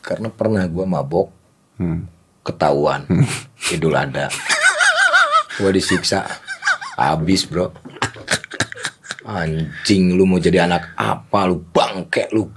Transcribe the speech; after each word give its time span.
Karena 0.00 0.28
pernah 0.28 0.64
gue 0.64 0.84
mabok, 0.84 1.28
Hmm. 1.80 2.04
ketahuan, 2.44 3.08
idul 3.72 3.96
ada. 3.96 4.28
Gue 5.56 5.72
disiksa, 5.72 6.28
habis 6.92 7.48
bro. 7.48 7.72
Anjing, 9.24 10.16
lu 10.16 10.24
mau 10.24 10.36
jadi 10.36 10.64
anak 10.64 10.92
apa 10.96 11.48
lu 11.48 11.60
bangke 11.60 12.28
lu. 12.32 12.48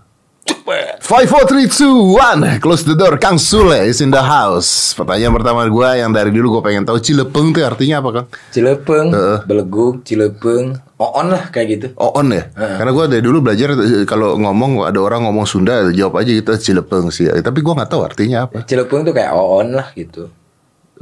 Cepet. 1.04 1.12
Five, 1.12 1.28
four, 1.28 1.44
three, 1.44 1.68
two, 1.68 2.15
one. 2.15 2.63
Close 2.63 2.88
the 2.88 2.96
door. 2.96 3.20
Kang 3.20 3.36
Sule 3.36 3.76
is 3.83 3.99
in 3.99 4.08
the 4.08 4.24
house. 4.24 4.96
Pertanyaan 4.96 5.36
pertama 5.36 5.68
gue 5.68 5.90
yang 5.99 6.15
dari 6.15 6.31
dulu 6.31 6.58
gue 6.60 6.63
pengen 6.63 6.87
tahu 6.87 6.96
Cilepeng 7.04 7.51
tuh 7.51 7.68
artinya 7.68 7.99
apa 7.99 8.10
Kang? 8.15 8.28
Cilepeng, 8.56 9.12
Heeh. 9.12 9.40
beleguk, 9.44 10.08
cilepeng, 10.08 10.79
oon 10.96 11.28
lah 11.28 11.51
kayak 11.51 11.68
gitu. 11.76 11.87
Oon 12.00 12.31
ya? 12.31 12.47
Karena 12.55 12.92
gue 12.96 13.05
dari 13.12 13.24
dulu 13.24 13.44
belajar 13.44 13.76
eh, 13.76 14.08
kalau 14.08 14.40
ngomong 14.40 14.87
ada 14.87 15.00
orang 15.04 15.28
ngomong 15.28 15.44
Sunda 15.44 15.92
jawab 15.92 16.23
aja 16.23 16.31
gitu 16.31 16.55
Cilepeng 16.55 17.12
sih. 17.12 17.27
Tapi 17.27 17.59
gue 17.59 17.73
nggak 17.76 17.91
tahu 17.91 18.02
artinya 18.08 18.48
apa. 18.48 18.63
Cilepeng 18.63 19.04
tuh 19.04 19.12
kayak 19.12 19.35
oon 19.35 19.76
lah 19.76 19.91
gitu. 19.99 20.32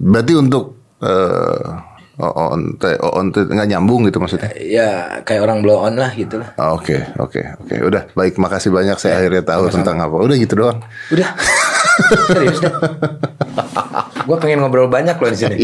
Berarti 0.02 0.34
untuk 0.34 0.82
eh 2.22 2.34
Oon 2.38 2.78
teh 2.78 2.94
Oon 3.02 3.34
teh 3.34 3.44
nggak 3.50 3.68
nyambung 3.68 4.06
gitu 4.06 4.22
maksudnya. 4.22 4.54
Ya 4.62 5.20
kayak 5.26 5.42
orang 5.42 5.66
blow 5.66 5.82
on 5.82 5.98
lah 5.98 6.14
gitu 6.14 6.38
lah. 6.38 6.54
Ah, 6.56 6.78
Oke, 6.78 7.02
oke, 7.18 7.42
oke. 7.66 7.76
Udah, 7.82 8.06
baik. 8.14 8.38
Makasih 8.38 8.70
banyak. 8.70 8.98
Saya 9.02 9.18
akhirnya 9.18 9.42
tahu 9.42 9.74
tentang 9.74 9.98
apa. 9.98 10.16
Udah 10.22 10.38
gitu 10.38 10.54
doang. 10.54 10.80
Udah. 11.10 11.30
Serius 12.30 12.62
deh. 12.62 12.74
gue 14.22 14.38
pengen 14.38 14.62
ngobrol 14.62 14.88
banyak 14.88 15.18
loh 15.18 15.30
di 15.34 15.38
sini. 15.38 15.58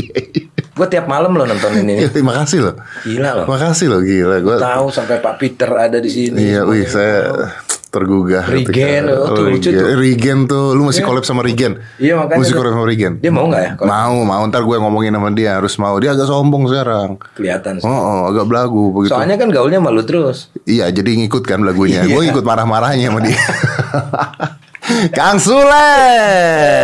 Gue 0.77 0.87
tiap 0.89 1.09
malam 1.09 1.33
loh 1.33 1.45
nonton 1.45 1.73
ini. 1.77 2.05
Iya, 2.05 2.09
terima 2.13 2.37
kasih 2.37 2.69
loh. 2.69 2.75
Gila 3.01 3.29
loh. 3.33 3.45
Makasih 3.49 3.87
loh, 3.89 4.01
gila. 4.05 4.37
Gue 4.45 4.55
Tahu 4.61 4.85
sampai 4.93 5.17
Pak 5.17 5.35
Peter 5.41 5.69
ada 5.73 5.97
di 5.97 6.09
sini. 6.09 6.37
Iya, 6.37 6.65
wih, 6.69 6.85
saya 6.85 7.33
tergugah. 7.87 8.43
Regen, 8.45 9.07
oh, 9.09 9.31
tuh 9.31 9.45
lucu 9.47 9.69
tuh. 9.69 9.95
Regen 9.95 10.45
tuh, 10.45 10.75
lu 10.75 10.85
masih 10.85 11.01
collab 11.01 11.23
sama 11.23 11.41
Regen. 11.41 11.79
Iya, 11.97 12.19
makanya 12.19 12.39
Mesti 12.43 12.51
tuh. 12.51 12.59
collab 12.59 12.73
sama 12.75 12.85
Regen. 12.85 13.13
Dia 13.19 13.31
mau 13.31 13.45
nggak 13.47 13.61
ya? 13.63 13.71
Kalau 13.79 13.87
Mau, 13.87 14.17
mau. 14.23 14.43
Ntar 14.45 14.61
gue 14.63 14.77
ngomongin 14.77 15.11
sama 15.11 15.29
dia 15.31 15.57
harus 15.57 15.73
mau. 15.77 15.95
Dia 15.97 16.11
agak 16.11 16.27
sombong 16.27 16.67
sekarang. 16.67 17.09
kelihatan 17.33 17.79
sih. 17.79 17.87
Oh, 17.87 17.95
oh, 17.95 18.21
agak 18.29 18.45
belagu 18.45 18.83
begitu. 18.91 19.11
Soalnya 19.15 19.35
kan 19.39 19.49
gaulnya 19.49 19.79
malu 19.79 20.03
terus. 20.03 20.49
Iya, 20.63 20.91
jadi 20.91 21.07
ngikut 21.23 21.43
kan 21.43 21.63
lagunya. 21.63 22.03
Iya. 22.03 22.13
Gue 22.13 22.23
ikut 22.27 22.43
marah-marahnya 22.43 23.07
sama 23.09 23.19
dia. 23.23 23.39
Kang 25.13 25.37
Sule, 25.37 25.89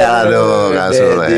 aduh 0.21 0.73
Kang 0.73 0.91
Sule, 0.93 1.29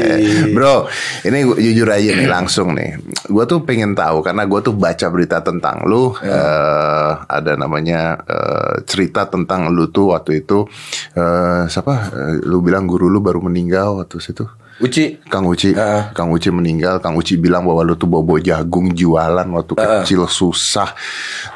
bro, 0.52 0.88
ini 1.24 1.38
gua, 1.46 1.58
jujur 1.60 1.88
aja 1.90 2.12
nih 2.16 2.30
langsung 2.30 2.76
nih, 2.76 3.00
gue 3.28 3.44
tuh 3.48 3.64
pengen 3.64 3.96
tahu 3.96 4.24
karena 4.24 4.44
gue 4.48 4.60
tuh 4.64 4.76
baca 4.76 5.08
berita 5.12 5.40
tentang 5.40 5.88
lu, 5.88 6.16
eh, 6.20 7.12
ada 7.28 7.54
namanya 7.56 8.20
eh, 8.24 8.74
cerita 8.88 9.28
tentang 9.28 9.72
lu 9.72 9.88
tuh 9.92 10.16
waktu 10.16 10.44
itu, 10.44 10.68
eh, 11.16 11.66
siapa, 11.68 12.08
Eh, 12.16 12.44
lu 12.48 12.62
bilang 12.62 12.86
guru 12.88 13.10
lu 13.12 13.20
baru 13.20 13.42
meninggal 13.44 14.00
waktu 14.04 14.22
situ, 14.22 14.46
Uci. 14.76 15.24
Kang 15.32 15.48
Uci, 15.48 15.72
Heeh. 15.72 16.12
Kang 16.12 16.28
Uci 16.30 16.52
meninggal. 16.52 17.00
Kang 17.00 17.16
Uci 17.16 17.40
bilang 17.40 17.64
bahwa 17.64 17.80
lu 17.80 17.96
tuh 17.96 18.12
bobo 18.12 18.36
jagung 18.38 18.92
jualan 18.92 19.48
waktu 19.48 19.72
kecil 19.72 20.28
susah. 20.28 20.92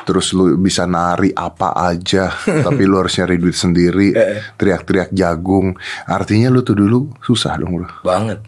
Terus 0.07 0.31
lu 0.31 0.55
bisa 0.55 0.87
nari 0.87 1.35
apa 1.35 1.75
aja, 1.75 2.31
tapi 2.65 2.87
lu 2.87 2.95
harus 2.95 3.19
nyari 3.19 3.35
duit 3.35 3.53
sendiri. 3.53 4.15
Teriak-teriak 4.55 5.11
jagung. 5.11 5.75
Artinya 6.05 6.47
lu 6.47 6.63
tuh 6.63 6.79
dulu 6.79 7.11
susah 7.19 7.59
dong, 7.59 7.83
Bro. 7.83 7.87
Banget. 8.07 8.39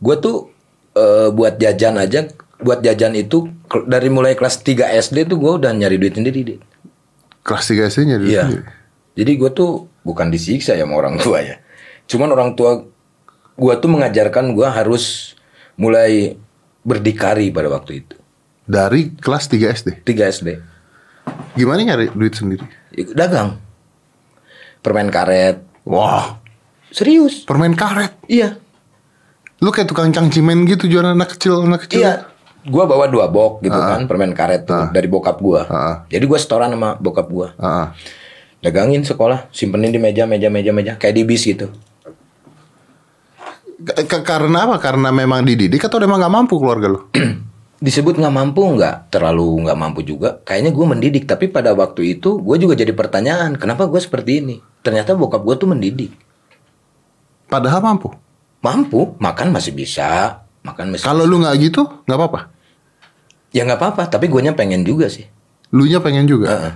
Gue 0.00 0.16
tuh 0.16 0.48
eh, 0.96 1.28
buat 1.28 1.60
jajan 1.60 2.00
aja, 2.00 2.24
buat 2.56 2.80
jajan 2.80 3.12
itu 3.12 3.44
dari 3.84 4.08
mulai 4.08 4.32
kelas 4.32 4.64
3 4.64 4.96
SD 4.96 5.28
tuh 5.28 5.36
gue 5.36 5.52
udah 5.60 5.76
nyari 5.76 6.00
duit 6.00 6.16
sendiri. 6.16 6.40
Dit. 6.42 6.60
Kelas 7.44 7.68
3 7.68 7.92
SD 7.92 8.00
nyari 8.08 8.22
duit 8.24 8.32
Iya. 8.32 8.42
sendiri. 8.48 8.64
Jadi 9.20 9.32
gue 9.36 9.50
tuh 9.52 9.70
bukan 10.00 10.32
disiksa 10.32 10.72
ya 10.72 10.88
sama 10.88 10.96
orang 10.96 11.20
tua 11.20 11.44
ya. 11.44 11.60
Cuman 12.08 12.32
orang 12.32 12.56
tua 12.56 12.88
gue 13.60 13.74
tuh 13.76 13.90
mengajarkan 13.92 14.56
gue 14.56 14.64
harus 14.64 15.36
mulai 15.76 16.40
berdikari 16.80 17.52
pada 17.52 17.68
waktu 17.68 18.00
itu. 18.00 18.16
Dari 18.64 19.12
kelas 19.20 19.52
3 19.52 19.76
SD. 19.76 19.88
3 20.08 20.32
SD. 20.40 20.48
Gimana 21.60 21.84
nyari 21.84 22.08
duit 22.16 22.32
sendiri? 22.32 22.64
Dagang. 23.12 23.60
Permen 24.80 25.12
karet. 25.12 25.60
Wah, 25.84 26.40
Serius. 26.88 27.44
permen 27.44 27.76
karet. 27.76 28.16
Iya. 28.24 28.56
Lu 29.60 29.68
kayak 29.68 29.92
tukang 29.92 30.08
cangcimen 30.08 30.64
gitu 30.64 30.88
jualan 30.88 31.12
anak 31.12 31.36
kecil, 31.36 31.60
anak 31.68 31.84
kecil. 31.84 32.00
Iya. 32.00 32.14
Gua 32.60 32.84
bawa 32.84 33.08
dua 33.08 33.24
box 33.32 33.64
gitu 33.64 33.72
kan, 33.72 34.04
permen 34.04 34.36
karet 34.36 34.68
tuh 34.68 34.92
dari 34.92 35.08
bokap 35.08 35.40
gua. 35.40 35.64
Ah. 35.68 35.96
Jadi 36.12 36.24
gua 36.28 36.36
setoran 36.36 36.72
sama 36.72 36.96
bokap 37.00 37.28
gua. 37.32 37.56
Heeh. 37.56 37.86
Dagangin 38.60 39.00
sekolah, 39.00 39.48
simpenin 39.48 39.88
di 39.88 39.96
meja, 39.96 40.28
meja, 40.28 40.52
meja, 40.52 40.68
meja, 40.68 40.92
kayak 41.00 41.16
di 41.16 41.24
bis 41.24 41.48
gitu. 41.48 41.72
K- 43.80 44.04
k- 44.04 44.24
karena 44.24 44.68
apa? 44.68 44.76
Karena 44.76 45.08
memang 45.08 45.40
dididik 45.42 45.80
atau 45.80 45.96
memang 46.00 46.20
nggak 46.20 46.34
mampu 46.34 46.54
keluarga 46.60 46.86
lu? 46.92 47.00
Disebut 47.84 48.20
nggak 48.20 48.34
mampu 48.34 48.60
nggak? 48.60 49.08
Terlalu 49.08 49.64
nggak 49.64 49.78
mampu 49.80 50.04
juga. 50.04 50.36
Kayaknya 50.44 50.70
gua 50.76 50.86
mendidik, 50.92 51.24
tapi 51.24 51.48
pada 51.48 51.72
waktu 51.72 52.20
itu 52.20 52.36
gue 52.36 52.56
juga 52.60 52.76
jadi 52.76 52.92
pertanyaan, 52.92 53.56
kenapa 53.56 53.88
gue 53.88 53.96
seperti 53.96 54.44
ini? 54.44 54.56
Ternyata 54.84 55.16
bokap 55.16 55.40
gua 55.40 55.56
tuh 55.56 55.72
mendidik. 55.72 56.12
Padahal 57.48 57.80
mampu. 57.80 58.12
Mampu, 58.60 59.16
makan 59.16 59.56
masih 59.56 59.72
bisa, 59.72 60.44
makan 60.60 60.92
masih. 60.92 61.08
Kalau 61.08 61.24
lu 61.24 61.40
nggak 61.40 61.56
gitu, 61.56 61.88
nggak 62.04 62.18
apa-apa. 62.20 62.40
Ya 63.56 63.64
nggak 63.64 63.80
apa-apa, 63.80 64.02
tapi 64.12 64.28
guanya 64.28 64.52
pengen 64.52 64.84
juga 64.84 65.08
sih. 65.08 65.24
Lu 65.72 65.88
nya 65.88 66.04
pengen 66.04 66.28
juga. 66.28 66.46
Heeh. 66.52 66.74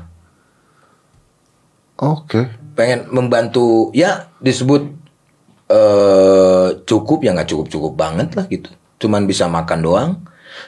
Oke. 1.94 2.50
pengen 2.74 3.06
membantu 3.14 3.94
ya 3.94 4.26
disebut 4.42 4.90
eh 5.66 6.66
cukup 6.82 7.18
ya 7.20 7.32
nggak 7.32 7.48
cukup 7.48 7.66
cukup 7.68 7.92
banget 7.94 8.32
lah 8.32 8.44
gitu 8.46 8.68
cuman 8.96 9.24
bisa 9.24 9.46
makan 9.46 9.80
doang 9.80 10.10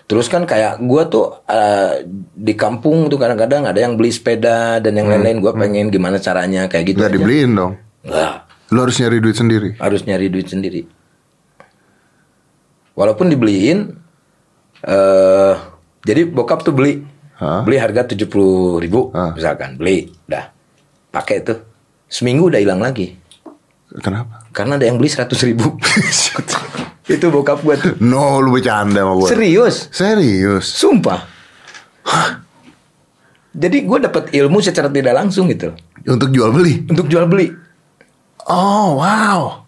terus 0.05 0.27
kan 0.27 0.43
kayak 0.43 0.81
gua 0.81 1.07
tuh 1.07 1.41
eh, 1.45 2.03
di 2.33 2.53
kampung 2.53 3.07
tuh 3.07 3.17
kadang-kadang 3.17 3.65
ada 3.65 3.79
yang 3.79 3.95
beli 3.95 4.09
sepeda 4.09 4.79
dan 4.79 4.93
yang 4.93 5.07
lain-lain 5.07 5.39
gua 5.39 5.53
pengen 5.53 5.89
gimana 5.89 6.17
caranya 6.17 6.67
kayak 6.67 6.91
gitu 6.91 6.99
Nggak 6.99 7.09
aja. 7.09 7.17
dibeliin 7.17 7.51
dong. 7.53 7.73
Nggak, 8.03 8.35
Lu 8.67 8.79
harus 8.81 8.97
nyari 8.97 9.19
duit 9.21 9.37
sendiri. 9.37 9.71
harus 9.79 10.03
nyari 10.03 10.27
duit 10.27 10.47
sendiri 10.47 10.83
walaupun 12.95 13.29
dibeliin 13.29 13.93
eh 14.83 15.55
jadi 16.03 16.23
bokap 16.25 16.63
tuh 16.63 16.73
beli 16.73 17.03
Hah? 17.37 17.63
beli 17.63 17.77
harga 17.77 18.09
tujuh 18.09 18.27
puluh 18.27 18.81
ribu 18.81 19.13
Hah. 19.13 19.37
misalkan 19.37 19.77
beli 19.77 20.09
dah 20.25 20.49
pakai 21.11 21.43
tuh 21.43 21.59
seminggu 22.07 22.49
udah 22.49 22.59
hilang 22.59 22.81
lagi 22.81 23.17
Kenapa? 23.97 24.43
Karena 24.57 24.81
ada 24.81 24.89
yang 24.89 24.97
beli 24.97 25.13
100 25.13 25.29
ribu 25.45 25.77
Itu 27.07 27.29
bokap 27.29 27.61
gue 27.61 27.77
tuh 27.77 27.93
No, 28.01 28.41
lu 28.41 28.51
bercanda 28.51 29.05
sama 29.05 29.13
gua. 29.13 29.29
Serius 29.29 29.93
Serius. 29.93 30.65
Sumpah 30.73 31.29
Jadi 33.53 33.85
gue 33.85 33.99
dapat 34.01 34.33
ilmu 34.33 34.65
secara 34.65 34.89
tidak 34.89 35.13
langsung 35.13 35.47
gitu 35.47 35.77
Untuk 36.09 36.33
jual 36.33 36.57
beli. 36.57 36.89
Untuk 36.89 37.05
jual 37.07 37.29
beli 37.29 37.53
Oh, 38.49 38.97
wow. 38.97 39.67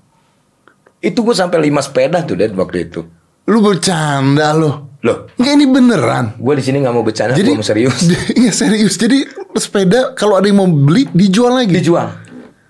Itu 0.98 1.20
gue 1.20 1.36
sampai 1.36 1.68
5 1.68 1.84
sepeda 1.84 2.24
tuh 2.24 2.34
Dan 2.34 2.56
waktu 2.56 2.88
itu 2.88 3.04
Lu 3.44 3.60
bercanda 3.60 4.56
lu. 4.56 4.88
Loh 5.04 5.28
Enggak 5.36 5.52
ini 5.52 5.66
beneran. 5.68 6.24
Gue 6.40 6.56
di 6.56 6.64
sini 6.64 6.80
nggak 6.80 6.94
mau 6.96 7.04
bercanda 7.04 7.36
Jadi 7.36 7.52
Gue 7.52 7.60
mau 7.60 7.66
serius 7.66 8.08
Iya 8.40 8.56
serius. 8.56 8.96
Jadi 8.96 9.28
sepeda 9.52 10.16
kalau 10.16 10.40
ada 10.40 10.48
yang 10.48 10.58
mau 10.58 10.66
beli 10.66 11.04
dijual 11.12 11.54
lagi. 11.54 11.76
Dijual 11.76 12.08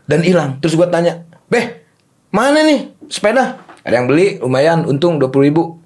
Dan 0.02 0.26
hilang 0.26 0.58
Terus 0.58 0.74
gue 0.74 0.88
tanya 0.90 1.22
Beh 1.46 1.77
Mana 2.28 2.60
nih 2.60 2.80
sepeda 3.06 3.56
Ada 3.80 3.94
yang 3.94 4.06
beli 4.06 4.36
lumayan 4.38 4.84
Untung 4.84 5.16
20 5.16 5.28
ribu 5.44 5.80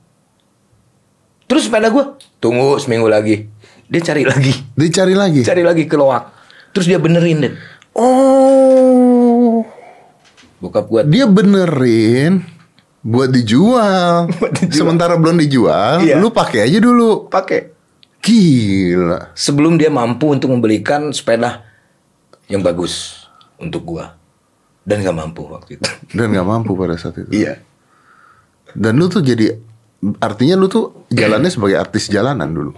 Terus 1.47 1.66
sepeda 1.66 1.86
gue 1.86 2.04
Tunggu 2.38 2.76
seminggu 2.76 3.06
lagi 3.06 3.47
Dia 3.86 4.00
cari 4.03 4.22
lagi 4.22 4.52
Dicari 4.72 5.14
lagi. 5.14 5.41
cari 5.42 5.62
lagi 5.62 5.84
ke 5.84 5.94
loak 5.94 6.25
terus 6.72 6.88
dia 6.88 6.97
benerin 6.97 7.38
deh 7.41 7.54
Oh. 7.92 9.60
bokap 10.58 10.88
gua 10.88 11.02
Dia 11.04 11.28
benerin 11.28 12.40
buat 13.02 13.28
dijual. 13.28 14.25
Buat 14.38 14.52
dijual. 14.56 14.78
Sementara 14.78 15.19
belum 15.19 15.37
dijual, 15.37 16.00
Iya. 16.00 16.16
lu 16.16 16.31
pakai 16.31 16.64
aja 16.64 16.78
dulu. 16.78 17.26
pakai 17.28 17.75
Gila. 18.22 19.34
sebelum 19.34 19.75
dia 19.75 19.90
mampu 19.90 20.31
untuk 20.31 20.49
membelikan 20.49 21.11
sepeda 21.11 21.66
yang 22.46 22.62
bagus 22.62 23.26
untuk 23.58 23.82
gua 23.84 24.14
dan 24.82 25.00
nggak 25.00 25.14
mampu 25.14 25.46
waktu 25.46 25.76
itu 25.76 25.84
Dan 26.11 26.31
nggak 26.31 26.43
mampu 26.44 26.75
pada 26.75 26.94
saat 26.94 27.17
itu. 27.17 27.31
iya 27.31 27.62
Dan 28.73 28.96
lu 28.96 29.06
tuh 29.06 29.20
jadi 29.20 29.55
artinya 30.19 30.55
lu 30.55 30.67
tuh 30.67 31.06
jalannya 31.08 31.50
sebagai 31.55 31.76
artis 31.76 32.06
jalanan 32.06 32.49
dulu. 32.49 32.73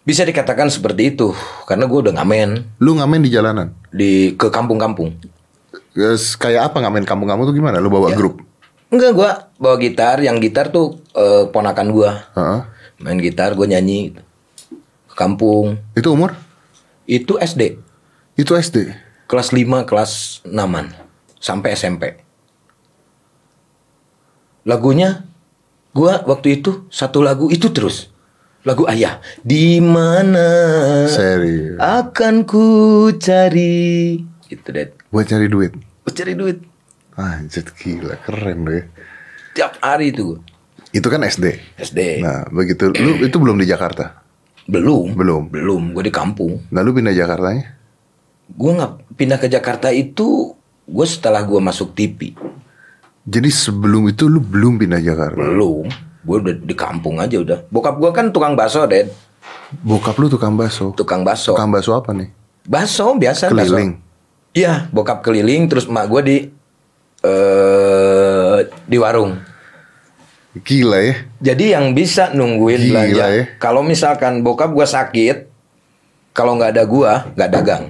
bisa 0.00 0.24
dikatakan 0.24 0.66
seperti 0.66 1.12
itu 1.12 1.30
karena 1.64 1.84
gua 1.84 2.00
udah 2.02 2.14
ngamen 2.16 2.78
Lu 2.78 2.94
ngamen 2.94 3.20
di 3.20 3.30
jalanan. 3.30 3.70
di 3.88 4.32
ke 4.32 4.48
kampung-kampung 4.48 5.14
kayak 6.36 6.72
apa 6.72 6.80
ngamen 6.80 7.02
kampung-kampung 7.02 7.46
tuh 7.46 7.54
gimana? 7.54 7.78
Lu 7.78 7.86
Ya. 7.86 7.94
bawa 7.94 8.08
grup. 8.10 8.40
enggak 8.88 9.12
gua 9.12 9.30
bawa 9.54 9.76
gitar 9.76 10.18
yang 10.18 10.38
gitar 10.38 10.68
tuh 10.68 10.98
eh, 11.12 11.46
ponakan 11.46 11.88
gua 11.90 12.10
Heeh. 12.32 12.60
main 12.98 13.18
gitar 13.18 13.52
gua 13.52 13.66
nyanyi 13.66 14.16
ke 15.06 15.14
kampung 15.14 15.78
Itu 15.92 16.10
umur? 16.10 16.34
itu 17.04 17.36
SD 17.36 17.76
Itu 18.34 18.54
SD. 18.54 18.90
kelas 19.26 19.52
5 19.52 19.84
kelas 19.84 20.12
6 20.42 20.50
Oh, 20.50 20.86
sampai 21.40 21.72
SMP. 21.72 22.20
Lagunya 24.62 25.24
gua 25.90 26.20
waktu 26.22 26.60
itu 26.60 26.86
satu 26.88 27.24
lagu 27.24 27.48
itu 27.48 27.72
terus. 27.72 28.12
Lagu 28.60 28.84
Ayah. 28.84 29.24
Di 29.40 29.80
mana 29.80 30.44
Serius. 31.08 31.80
akan 31.80 32.44
ku 32.44 32.68
cari 33.16 34.20
itu 34.46 34.68
deh. 34.68 34.92
Buat 35.08 35.32
cari 35.32 35.48
duit. 35.48 35.72
Ku 36.04 36.10
cari 36.12 36.36
duit 36.36 36.58
Anjir 37.16 37.64
gila 37.72 38.16
keren 38.20 38.64
loh 38.64 38.72
ya. 38.72 38.84
tiap 39.52 39.80
hari 39.80 40.12
itu 40.12 40.36
gua. 40.36 40.40
Itu 40.92 41.08
kan 41.08 41.24
SD. 41.24 41.56
SD. 41.80 42.20
Nah 42.20 42.44
begitu 42.52 42.92
lu 42.92 43.24
itu 43.24 43.36
belum 43.36 43.56
di 43.56 43.64
Jakarta. 43.64 44.20
belum. 44.68 45.16
Belum. 45.16 45.42
Belum. 45.48 45.82
Gue 45.90 46.04
di 46.04 46.14
kampung. 46.14 46.60
Nah 46.70 46.84
lu 46.84 46.92
pindah 46.92 47.10
Jakartanya? 47.10 47.74
Gue 48.46 48.70
nggak 48.76 49.16
pindah 49.16 49.38
ke 49.40 49.48
Jakarta 49.48 49.88
itu 49.90 50.54
gue 50.90 51.06
setelah 51.06 51.46
gue 51.46 51.60
masuk 51.62 51.94
TV. 51.94 52.34
Jadi 53.22 53.50
sebelum 53.52 54.10
itu 54.10 54.26
lu 54.26 54.42
belum 54.42 54.82
pindah 54.82 54.98
Jakarta. 54.98 55.38
Belum. 55.38 55.86
Gue 56.26 56.36
udah 56.42 56.54
di 56.58 56.74
kampung 56.74 57.22
aja 57.22 57.38
udah. 57.38 57.58
Bokap 57.70 57.96
gue 58.02 58.10
kan 58.10 58.34
tukang 58.34 58.58
bakso, 58.58 58.82
Ded. 58.90 59.14
Bokap 59.86 60.18
lu 60.18 60.26
tukang 60.26 60.58
bakso. 60.58 60.90
Tukang 60.98 61.22
bakso. 61.22 61.54
Tukang 61.54 61.70
bakso 61.70 61.94
apa 61.94 62.10
nih? 62.10 62.28
Bakso 62.66 63.14
biasa 63.14 63.48
Keliling. 63.48 64.02
Iya, 64.50 64.90
bokap 64.90 65.22
keliling 65.22 65.70
terus 65.70 65.86
emak 65.86 66.10
gue 66.10 66.20
di 66.26 66.36
eh 67.22 68.58
di 68.90 68.98
warung. 68.98 69.38
Gila 70.66 70.98
ya. 70.98 71.14
Jadi 71.38 71.64
yang 71.70 71.94
bisa 71.94 72.34
nungguin 72.34 72.82
Gila 72.82 73.06
belanja. 73.06 73.26
ya. 73.30 73.44
Kalau 73.62 73.86
misalkan 73.86 74.42
bokap 74.42 74.74
gue 74.74 74.82
sakit, 74.82 75.36
kalau 76.34 76.58
nggak 76.58 76.74
ada 76.74 76.84
gua 76.86 77.30
nggak 77.38 77.50
dagang. 77.54 77.84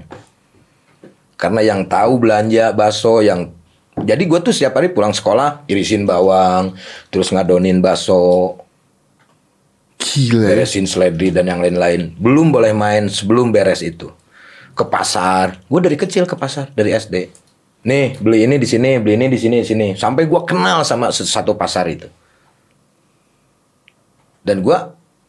Karena 1.40 1.64
yang 1.64 1.88
tahu 1.88 2.20
belanja 2.20 2.76
bakso 2.76 3.24
yang 3.24 3.48
jadi 3.96 4.22
gue 4.28 4.38
tuh 4.44 4.52
setiap 4.52 4.76
hari 4.76 4.92
pulang 4.92 5.16
sekolah 5.16 5.64
irisin 5.68 6.04
bawang, 6.04 6.76
terus 7.08 7.32
ngadonin 7.32 7.80
bakso, 7.80 8.60
Gila 10.00 10.48
beresin 10.48 10.88
seledri 10.88 11.28
dan 11.28 11.48
yang 11.48 11.60
lain-lain. 11.60 12.16
Belum 12.16 12.48
boleh 12.48 12.72
main 12.72 13.08
sebelum 13.12 13.52
beres 13.52 13.84
itu. 13.84 14.08
Ke 14.72 14.84
pasar. 14.88 15.60
Gue 15.68 15.80
dari 15.84 15.96
kecil 16.00 16.24
ke 16.24 16.32
pasar 16.32 16.72
dari 16.72 16.96
SD. 16.96 17.28
Nih 17.84 18.16
beli 18.20 18.48
ini 18.48 18.56
di 18.56 18.64
sini, 18.68 18.96
beli 18.96 19.20
ini 19.20 19.28
di 19.28 19.36
sini, 19.36 19.60
di 19.60 19.68
sini. 19.68 19.86
Sampai 19.96 20.24
gue 20.24 20.40
kenal 20.48 20.84
sama 20.88 21.12
satu 21.12 21.52
pasar 21.52 21.88
itu. 21.92 22.08
Dan 24.40 24.64
gue 24.64 24.78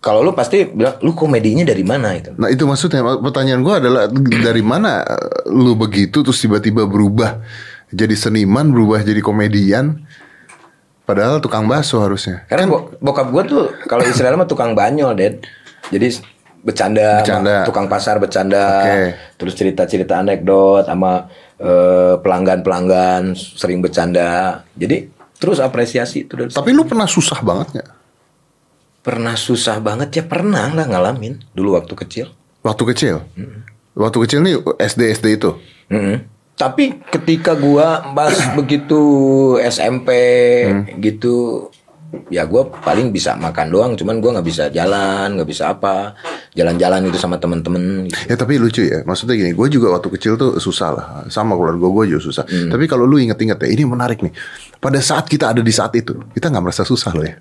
kalau 0.01 0.25
lu 0.25 0.33
pasti 0.33 0.65
bilang 0.65 0.97
lu 0.99 1.13
komedinya 1.13 1.61
dari 1.61 1.85
mana 1.85 2.17
itu? 2.17 2.33
Nah 2.33 2.49
itu 2.49 2.65
maksudnya 2.65 3.05
pertanyaan 3.21 3.61
gua 3.61 3.77
adalah 3.77 4.09
dari 4.41 4.65
mana 4.65 5.05
eh, 5.05 5.47
lu 5.53 5.77
begitu 5.77 6.25
terus 6.25 6.41
tiba-tiba 6.41 6.89
berubah 6.89 7.37
jadi 7.87 8.15
seniman 8.15 8.71
berubah 8.71 9.05
jadi 9.05 9.21
komedian 9.21 10.01
padahal 11.05 11.37
tukang 11.37 11.67
bakso 11.67 11.99
harusnya. 11.99 12.47
Karena 12.47 12.65
bo- 12.65 12.95
bokap 12.97 13.29
gue 13.29 13.43
tuh 13.45 13.63
kalau 13.83 14.01
Israel 14.01 14.39
mah 14.39 14.47
tukang 14.47 14.71
banyol, 14.71 15.11
Ded. 15.11 15.43
Jadi 15.91 16.23
bercanda, 16.61 17.19
Bercanda. 17.19 17.67
tukang 17.67 17.91
pasar 17.91 18.15
bercanda, 18.15 18.85
Oke. 18.85 18.99
terus 19.35 19.53
cerita-cerita 19.57 20.17
anekdot 20.17 20.87
sama 20.87 21.27
eh, 21.59 22.15
pelanggan-pelanggan 22.15 23.35
sering 23.35 23.83
bercanda. 23.83 24.63
Jadi 24.71 25.09
terus 25.35 25.59
apresiasi 25.59 26.23
itu 26.23 26.37
dari 26.37 26.49
Tapi 26.53 26.69
lu 26.71 26.85
pernah 26.87 27.09
susah 27.09 27.43
banget 27.43 27.67
nggak? 27.75 27.89
Pernah 29.01 29.33
susah 29.33 29.81
banget 29.81 30.21
ya 30.21 30.23
pernah 30.25 30.69
lah 30.71 30.85
ngalamin 30.85 31.41
dulu 31.57 31.77
waktu 31.77 31.93
kecil. 32.05 32.25
Waktu 32.61 32.83
kecil? 32.93 33.15
Waktu 33.97 34.17
kecil 34.25 34.39
nih 34.45 34.55
SD 34.77 35.01
SD 35.17 35.25
itu? 35.41 35.57
Mm-mm. 35.89 36.17
Tapi 36.53 37.01
ketika 37.09 37.57
gua 37.57 38.13
pas 38.13 38.37
begitu 38.59 39.01
SMP 39.65 40.09
gitu, 41.01 41.67
ya 42.29 42.45
gua 42.45 42.69
paling 42.69 43.09
bisa 43.09 43.33
makan 43.33 43.67
doang. 43.73 43.91
Cuman 43.97 44.21
gua 44.21 44.37
nggak 44.37 44.47
bisa 44.47 44.69
jalan, 44.69 45.33
nggak 45.33 45.49
bisa 45.49 45.73
apa, 45.73 46.13
jalan-jalan 46.53 47.09
itu 47.09 47.17
sama 47.17 47.41
temen-temen. 47.41 48.13
Gitu. 48.13 48.29
Ya 48.29 48.37
tapi 48.37 48.61
lucu 48.61 48.85
ya, 48.85 49.01
maksudnya 49.01 49.33
gini, 49.33 49.57
gue 49.57 49.67
juga 49.73 49.97
waktu 49.97 50.13
kecil 50.13 50.37
tuh 50.37 50.61
susah 50.61 50.89
lah, 50.93 51.07
sama 51.33 51.57
keluarga 51.57 51.87
gue 51.87 52.03
juga 52.15 52.21
susah. 52.21 52.43
Tapi 52.45 52.85
kalau 52.85 53.09
lu 53.09 53.17
inget-inget 53.17 53.57
ya, 53.57 53.67
ini 53.71 53.83
menarik 53.87 54.21
nih. 54.21 54.31
Pada 54.77 55.01
saat 55.01 55.25
kita 55.25 55.55
ada 55.55 55.65
di 55.65 55.73
saat 55.73 55.95
itu, 55.97 56.13
kita 56.35 56.51
nggak 56.51 56.63
merasa 56.63 56.83
susah 56.85 57.11
loh 57.15 57.25
ya. 57.25 57.39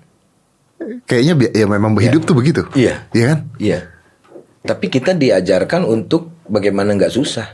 Kayaknya 1.05 1.33
ya 1.53 1.65
memang 1.69 1.93
hidup 1.97 2.25
tuh 2.25 2.35
begitu. 2.37 2.65
Iya. 2.73 3.05
Iya 3.13 3.25
kan? 3.29 3.39
Iya. 3.61 3.79
Tapi 4.61 4.85
kita 4.93 5.17
diajarkan 5.17 5.85
untuk 5.85 6.29
bagaimana 6.45 6.93
nggak 6.93 7.13
susah. 7.13 7.47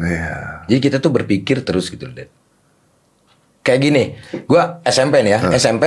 Iya. 0.00 0.64
Jadi 0.68 0.80
kita 0.80 0.96
tuh 1.00 1.12
berpikir 1.12 1.64
terus 1.64 1.88
gitu, 1.92 2.08
Dad. 2.08 2.28
Kayak 3.62 3.80
gini, 3.80 4.04
gua 4.50 4.82
SMP 4.82 5.22
nih 5.22 5.38
ya, 5.38 5.40
SMP 5.54 5.84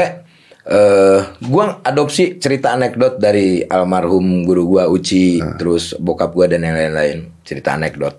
eh 0.66 1.22
gua 1.46 1.86
adopsi 1.86 2.42
cerita 2.42 2.74
anekdot 2.74 3.22
dari 3.22 3.62
almarhum 3.62 4.42
guru 4.42 4.66
gua 4.66 4.90
Uci, 4.90 5.38
terus 5.62 5.94
bokap 6.02 6.34
gua 6.34 6.50
dan 6.50 6.66
yang 6.66 6.74
lain-lain, 6.74 7.30
cerita 7.46 7.78
anekdot. 7.78 8.18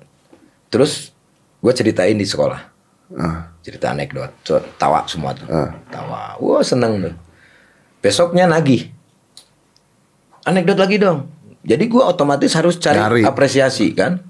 Terus 0.70 1.10
gua 1.58 1.74
ceritain 1.74 2.14
di 2.14 2.22
sekolah. 2.22 2.60
Ah. 3.18 3.50
Cerita 3.66 3.90
anekdot. 3.90 4.30
So, 4.46 4.62
tawa 4.78 5.02
semua 5.10 5.34
tuh. 5.34 5.46
Ah. 5.50 5.74
Tawa. 5.90 6.38
Wah, 6.38 6.62
seneng 6.62 7.02
tuh. 7.02 7.14
Besoknya 8.06 8.46
nagih. 8.46 8.86
Anekdot 10.46 10.78
lagi 10.78 11.02
dong. 11.02 11.26
Jadi 11.66 11.90
gua 11.90 12.06
otomatis 12.14 12.54
harus 12.54 12.78
cari 12.78 13.02
Nyari. 13.02 13.22
apresiasi 13.26 13.90
kan. 13.90 14.22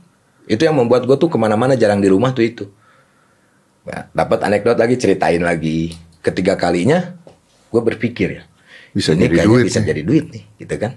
Itu 0.48 0.64
yang 0.64 0.80
membuat 0.80 1.04
gue 1.04 1.18
tuh 1.18 1.28
ke 1.28 1.36
mana-mana 1.36 1.76
jarang 1.76 2.00
di 2.00 2.08
rumah 2.08 2.32
tuh 2.32 2.46
itu. 2.46 2.64
Nah, 3.84 4.08
dapat 4.14 4.46
anekdot 4.46 4.78
lagi 4.78 4.96
ceritain 4.96 5.42
lagi. 5.42 5.92
Ketiga 6.22 6.56
kalinya 6.56 7.18
gue 7.68 7.82
berpikir 7.82 8.28
ya. 8.40 8.42
Bisa 8.96 9.12
ini 9.12 9.28
jadi 9.28 9.44
duit 9.44 9.68
bisa 9.68 9.84
nih. 9.84 9.88
jadi 9.92 10.02
duit 10.06 10.26
nih, 10.32 10.44
gitu 10.64 10.74
kan? 10.80 10.96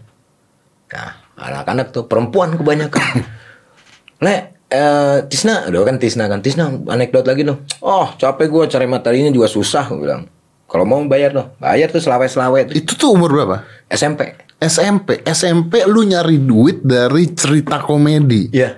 Nah, 0.95 1.11
anak-anak 1.35 1.91
tuh 1.91 2.07
perempuan 2.07 2.55
kebanyakan. 2.55 3.27
Le, 4.23 4.55
eh, 4.71 5.17
Tisna, 5.27 5.67
udah 5.67 5.83
kan 5.83 5.97
Tisna 5.99 6.31
kan, 6.31 6.39
Tisna 6.39 6.71
anekdot 6.87 7.27
lagi 7.27 7.43
dong. 7.43 7.67
Oh, 7.83 8.15
capek 8.15 8.47
gue 8.47 8.63
cari 8.71 8.87
materinya 8.87 9.33
juga 9.33 9.51
susah, 9.51 9.91
gue 9.91 9.99
bilang. 9.99 10.23
Kalau 10.69 10.85
mau 10.85 11.01
bayar 11.09 11.33
dong, 11.33 11.49
bayar 11.57 11.89
tuh 11.89 11.97
selawet-selawet. 11.97 12.77
Itu 12.77 12.93
tuh 12.93 13.17
umur 13.17 13.33
berapa? 13.33 13.65
SMP. 13.89 14.37
SMP. 14.61 15.25
SMP 15.25 15.81
lu 15.89 16.05
nyari 16.05 16.37
duit 16.37 16.85
dari 16.85 17.33
cerita 17.33 17.81
komedi. 17.81 18.53
Iya. 18.53 18.77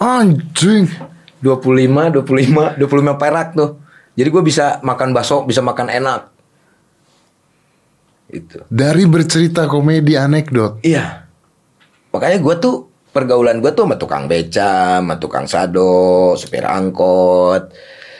Anjing. 0.00 0.88
25, 1.44 2.24
25, 2.24 2.80
25 2.80 3.20
perak 3.20 3.48
tuh. 3.52 3.76
Jadi 4.16 4.28
gue 4.32 4.42
bisa 4.42 4.80
makan 4.80 5.12
bakso, 5.12 5.44
bisa 5.44 5.60
makan 5.60 5.92
enak. 5.92 6.20
Itu. 8.32 8.64
Dari 8.72 9.04
bercerita 9.04 9.68
komedi 9.68 10.16
anekdot. 10.16 10.80
Iya. 10.80 11.28
Makanya 12.08 12.38
gue 12.40 12.54
tuh 12.56 12.76
pergaulan 13.12 13.60
gue 13.60 13.72
tuh 13.76 13.84
sama 13.84 14.00
tukang 14.00 14.24
beca, 14.26 15.04
sama 15.04 15.14
tukang 15.20 15.44
sado, 15.44 16.32
supir 16.40 16.64
angkot, 16.64 17.68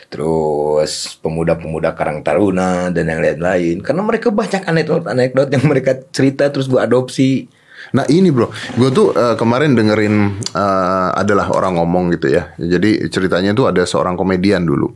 terus 0.08 1.20
pemuda-pemuda 1.20 1.92
Karang 1.92 2.24
Taruna 2.24 2.88
dan 2.88 3.06
yang 3.06 3.20
lain-lain. 3.20 3.84
Karena 3.84 4.02
mereka 4.02 4.32
banyak 4.32 4.64
anekdot-anekdot 4.64 5.48
yang 5.52 5.64
mereka 5.68 5.96
cerita 6.10 6.48
terus 6.48 6.66
gue 6.66 6.80
adopsi. 6.80 7.44
Nah 7.88 8.04
ini 8.08 8.28
bro, 8.28 8.48
gue 8.74 8.90
tuh 8.90 9.12
eh, 9.12 9.36
kemarin 9.36 9.72
dengerin 9.72 10.14
eh, 10.50 11.08
adalah 11.14 11.52
orang 11.52 11.76
ngomong 11.76 12.16
gitu 12.16 12.32
ya. 12.32 12.52
Jadi 12.56 13.06
ceritanya 13.08 13.52
tuh 13.52 13.68
ada 13.68 13.84
seorang 13.84 14.16
komedian 14.16 14.64
dulu. 14.64 14.92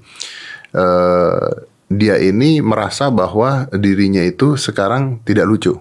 Eh, 0.73 1.49
dia 1.92 2.16
ini 2.16 2.64
merasa 2.64 3.12
bahwa 3.12 3.69
dirinya 3.71 4.25
itu 4.25 4.57
sekarang 4.57 5.21
tidak 5.23 5.45
lucu. 5.45 5.76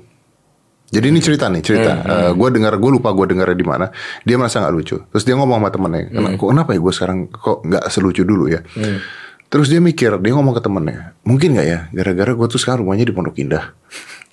Jadi 0.91 1.07
ini 1.07 1.23
cerita 1.23 1.47
nih 1.47 1.63
cerita. 1.63 1.91
gue 2.35 2.49
dengar, 2.51 2.75
gue 2.75 2.91
lupa 2.91 3.15
gue 3.15 3.31
dengarnya 3.31 3.55
di 3.55 3.63
mana. 3.63 3.87
Dia 4.27 4.35
merasa 4.35 4.59
nggak 4.59 4.75
lucu. 4.75 4.99
Terus 5.07 5.23
dia 5.23 5.39
ngomong 5.39 5.63
sama 5.63 5.71
temennya, 5.71 6.11
"Kena- 6.11 6.35
kok 6.35 6.47
kenapa 6.51 6.75
ya 6.75 6.79
gue 6.83 6.91
sekarang 6.93 7.19
kok 7.31 7.63
nggak 7.63 7.83
selucu 7.87 8.27
dulu 8.27 8.51
ya? 8.51 8.59
Terus 9.51 9.67
dia 9.67 9.83
mikir, 9.83 10.15
dia 10.15 10.31
ngomong 10.31 10.55
ke 10.55 10.63
temennya, 10.63 11.11
mungkin 11.27 11.51
nggak 11.51 11.67
ya, 11.67 11.79
gara-gara 11.91 12.31
gue 12.31 12.47
tuh 12.47 12.55
sekarang 12.55 12.87
rumahnya 12.87 13.03
di 13.03 13.11
Pondok 13.11 13.35
Indah. 13.35 13.75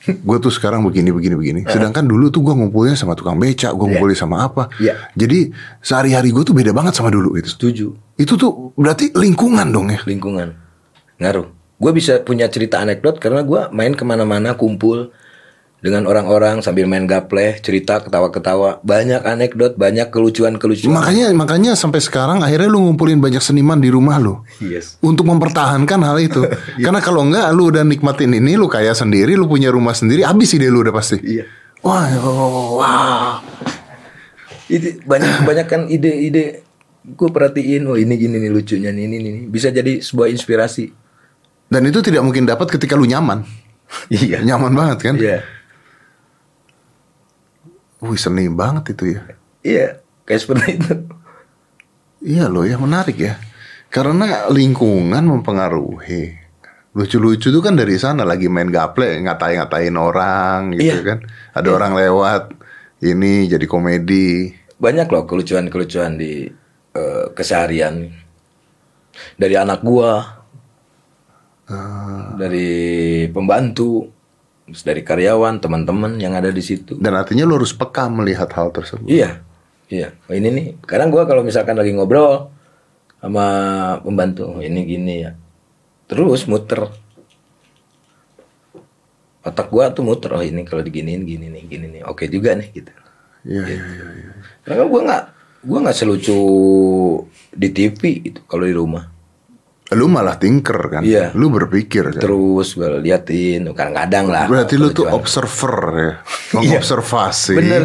gue 0.29 0.37
tuh 0.39 0.53
sekarang 0.55 0.87
begini 0.87 1.11
begini 1.11 1.35
begini. 1.35 1.61
Sedangkan 1.67 2.07
dulu 2.07 2.31
tuh 2.31 2.41
gue 2.47 2.55
ngumpulnya 2.55 2.95
sama 2.95 3.19
tukang 3.19 3.35
beca, 3.35 3.75
gue 3.75 3.87
ngumpulnya 3.91 4.15
sama 4.15 4.47
apa. 4.47 4.71
Iya. 4.79 4.95
Jadi 5.19 5.51
sehari-hari 5.83 6.31
gue 6.31 6.47
tuh 6.47 6.55
beda 6.55 6.71
banget 6.71 6.95
sama 6.95 7.11
dulu 7.11 7.35
itu. 7.35 7.51
Setuju. 7.51 7.87
Itu 8.15 8.39
tuh 8.39 8.73
berarti 8.79 9.11
lingkungan 9.11 9.67
dong 9.69 9.91
ya. 9.91 10.01
Lingkungan. 10.07 10.55
Ngaruh. 11.19 11.51
Gue 11.79 11.93
bisa 11.95 12.23
punya 12.23 12.47
cerita 12.47 12.79
anekdot 12.79 13.19
karena 13.19 13.43
gue 13.43 13.71
main 13.75 13.95
ke 13.99 14.07
mana-mana 14.07 14.55
kumpul 14.55 15.11
dengan 15.79 16.11
orang-orang 16.11 16.59
sambil 16.59 16.91
main 16.91 17.07
gapleh, 17.07 17.63
cerita 17.63 18.03
ketawa-ketawa, 18.03 18.83
banyak 18.83 19.23
anekdot, 19.23 19.79
banyak 19.79 20.11
kelucuan-kelucuan. 20.11 20.91
Makanya 20.91 21.31
makanya 21.31 21.73
sampai 21.79 22.03
sekarang 22.03 22.43
akhirnya 22.43 22.67
lu 22.67 22.83
ngumpulin 22.83 23.23
banyak 23.23 23.39
seniman 23.39 23.79
di 23.79 23.87
rumah 23.87 24.19
lu. 24.19 24.43
Yes. 24.59 24.99
Untuk 24.99 25.31
mempertahankan 25.31 26.03
hal 26.03 26.19
itu. 26.19 26.43
Karena 26.85 26.99
kalau 26.99 27.23
enggak 27.23 27.47
lu 27.55 27.71
udah 27.71 27.87
nikmatin 27.87 28.35
ini, 28.35 28.59
lu 28.59 28.67
kaya 28.67 28.91
sendiri, 28.91 29.39
lu 29.39 29.47
punya 29.47 29.71
rumah 29.71 29.95
sendiri, 29.95 30.27
habis 30.27 30.51
ide 30.59 30.67
lu 30.67 30.83
udah 30.83 30.91
pasti. 30.91 31.23
Iya. 31.23 31.47
Wah, 31.87 32.11
wah. 32.75 33.39
Itu 34.67 34.99
banyak 35.07 35.31
banyak 35.49 35.67
kan 35.71 35.87
ide-ide 35.87 36.67
gue 37.09 37.31
perhatiin 37.33 37.89
oh 37.89 37.97
ini 37.97 38.19
gini 38.21 38.37
nih 38.37 38.53
lucunya 38.53 38.93
nih 38.93 39.09
ini 39.09 39.17
nih 39.17 39.31
nih. 39.33 39.45
bisa 39.49 39.73
jadi 39.73 39.97
sebuah 40.05 40.29
inspirasi 40.29 40.93
Dan 41.73 41.89
itu 41.89 42.05
tidak 42.05 42.21
mungkin 42.21 42.45
dapat 42.45 42.69
ketika 42.69 43.01
lu 43.01 43.09
nyaman. 43.09 43.49
iya 44.13 44.45
Nyaman 44.45 44.77
banget 44.77 44.99
kan? 45.09 45.15
iya 45.17 45.41
Wih 47.99 48.15
seni 48.17 48.47
banget 48.47 48.95
itu 48.95 49.15
ya. 49.15 49.23
iya 49.61 49.87
kayak 50.23 50.41
seperti 50.41 50.79
itu 50.79 50.95
Iya 52.19 52.51
loh 52.51 52.67
ya 52.67 52.75
menarik 52.77 53.15
ya. 53.15 53.39
Karena 53.89 54.51
lingkungan 54.51 55.23
mempengaruhi. 55.23 56.35
Lucu-lucu 56.93 57.49
tuh 57.49 57.63
kan 57.63 57.79
dari 57.79 57.95
sana 57.95 58.27
lagi 58.27 58.51
main 58.51 58.67
gaple 58.69 59.23
ngatain-ngatain 59.23 59.95
orang 59.95 60.75
gitu 60.75 60.99
Iya. 60.99 61.07
kan. 61.07 61.19
Ada 61.55 61.69
orang 61.71 61.93
lewat 61.95 62.43
ini 63.01 63.47
jadi 63.47 63.63
komedi. 63.65 64.51
banyak 64.75 65.07
loh 65.07 65.27
kelucuan-kelucuan 65.27 66.15
di 66.15 66.47
eh, 66.95 67.25
keseharian 67.35 68.07
dari 69.35 69.55
anak 69.55 69.83
gua 69.83 70.43
dari 72.35 72.71
pembantu 73.29 74.07
terus 74.69 74.85
dari 74.85 75.01
karyawan 75.01 75.59
teman-teman 75.59 76.21
yang 76.21 76.37
ada 76.37 76.53
di 76.53 76.61
situ 76.61 76.97
Dan 77.01 77.17
artinya 77.17 77.49
lu 77.49 77.57
harus 77.57 77.73
peka 77.73 78.07
melihat 78.13 78.53
hal 78.53 78.69
tersebut. 78.71 79.09
iya 79.09 79.41
iya 79.89 80.13
oh, 80.29 80.35
ini 80.37 80.49
nih 80.53 80.67
kadang 80.85 81.09
gua 81.09 81.25
kalau 81.25 81.41
misalkan 81.41 81.75
lagi 81.75 81.97
ngobrol 81.97 82.53
sama 83.19 83.47
pembantu 84.05 84.59
oh, 84.59 84.61
ini 84.61 84.85
gini 84.85 85.15
ya 85.27 85.33
terus 86.07 86.45
muter 86.45 86.93
otak 89.43 89.73
gua 89.73 89.89
tuh 89.91 90.05
muter 90.05 90.31
oh 90.37 90.45
ini 90.45 90.63
kalau 90.69 90.85
diginiin 90.85 91.25
gini 91.25 91.49
nih 91.49 91.65
gini 91.65 91.87
nih 91.99 92.03
oke 92.05 92.29
juga 92.29 92.53
nih 92.55 92.69
gitu 92.71 92.93
Iya 93.47 93.65
iya 93.65 93.81
iya. 93.81 94.07
iya. 94.19 94.31
Karena 94.67 94.85
gue 94.85 95.01
nggak 95.09 95.25
gue 95.65 95.79
nggak 95.79 95.97
selucu 95.97 96.39
di 97.55 97.69
TV 97.71 98.01
itu 98.29 98.41
kalau 98.45 98.65
di 98.67 98.75
rumah. 98.75 99.09
Lu 99.97 100.05
malah 100.05 100.37
tinker 100.37 100.77
kan. 100.93 101.01
Iya. 101.01 101.33
Lu 101.33 101.49
berpikir 101.49 102.13
kan. 102.13 102.21
Terus 102.21 102.77
gue 102.77 103.01
liatin, 103.01 103.73
kadang-kadang 103.73 104.29
lah. 104.29 104.45
Berarti 104.45 104.77
lu 104.77 104.93
tuh 104.93 105.09
observer 105.09 105.77
ya. 105.97 106.13
Mengobservasi. 106.61 107.57
Iya. 107.57 107.61
Bener. 107.61 107.83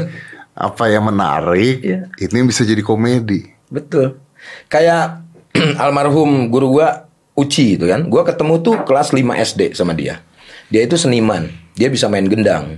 Apa 0.51 0.91
yang 0.91 1.07
menarik. 1.07 1.79
Iya. 1.79 2.11
Ini 2.19 2.37
bisa 2.43 2.67
jadi 2.67 2.83
komedi. 2.83 3.47
Betul. 3.71 4.19
Kayak 4.67 5.23
almarhum 5.83 6.51
guru 6.51 6.79
gua 6.81 7.07
Uci 7.33 7.79
itu 7.79 7.87
kan. 7.87 8.05
Gua 8.11 8.27
ketemu 8.27 8.59
tuh 8.61 8.83
kelas 8.83 9.15
5 9.15 9.23
SD 9.39 9.61
sama 9.73 9.95
dia. 9.95 10.19
Dia 10.67 10.83
itu 10.83 10.99
seniman. 10.99 11.47
Dia 11.73 11.87
bisa 11.89 12.05
main 12.11 12.27
gendang. 12.27 12.77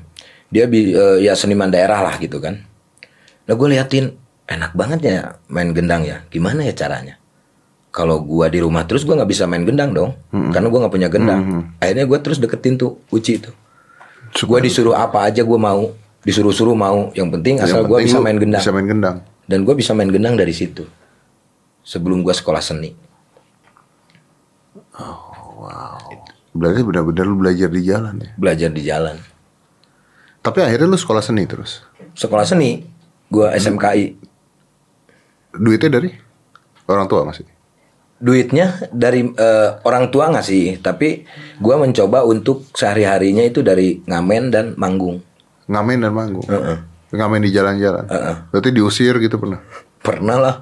Dia 0.53 0.69
bi- 0.69 0.93
eh, 0.93 1.25
ya 1.25 1.33
seniman 1.35 1.67
daerah 1.67 1.99
lah 1.99 2.15
gitu 2.21 2.37
kan. 2.39 2.61
Nah 3.45 3.53
gue 3.53 3.67
liatin 3.67 4.15
enak 4.45 4.71
banget 4.77 4.99
ya 5.03 5.17
main 5.49 5.73
gendang 5.75 6.05
ya. 6.05 6.23
Gimana 6.29 6.63
ya 6.63 6.71
caranya? 6.71 7.17
Kalau 7.95 8.19
gua 8.19 8.51
di 8.51 8.59
rumah 8.59 8.83
terus 8.83 9.07
gua 9.07 9.23
nggak 9.23 9.31
bisa 9.31 9.47
main 9.47 9.63
gendang 9.63 9.95
dong. 9.95 10.11
Karena 10.51 10.67
gua 10.67 10.83
nggak 10.83 10.93
punya 10.99 11.07
gendang. 11.07 11.71
Akhirnya 11.79 12.03
gua 12.03 12.19
terus 12.19 12.43
deketin 12.43 12.75
tuh 12.75 12.99
Uci 13.07 13.39
itu. 13.39 13.55
Gua 14.43 14.59
disuruh 14.59 14.91
apa 14.91 15.23
aja 15.23 15.47
gua 15.47 15.55
mau. 15.55 15.95
Disuruh-suruh 16.27 16.75
mau. 16.75 17.15
Yang 17.15 17.39
penting 17.39 17.55
asal 17.63 17.79
Yang 17.81 17.87
gua 17.87 17.97
penting 18.03 18.07
bisa 18.11 18.17
lu 18.19 18.25
main 18.27 18.37
gendang. 18.37 18.61
Bisa 18.61 18.71
main 18.75 18.87
gendang. 18.91 19.17
Dan 19.45 19.61
gue 19.61 19.75
bisa 19.77 19.93
main 19.93 20.09
gendang 20.09 20.33
dari 20.33 20.49
situ. 20.51 20.89
Sebelum 21.85 22.25
gue 22.25 22.33
sekolah 22.33 22.65
seni. 22.65 22.97
Berarti 26.49 26.81
benar-benar 26.81 27.25
lu 27.29 27.37
belajar 27.37 27.69
di 27.69 27.81
jalan 27.85 28.25
ya. 28.25 28.31
Belajar 28.41 28.69
di 28.73 28.81
jalan. 28.81 29.17
Tapi 30.41 30.59
akhirnya 30.65 30.89
lu 30.89 30.97
sekolah 30.97 31.21
seni 31.21 31.45
terus. 31.45 31.85
Sekolah 32.17 32.41
seni. 32.41 32.89
Gue 33.29 33.45
SMKI. 33.53 34.17
Duitnya 35.61 36.01
dari 36.01 36.09
orang 36.89 37.05
tua 37.05 37.21
masih. 37.21 37.45
Duitnya 38.15 38.89
dari 38.95 39.27
eh, 39.27 39.69
orang 39.83 40.09
tua 40.09 40.31
nggak 40.31 40.45
sih. 40.45 40.79
Tapi 40.79 41.27
gue 41.59 41.75
mencoba 41.75 42.23
untuk 42.23 42.67
sehari-harinya 42.71 43.43
itu 43.43 43.59
dari 43.59 44.01
ngamen 44.07 44.43
dan 44.49 44.65
manggung. 44.79 45.19
Ngamen 45.67 45.97
dan 45.99 46.11
manggung. 46.15 46.47
Ngamen 47.11 47.41
di 47.43 47.49
jalan-jalan. 47.51 48.05
Berarti 48.51 48.69
diusir 48.71 49.19
gitu 49.19 49.35
pernah. 49.35 49.59
Pernah 49.99 50.37
lah. 50.37 50.55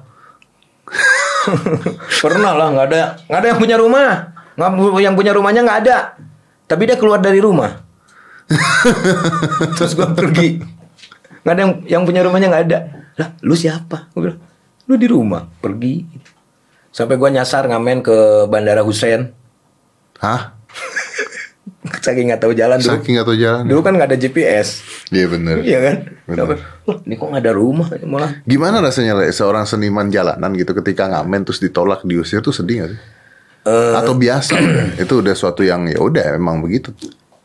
Pernah 2.24 2.52
lah. 2.56 2.68
nggak 2.72 2.86
ada 2.88 3.00
nggak 3.28 3.40
ada 3.40 3.48
yang 3.52 3.60
punya 3.60 3.76
rumah. 3.76 4.32
Nggak 4.54 4.70
yang 5.02 5.14
punya 5.14 5.32
rumahnya 5.36 5.60
nggak 5.62 5.80
ada. 5.86 5.98
Tapi 6.64 6.82
dia 6.88 6.96
keluar 6.96 7.20
dari 7.20 7.38
rumah. 7.38 7.84
Terus 9.76 9.92
gue 9.92 10.08
pergi. 10.16 10.48
Nggak 11.44 11.54
ada 11.54 11.60
yang 11.60 11.72
yang 11.84 12.02
punya 12.08 12.20
rumahnya 12.24 12.48
nggak 12.48 12.64
ada. 12.70 12.78
Lah, 13.20 13.28
lu 13.44 13.54
siapa? 13.54 14.10
Gue 14.10 14.20
bilang, 14.26 14.40
lu 14.90 14.94
di 14.98 15.06
rumah, 15.06 15.46
pergi. 15.62 16.02
Sampai 16.94 17.18
gua 17.18 17.26
nyasar 17.26 17.66
ngamen 17.66 18.06
ke 18.06 18.46
Bandara 18.46 18.86
Hussein. 18.86 19.34
Hah? 20.22 20.54
Saking 22.04 22.30
nggak 22.30 22.40
tahu 22.40 22.54
jalan 22.54 22.78
dulu. 22.78 22.94
Saking 22.94 23.16
atau 23.18 23.34
jalan? 23.34 23.66
Dulu 23.66 23.80
kan 23.82 23.92
nggak 23.98 24.14
ada 24.14 24.18
GPS. 24.18 24.80
Iya 25.10 25.26
bener. 25.26 25.56
Iya 25.60 25.78
kan? 25.82 25.96
Bener. 26.24 26.46
"Loh, 26.86 26.96
ini 27.02 27.14
kok 27.18 27.28
nggak 27.28 27.42
ada 27.44 27.52
rumah? 27.52 27.86
Malah 28.06 28.30
Gimana 28.46 28.78
rasanya 28.78 29.18
Le, 29.18 29.28
seorang 29.34 29.66
seniman 29.66 30.06
jalanan 30.08 30.54
gitu 30.54 30.70
ketika 30.78 31.10
ngamen 31.10 31.42
terus 31.42 31.58
ditolak 31.58 32.06
diusir 32.06 32.40
tuh 32.40 32.54
sedih 32.54 32.86
gak 32.86 32.90
sih? 32.94 33.00
Eh, 33.64 33.92
Atau 33.96 34.14
biasa 34.14 34.54
itu 35.02 35.14
udah 35.18 35.34
suatu 35.34 35.66
yang 35.66 35.88
ya 35.90 35.98
udah 35.98 36.36
emang 36.38 36.62
begitu. 36.62 36.94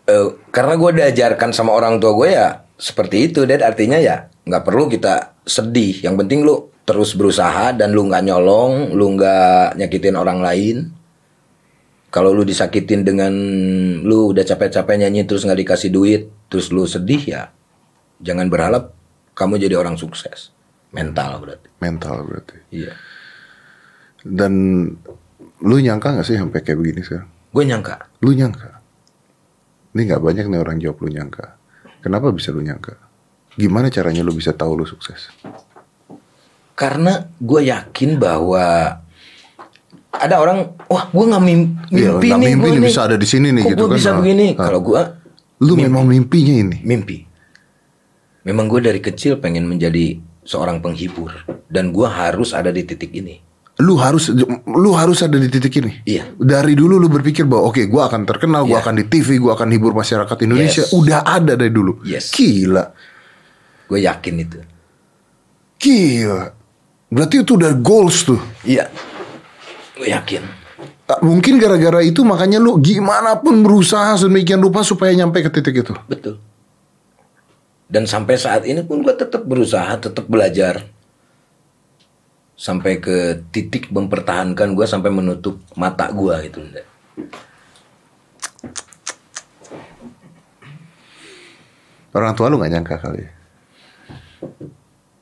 Eh, 0.06 0.28
karena 0.54 0.78
gue 0.78 0.92
diajarkan 1.04 1.50
sama 1.52 1.74
orang 1.74 1.98
tua 1.98 2.14
gue 2.14 2.30
ya 2.32 2.64
seperti 2.80 3.34
itu 3.34 3.44
dan 3.44 3.60
artinya 3.66 4.00
ya 4.00 4.30
nggak 4.48 4.64
perlu 4.64 4.88
kita 4.88 5.36
sedih 5.44 6.00
yang 6.06 6.16
penting 6.16 6.48
lu 6.48 6.72
terus 6.90 7.14
berusaha 7.14 7.70
dan 7.78 7.94
lu 7.94 8.10
nggak 8.10 8.26
nyolong 8.26 8.98
lu 8.98 9.14
nggak 9.14 9.78
nyakitin 9.78 10.18
orang 10.18 10.42
lain 10.42 10.90
kalau 12.10 12.34
lu 12.34 12.42
disakitin 12.42 13.06
dengan 13.06 13.30
lu 14.02 14.34
udah 14.34 14.42
capek-capek 14.42 15.06
nyanyi 15.06 15.30
terus 15.30 15.46
nggak 15.46 15.62
dikasih 15.62 15.94
duit 15.94 16.34
terus 16.50 16.74
lu 16.74 16.90
sedih 16.90 17.22
ya 17.22 17.54
jangan 18.18 18.50
berharap 18.50 18.98
kamu 19.38 19.62
jadi 19.62 19.78
orang 19.78 20.02
sukses 20.02 20.50
mental 20.90 21.46
berarti 21.46 21.70
Mental 21.78 22.26
berarti. 22.26 22.58
iya 22.74 22.98
Dan 24.26 24.84
lu 25.64 25.78
nyangka 25.80 26.18
gak 26.18 26.28
sih 26.28 26.36
sampai 26.36 26.60
kayak 26.66 26.82
begini 26.82 27.06
sekarang? 27.06 27.30
gue 27.30 27.64
nyangka 27.70 27.96
Lu 28.26 28.34
nyangka? 28.34 28.82
Ini 29.94 30.02
nggak 30.10 30.22
banyak 30.22 30.46
nih 30.50 30.60
orang 30.60 30.78
jawab 30.78 31.02
lu 31.02 31.10
nyangka. 31.10 31.56
Kenapa 32.02 32.30
bisa 32.30 32.54
lu 32.54 32.62
nyangka? 32.62 32.94
Gimana 33.58 33.90
caranya 33.90 34.22
lu 34.22 34.36
bisa 34.36 34.54
tahu 34.54 34.78
lu 34.78 34.86
sukses? 34.86 35.34
Karena 36.80 37.28
gue 37.36 37.62
yakin 37.68 38.16
bahwa 38.16 38.96
ada 40.16 40.36
orang 40.40 40.80
wah 40.88 41.12
gue 41.12 41.26
nggak 41.28 41.44
Iya, 41.44 42.16
mimpi 42.16 42.28
nggak 42.32 42.40
nih 42.40 42.48
mimpi 42.56 42.70
nih, 42.72 42.82
bisa 42.88 43.02
ada 43.04 43.20
di 43.20 43.28
sini 43.28 43.52
nih 43.52 43.64
Kok 43.68 43.70
gitu 43.76 43.84
gua 43.84 43.90
kan. 43.92 43.98
bisa 44.00 44.10
Ah, 44.10 44.16
begini 44.16 44.48
ah. 44.56 44.64
kalau 44.64 44.80
gue 44.80 45.02
Lu 45.60 45.76
memang 45.76 46.08
mimpinya 46.08 46.56
ini. 46.56 46.78
mimpi 46.88 47.28
memang 48.48 48.72
gue 48.72 48.80
dari 48.80 49.04
kecil 49.04 49.44
pengen 49.44 49.68
menjadi 49.68 50.16
seorang 50.48 50.80
penghibur 50.80 51.36
dan 51.68 51.92
gue 51.92 52.08
harus 52.08 52.56
ada 52.56 52.72
di 52.72 52.88
titik 52.88 53.12
ini 53.12 53.44
Lu 53.80 53.96
harus 53.96 54.28
lu 54.68 54.92
harus 54.92 55.24
ada 55.24 55.40
di 55.40 55.48
titik 55.48 55.72
ini. 55.80 56.04
Iya. 56.04 56.36
Dari 56.36 56.76
dulu 56.76 57.00
lu 57.00 57.08
berpikir 57.08 57.48
bahwa 57.48 57.72
oke, 57.72 57.88
gua 57.88 58.12
akan 58.12 58.28
terkenal, 58.28 58.68
gua 58.68 58.84
Iya. 58.84 58.84
akan 58.84 58.96
di 59.00 59.06
TV, 59.08 59.40
gua 59.40 59.56
akan 59.56 59.72
hibur 59.72 59.96
masyarakat 59.96 60.36
Indonesia. 60.44 60.84
Yes. 60.84 60.92
Udah 60.92 61.24
ada 61.24 61.56
dari 61.56 61.72
dulu. 61.72 62.04
Yes. 62.04 62.28
Gila. 62.36 62.92
gue 63.88 64.00
yakin 64.04 64.36
itu 64.36 64.60
Gila. 65.80 66.59
Berarti 67.10 67.42
itu 67.42 67.58
udah 67.58 67.74
goals 67.74 68.22
tuh. 68.24 68.40
iya 68.64 68.86
gue 69.98 70.08
yakin 70.08 70.44
Ah, 71.10 71.18
Mungkin 71.26 71.58
gara-gara 71.58 72.06
itu 72.06 72.22
makanya 72.22 72.62
lu 72.62 72.78
gimana 72.78 73.34
pun 73.42 73.66
berusaha 73.66 74.14
sedemikian 74.14 74.62
rupa 74.62 74.86
supaya 74.86 75.10
nyampe 75.12 75.42
ke 75.42 75.50
titik 75.50 75.82
itu. 75.82 75.94
betul 76.06 76.38
dan 77.90 78.06
sampai 78.06 78.38
saat 78.38 78.70
ini 78.70 78.86
pun 78.86 79.02
gue 79.02 79.12
tetap 79.18 79.42
berusaha 79.42 79.90
tetap 79.98 80.30
belajar 80.30 80.86
sampai 82.54 83.02
ke 83.02 83.42
titik 83.50 83.90
mempertahankan 83.90 84.78
gue 84.78 84.86
sampai 84.86 85.10
menutup 85.10 85.58
mata 85.74 86.06
gue 86.14 86.36
gitu. 86.46 86.62
Orang 92.14 92.38
tua 92.38 92.54
lu 92.54 92.62
nggak 92.62 92.74
nyangka 92.74 92.96
kali. 93.02 93.26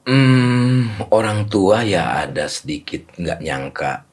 Hmm, 0.08 0.88
orang 1.12 1.52
tua 1.52 1.84
ya 1.84 2.24
ada 2.24 2.48
sedikit 2.48 3.12
nggak 3.20 3.44
nyangka, 3.44 4.08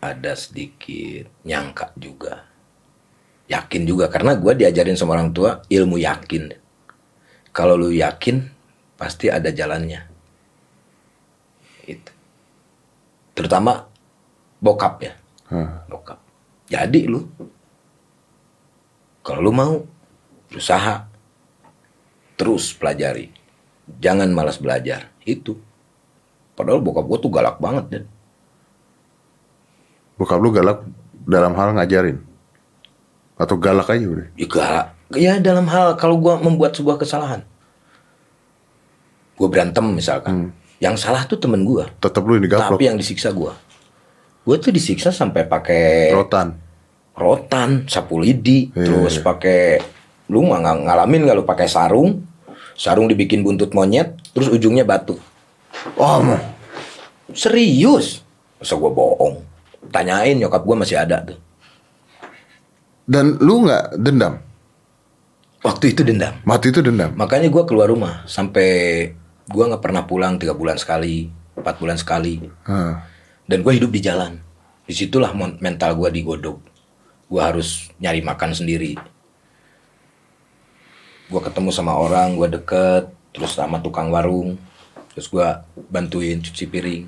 ada 0.00 0.32
sedikit 0.32 1.28
nyangka 1.44 1.92
juga, 2.00 2.48
yakin 3.44 3.84
juga 3.84 4.08
karena 4.08 4.40
gue 4.40 4.56
diajarin 4.56 4.96
sama 4.96 5.20
orang 5.20 5.36
tua 5.36 5.60
ilmu 5.68 6.00
yakin. 6.00 6.56
Kalau 7.52 7.76
lu 7.76 7.92
yakin 7.92 8.40
pasti 8.96 9.28
ada 9.28 9.52
jalannya. 9.52 10.00
Itu. 11.84 12.12
Terutama 13.36 13.84
bokap 14.64 14.94
ya, 15.04 15.12
Hah. 15.52 15.84
bokap. 15.92 16.24
Jadi 16.72 17.04
lu, 17.04 17.28
kalau 19.20 19.44
lu 19.44 19.52
mau 19.52 19.74
berusaha, 20.48 21.04
terus 22.40 22.72
pelajari. 22.72 23.39
Jangan 23.98 24.30
malas 24.30 24.62
belajar. 24.62 25.10
Itu 25.26 25.58
Padahal 26.54 26.84
bokap 26.84 27.08
gue 27.08 27.18
tuh 27.24 27.32
galak 27.32 27.56
banget 27.56 27.84
dan 27.88 28.02
Bokap 30.20 30.36
lu 30.36 30.52
galak 30.52 30.84
dalam 31.24 31.56
hal 31.56 31.72
ngajarin? 31.72 32.20
Atau 33.40 33.56
galak 33.56 33.88
aja 33.88 34.04
udah? 34.04 34.28
ya 34.36 34.44
galak. 34.44 34.86
Ya 35.16 35.32
dalam 35.40 35.64
hal 35.66 35.96
kalau 35.96 36.20
gue 36.20 36.34
membuat 36.44 36.76
sebuah 36.76 37.00
kesalahan, 37.00 37.40
gue 39.34 39.48
berantem 39.48 39.82
misalkan, 39.90 40.52
yang 40.78 40.94
salah 40.94 41.24
tuh 41.24 41.40
temen 41.40 41.64
gue, 41.64 41.82
Tetap 41.98 42.20
lu 42.22 42.36
ini 42.36 42.46
gaplok. 42.46 42.76
tapi 42.76 42.84
yang 42.86 43.00
disiksa 43.00 43.32
gue. 43.32 43.50
Gue 44.44 44.56
tuh 44.60 44.70
disiksa 44.70 45.08
sampai 45.10 45.48
pakai 45.48 46.12
Rotan. 46.12 46.54
rotan, 47.16 47.88
sapu 47.88 48.20
lidi, 48.20 48.70
Iya, 48.70 48.86
terus 48.86 49.18
pakai 49.18 49.80
lu 50.30 50.46
nggak 50.46 50.86
ngalamin 50.86 51.20
nggak 51.26 51.36
lu 51.40 51.44
pakai 51.48 51.66
sarung, 51.66 52.20
sarung 52.80 53.12
dibikin 53.12 53.44
buntut 53.44 53.76
monyet, 53.76 54.16
terus 54.32 54.48
ujungnya 54.48 54.88
batu. 54.88 55.20
Oh, 56.00 56.24
mau. 56.24 56.40
Serius? 57.36 58.24
Masa 58.56 58.80
gue 58.80 58.88
bohong? 58.88 59.44
Tanyain 59.92 60.40
nyokap 60.40 60.64
gue 60.64 60.76
masih 60.80 60.96
ada 60.96 61.20
tuh. 61.20 61.36
Dan 63.04 63.36
lu 63.36 63.68
nggak 63.68 64.00
dendam? 64.00 64.40
Waktu 65.60 65.92
itu 65.92 66.00
dendam. 66.00 66.40
Mati 66.48 66.72
itu 66.72 66.80
dendam. 66.80 67.12
Makanya 67.12 67.52
gue 67.52 67.62
keluar 67.68 67.92
rumah 67.92 68.24
sampai 68.24 68.68
gue 69.44 69.64
nggak 69.68 69.84
pernah 69.84 70.08
pulang 70.08 70.40
tiga 70.40 70.56
bulan 70.56 70.80
sekali, 70.80 71.28
empat 71.52 71.76
bulan 71.76 72.00
sekali. 72.00 72.40
Hah. 72.64 73.04
Dan 73.44 73.60
gue 73.60 73.72
hidup 73.76 73.92
di 73.92 74.00
jalan. 74.00 74.40
Di 74.88 74.96
situlah 74.96 75.36
mental 75.36 76.00
gue 76.00 76.08
digodok. 76.08 76.58
Gue 77.28 77.42
harus 77.44 77.92
nyari 78.00 78.24
makan 78.24 78.56
sendiri. 78.56 78.96
Gue 81.30 81.38
ketemu 81.38 81.70
sama 81.70 81.94
orang, 81.94 82.34
gue 82.34 82.50
deket, 82.50 83.06
terus 83.30 83.54
sama 83.54 83.78
tukang 83.78 84.10
warung, 84.10 84.58
terus 85.14 85.30
gue 85.30 85.46
bantuin 85.86 86.42
cuci 86.42 86.66
piring. 86.66 87.06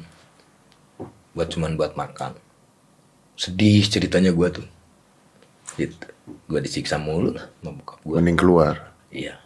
Buat 1.34 1.50
cuman 1.50 1.74
buat 1.74 1.98
makan. 1.98 2.38
Sedih 3.34 3.82
ceritanya 3.90 4.30
gue 4.30 4.48
tuh. 4.62 4.66
Gitu. 5.74 6.06
Gue 6.46 6.60
disiksa 6.62 7.02
mulu 7.02 7.34
lah 7.34 7.50
bokap 7.66 7.98
gue. 8.06 8.16
Mending 8.22 8.38
keluar. 8.38 8.94
Iya. 9.10 9.42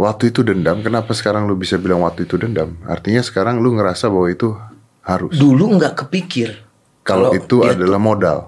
Waktu 0.00 0.32
itu 0.32 0.40
dendam, 0.40 0.80
kenapa 0.80 1.12
sekarang 1.12 1.44
lu 1.44 1.60
bisa 1.60 1.76
bilang 1.76 2.00
waktu 2.00 2.24
itu 2.24 2.40
dendam? 2.40 2.80
Artinya 2.88 3.20
sekarang 3.20 3.60
lu 3.60 3.76
ngerasa 3.76 4.08
bahwa 4.08 4.32
itu 4.32 4.56
harus. 5.04 5.36
Dulu 5.36 5.76
nggak 5.76 6.08
kepikir. 6.08 6.56
Kalau 7.04 7.36
itu 7.36 7.60
adalah 7.68 8.00
modal. 8.00 8.38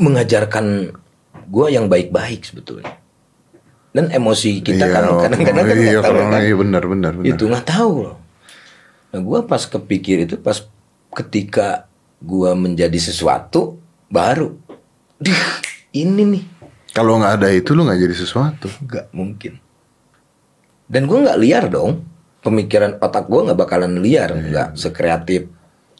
mengajarkan 0.00 0.96
gue 1.44 1.66
yang 1.68 1.92
baik-baik 1.92 2.40
sebetulnya. 2.40 3.03
Dan 3.94 4.10
emosi 4.10 4.58
kita 4.58 4.90
kan 4.90 5.02
Iya, 5.06 5.18
kadang-kadang 5.22 5.64
kan 5.64 5.76
iya, 5.78 6.00
tahu 6.02 6.14
kan. 6.18 6.40
iya, 6.42 6.54
benar, 6.58 6.82
benar, 6.82 7.12
benar. 7.14 7.30
Itu 7.30 7.46
nggak 7.46 7.62
tahu 7.64 7.92
loh. 8.02 8.16
Nah, 9.14 9.20
gue 9.22 9.38
pas 9.46 9.62
kepikir 9.62 10.26
itu 10.26 10.34
pas 10.36 10.58
ketika 11.14 11.86
gue 12.18 12.50
menjadi 12.52 12.98
sesuatu 12.98 13.78
baru, 14.10 14.50
Dih, 15.14 15.38
ini 15.94 16.22
nih 16.26 16.44
Kalau 16.90 17.18
nggak 17.18 17.38
ada 17.38 17.48
itu 17.48 17.70
lu 17.70 17.86
nggak 17.86 18.00
jadi 18.00 18.16
sesuatu. 18.16 18.66
nggak 18.66 19.06
mungkin. 19.10 19.62
Dan 20.84 21.06
gue 21.06 21.18
nggak 21.20 21.38
liar 21.38 21.64
dong. 21.68 22.02
Pemikiran 22.38 22.98
otak 22.98 23.24
gue 23.24 23.40
nggak 23.40 23.56
bakalan 23.56 23.98
liar, 23.98 24.30
Iya. 24.30 24.42
nggak 24.44 24.68
sekreatif 24.74 25.46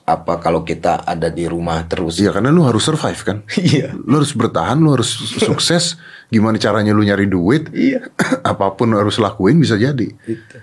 apa 0.05 0.37
kalau 0.37 0.61
kita 0.69 1.01
ada 1.09 1.33
di 1.33 1.49
rumah 1.49 1.81
terus. 1.89 2.21
Iya 2.21 2.37
karena 2.37 2.53
lu 2.53 2.61
harus 2.69 2.85
survive 2.85 3.21
kan. 3.25 3.39
Iya. 3.57 3.97
Lu 3.97 4.21
harus 4.21 4.37
bertahan, 4.37 4.77
lu 4.77 4.93
harus 4.93 5.09
sukses. 5.41 5.97
Gimana 6.29 6.61
caranya 6.61 6.93
lu 6.93 7.01
nyari 7.01 7.25
duit? 7.25 7.73
Iya. 7.73 8.13
Apa 8.53 8.77
pun 8.77 8.93
lu 8.93 9.01
harus 9.01 9.17
lakuin 9.17 9.57
bisa 9.57 9.81
jadi. 9.81 10.13
Gitu. 10.13 10.57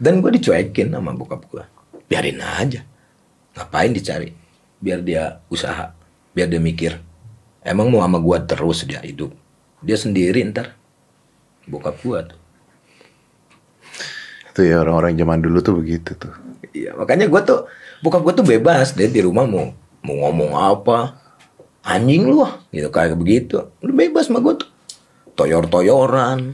Dan 0.00 0.24
gue 0.24 0.32
dicuekin 0.40 0.96
sama 0.96 1.12
bokap 1.12 1.44
gue. 1.52 1.64
Biarin 2.08 2.40
aja. 2.40 2.80
Ngapain 3.52 3.92
dicari? 3.92 4.32
Biar 4.80 5.04
dia 5.04 5.44
usaha. 5.52 5.92
Biar 6.32 6.48
dia 6.48 6.56
mikir. 6.56 6.96
Emang 7.60 7.92
mau 7.92 8.00
sama 8.00 8.16
gue 8.16 8.38
terus 8.48 8.88
dia 8.88 9.04
hidup. 9.04 9.28
Dia 9.84 10.00
sendiri 10.00 10.40
ntar. 10.48 10.72
Bokap 11.68 12.00
gue 12.00 12.18
tuh. 12.32 12.40
Itu 14.50 14.60
ya 14.64 14.80
orang-orang 14.80 15.20
zaman 15.20 15.44
dulu 15.44 15.60
tuh 15.60 15.76
begitu 15.84 16.16
tuh. 16.16 16.32
Iya 16.72 16.96
makanya 16.96 17.28
gue 17.28 17.40
tuh. 17.44 17.68
Bokap 18.00 18.20
gue 18.24 18.34
tuh 18.40 18.46
bebas. 18.46 18.96
Dia 18.96 19.08
di 19.08 19.20
rumah 19.24 19.44
mau 19.44 19.72
mau 20.04 20.16
ngomong 20.28 20.52
apa. 20.56 21.16
Anjing 21.84 22.28
lu 22.28 22.44
ah. 22.44 22.60
Gitu 22.72 22.88
kayak 22.88 23.16
begitu. 23.16 23.60
Lu 23.80 23.92
bebas 23.92 24.28
sama 24.28 24.40
gue 24.40 24.60
tuh. 24.60 24.68
Toyor-toyoran. 25.36 26.52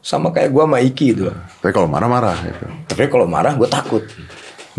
Sama 0.00 0.32
kayak 0.32 0.50
gue 0.52 0.62
sama 0.64 0.78
Iki 0.80 1.08
tuh. 1.16 1.34
Tapi 1.60 1.72
kalau 1.74 1.88
marah-marah 1.90 2.38
gitu. 2.44 2.66
Tapi 2.88 3.02
kalau 3.12 3.26
marah 3.28 3.52
gue 3.56 3.68
takut. 3.68 4.04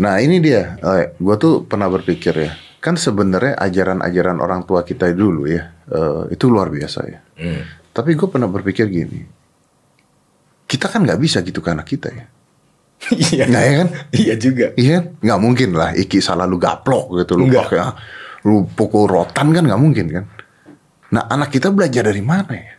Nah 0.00 0.16
ini 0.16 0.40
dia, 0.40 0.80
gue 1.20 1.36
tuh 1.36 1.68
pernah 1.68 1.84
berpikir 1.92 2.32
ya, 2.32 2.56
kan 2.80 2.96
sebenarnya 2.96 3.52
ajaran-ajaran 3.60 4.40
orang 4.40 4.64
tua 4.64 4.80
kita 4.80 5.12
dulu 5.12 5.44
ya, 5.44 5.76
eh, 5.92 6.32
itu 6.32 6.48
luar 6.48 6.72
biasa 6.72 7.00
ya. 7.04 7.20
Hmm. 7.36 7.68
Tapi 7.92 8.16
gue 8.16 8.24
pernah 8.24 8.48
berpikir 8.48 8.88
gini, 8.88 9.20
kita 10.64 10.88
kan 10.88 11.04
nggak 11.04 11.20
bisa 11.20 11.44
gitu 11.44 11.60
ke 11.60 11.68
anak 11.68 11.84
kita 11.84 12.08
ya. 12.16 12.24
Iya. 13.32 13.48
Nah, 13.48 13.60
ya 13.64 13.72
kan? 13.84 13.88
Iya 14.12 14.34
juga. 14.36 14.66
Iya, 14.76 15.00
kan? 15.00 15.04
nggak 15.24 15.40
mungkin 15.40 15.70
lah. 15.72 15.90
Iki 15.96 16.20
salah 16.20 16.44
lu 16.44 16.60
gaplok 16.60 17.24
gitu, 17.24 17.40
lu 17.40 17.48
Nggak. 17.48 17.64
pakai, 17.72 17.80
lu 18.44 18.68
pukul 18.76 19.08
rotan 19.08 19.50
kan 19.56 19.64
nggak 19.64 19.80
mungkin 19.80 20.06
kan. 20.12 20.24
Nah 21.10 21.26
anak 21.26 21.50
kita 21.50 21.74
belajar 21.74 22.06
dari 22.06 22.22
mana 22.22 22.52
ya? 22.54 22.74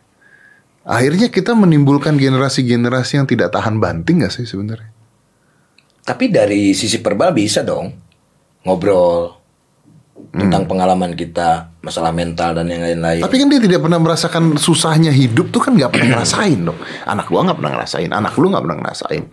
Akhirnya 0.81 1.29
kita 1.29 1.53
menimbulkan 1.53 2.17
generasi-generasi 2.17 3.21
yang 3.21 3.27
tidak 3.29 3.53
tahan 3.53 3.77
banting 3.77 4.23
nggak 4.23 4.33
sih 4.33 4.47
sebenarnya? 4.47 4.89
Tapi 6.01 6.33
dari 6.33 6.73
sisi 6.73 6.97
verbal 6.97 7.35
bisa 7.37 7.61
dong 7.61 7.93
ngobrol 8.65 9.37
tentang 10.31 10.69
pengalaman 10.69 11.17
kita, 11.17 11.75
masalah 11.81 12.13
mental 12.13 12.55
dan 12.55 12.69
yang 12.69 12.81
lain-lain. 12.81 13.21
Tapi 13.25 13.35
kan 13.41 13.47
dia 13.49 13.61
tidak 13.61 13.81
pernah 13.83 13.99
merasakan 13.99 14.55
susahnya 14.57 15.09
hidup 15.09 15.49
tuh 15.49 15.61
kan 15.61 15.73
nggak 15.73 15.91
pernah 15.91 16.17
ngerasain 16.17 16.59
dong. 16.61 16.77
Anak 17.05 17.25
gua 17.29 17.41
nggak 17.45 17.57
pernah 17.57 17.71
ngerasain, 17.77 18.09
anak 18.09 18.33
lu 18.37 18.47
nggak 18.49 18.63
pernah 18.63 18.77
ngerasain. 18.81 19.23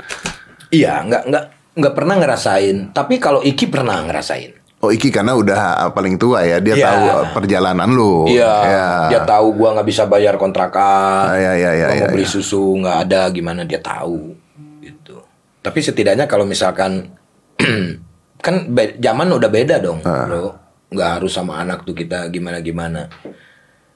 Iya, 0.68 1.00
nggak 1.02 1.22
nggak 1.26 1.44
nggak 1.78 1.94
pernah 1.94 2.14
ngerasain. 2.16 2.76
Tapi 2.90 3.16
kalau 3.16 3.40
Iki 3.40 3.66
pernah 3.68 4.02
ngerasain. 4.02 4.52
Oh 4.78 4.94
Iki 4.94 5.10
karena 5.10 5.34
udah 5.34 5.90
paling 5.90 6.14
tua 6.14 6.46
ya, 6.46 6.62
dia 6.62 6.78
Iya. 6.78 6.86
tahu 6.86 7.02
uh, 7.02 7.24
perjalanan 7.34 7.90
lu. 7.90 8.30
Iya, 8.30 8.52
Ya. 8.62 8.88
dia 9.10 9.20
tahu 9.26 9.50
gua 9.52 9.74
nggak 9.74 9.88
bisa 9.88 10.06
bayar 10.06 10.38
kontrakan. 10.38 11.24
Ah, 11.26 11.34
iya, 11.34 11.52
iya, 11.56 11.70
iya, 11.74 11.86
mau 11.88 11.96
iya, 11.98 12.06
beli 12.08 12.22
iya. 12.22 12.30
susu 12.30 12.78
nggak 12.78 12.96
ada, 13.08 13.20
gimana 13.28 13.66
dia 13.66 13.82
tahu. 13.82 14.38
Gitu. 14.78 15.18
Tapi 15.58 15.78
setidaknya 15.82 16.30
kalau 16.30 16.46
misalkan 16.46 17.10
kan 18.46 18.70
be- 18.70 18.94
zaman 18.96 19.26
udah 19.28 19.50
beda 19.50 19.82
dong, 19.82 19.98
Ah. 20.06 20.30
bro. 20.30 20.54
Nggak 20.88 21.10
harus 21.18 21.32
sama 21.34 21.58
anak 21.58 21.82
tuh 21.82 21.92
kita 21.92 22.30
gimana 22.30 22.62
gimana. 22.62 23.10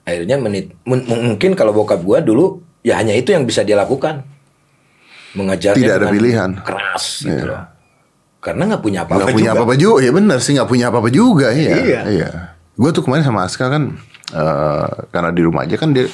Akhirnya 0.02 0.34
menit, 0.34 0.74
mun- 0.82 1.06
mungkin 1.06 1.54
kalau 1.54 1.70
bokap 1.70 2.02
gua 2.02 2.18
dulu 2.18 2.58
ya 2.82 2.98
hanya 2.98 3.14
itu 3.14 3.30
yang 3.30 3.46
bisa 3.46 3.62
dia 3.62 3.78
lakukan. 3.78 4.26
Mengajarnya 5.32 5.78
Tidak 5.80 5.94
ada 5.96 6.08
pilihan. 6.08 6.50
keras 6.60 7.24
gitu 7.24 7.32
Iya. 7.32 7.44
loh. 7.48 7.64
Karena 8.42 8.62
nggak 8.74 8.82
punya 8.82 9.00
apa-apa 9.06 9.18
Nggak 9.22 9.36
punya 9.38 9.50
apa-apa 9.54 9.74
juga, 9.78 9.98
ya 10.02 10.10
benar 10.10 10.38
sih 10.42 10.52
nggak 10.52 10.66
punya 10.66 10.86
apa-apa 10.90 11.08
juga, 11.08 11.54
iya. 11.54 12.02
Iya. 12.04 12.28
Gue 12.74 12.90
tuh 12.90 13.06
kemarin 13.06 13.22
sama 13.22 13.46
Aska 13.46 13.70
kan, 13.70 13.94
eh, 14.34 14.86
karena 15.08 15.30
di 15.30 15.42
rumah 15.46 15.62
aja 15.62 15.78
kan 15.78 15.94
dia, 15.94 16.10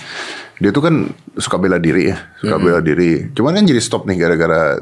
dia 0.60 0.68
tuh 0.68 0.84
kan 0.84 1.08
suka 1.34 1.56
bela 1.56 1.80
diri 1.80 2.12
ya, 2.12 2.18
suka 2.36 2.60
bela 2.60 2.84
diri. 2.84 3.32
Cuman 3.32 3.56
kan 3.56 3.64
jadi 3.64 3.80
stop 3.80 4.04
nih 4.04 4.20
gara-gara 4.20 4.76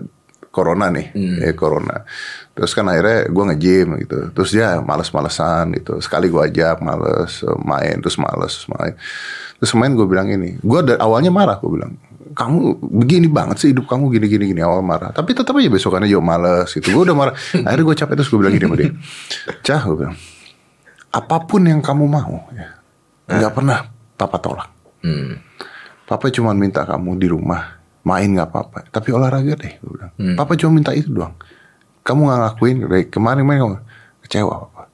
corona 0.51 0.88
nih, 0.90 1.12
ya 1.38 1.53
corona. 1.55 2.03
Terus 2.51 2.72
kan 2.72 2.88
akhirnya 2.88 3.29
gue 3.29 3.44
nge-gym 3.53 3.88
gitu. 4.03 4.18
Terus 4.33 4.51
dia 4.51 4.81
males-malesan 4.81 5.77
gitu. 5.77 6.01
Sekali 6.01 6.27
gue 6.27 6.42
ajak 6.42 6.81
males 6.81 7.44
eh, 7.44 7.59
main, 7.62 8.01
terus 8.01 8.16
males 8.16 8.64
main. 8.66 8.96
Terus 9.62 9.72
main 9.77 9.92
gue 9.94 10.07
bilang 10.09 10.27
ini, 10.27 10.57
gue 10.59 10.81
awalnya 10.99 11.31
marah 11.31 11.61
gue 11.61 11.70
bilang, 11.70 11.94
kamu 12.37 12.85
begini 12.85 13.33
banget 13.33 13.57
sih 13.57 13.68
hidup 13.72 13.88
kamu 13.88 14.12
gini 14.12 14.27
gini 14.29 14.44
gini 14.53 14.61
awal 14.61 14.85
marah. 14.85 15.09
Tapi 15.09 15.33
tetap 15.33 15.57
aja 15.57 15.72
besokannya 15.72 16.05
juga 16.05 16.25
males 16.37 16.68
gitu. 16.68 16.92
Gue 16.92 17.09
udah 17.09 17.16
marah. 17.16 17.35
Akhirnya 17.66 17.85
gue 17.88 17.96
capek 17.96 18.14
terus 18.20 18.29
gue 18.29 18.38
bilang 18.38 18.53
gini 18.53 18.64
sama 18.68 18.77
dia, 18.77 18.92
cah 19.64 19.81
gue 19.88 19.96
bilang, 19.96 20.16
apa 21.16 21.37
pun 21.49 21.61
yang 21.64 21.81
kamu 21.81 22.05
mau 22.05 22.44
ya, 22.53 22.68
nggak 23.25 23.53
pernah 23.57 23.79
papa 24.20 24.37
tolak. 24.37 24.68
Hmm. 25.01 25.40
Papa 26.05 26.29
cuma 26.29 26.53
minta 26.53 26.85
kamu 26.85 27.16
di 27.16 27.27
rumah 27.33 27.81
main 28.05 28.29
nggak 28.29 28.49
apa-apa, 28.53 28.79
tapi 28.92 29.16
olahraga 29.16 29.57
deh. 29.57 29.72
Gue 29.81 29.90
bilang. 29.96 30.12
Papa 30.37 30.53
cuma 30.61 30.77
minta 30.77 30.92
itu 30.92 31.09
doang. 31.09 31.33
Kamu 32.05 32.20
nggak 32.29 32.38
ngakuin 32.44 32.77
dari 32.85 33.05
kemarin 33.09 33.42
main 33.49 33.59
kamu 33.64 33.77
kecewa 34.29 34.55
papa. 34.68 34.92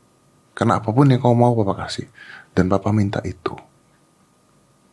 Karena 0.54 0.78
apa 0.78 0.88
pun 0.94 1.10
yang 1.10 1.18
kamu 1.18 1.34
mau 1.34 1.58
papa 1.58 1.84
kasih, 1.84 2.06
dan 2.54 2.70
papa 2.70 2.94
minta 2.94 3.18
itu. 3.26 3.58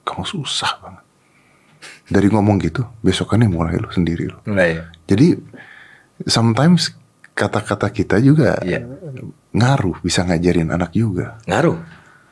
Kamu 0.01 0.25
susah 0.25 0.73
banget. 0.81 1.09
Dari 2.10 2.28
ngomong 2.28 2.58
gitu, 2.60 2.82
besokannya 3.00 3.45
mulai 3.45 3.78
lu 3.78 3.86
sendiri 3.89 4.26
lu. 4.26 4.39
Nah, 4.50 4.65
ya. 4.65 4.84
Jadi 5.06 5.38
sometimes 6.26 6.91
kata-kata 7.32 7.88
kita 7.89 8.17
juga 8.19 8.58
Iya. 8.60 8.82
ngaruh, 9.54 10.02
bisa 10.02 10.26
ngajarin 10.26 10.74
anak 10.74 10.91
juga. 10.91 11.38
Ngaruh, 11.45 11.78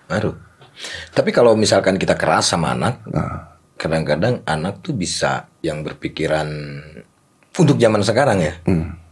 ngaruh. 0.09 0.35
Tapi 1.09 1.29
kalau 1.29 1.53
misalkan 1.53 1.97
kita 1.97 2.13
keras 2.13 2.51
sama 2.51 2.73
anak, 2.73 3.01
kadang-kadang 3.77 4.41
anak 4.45 4.81
tuh 4.81 4.93
bisa 4.93 5.45
yang 5.61 5.81
berpikiran 5.81 6.49
untuk 7.53 7.77
zaman 7.77 8.01
sekarang 8.01 8.41
ya. 8.41 8.53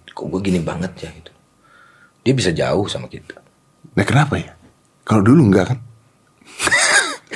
Kok 0.10 0.26
gue 0.30 0.42
gini 0.44 0.60
banget 0.62 0.94
ya 1.02 1.10
gitu. 1.12 1.32
dia 2.22 2.34
bisa 2.34 2.50
jauh 2.50 2.90
sama 2.90 3.06
kita. 3.06 3.38
Nah 3.94 4.02
kenapa 4.02 4.42
ya? 4.42 4.58
Kalau 5.06 5.22
dulu 5.22 5.46
enggak 5.46 5.70
kan? 5.70 5.80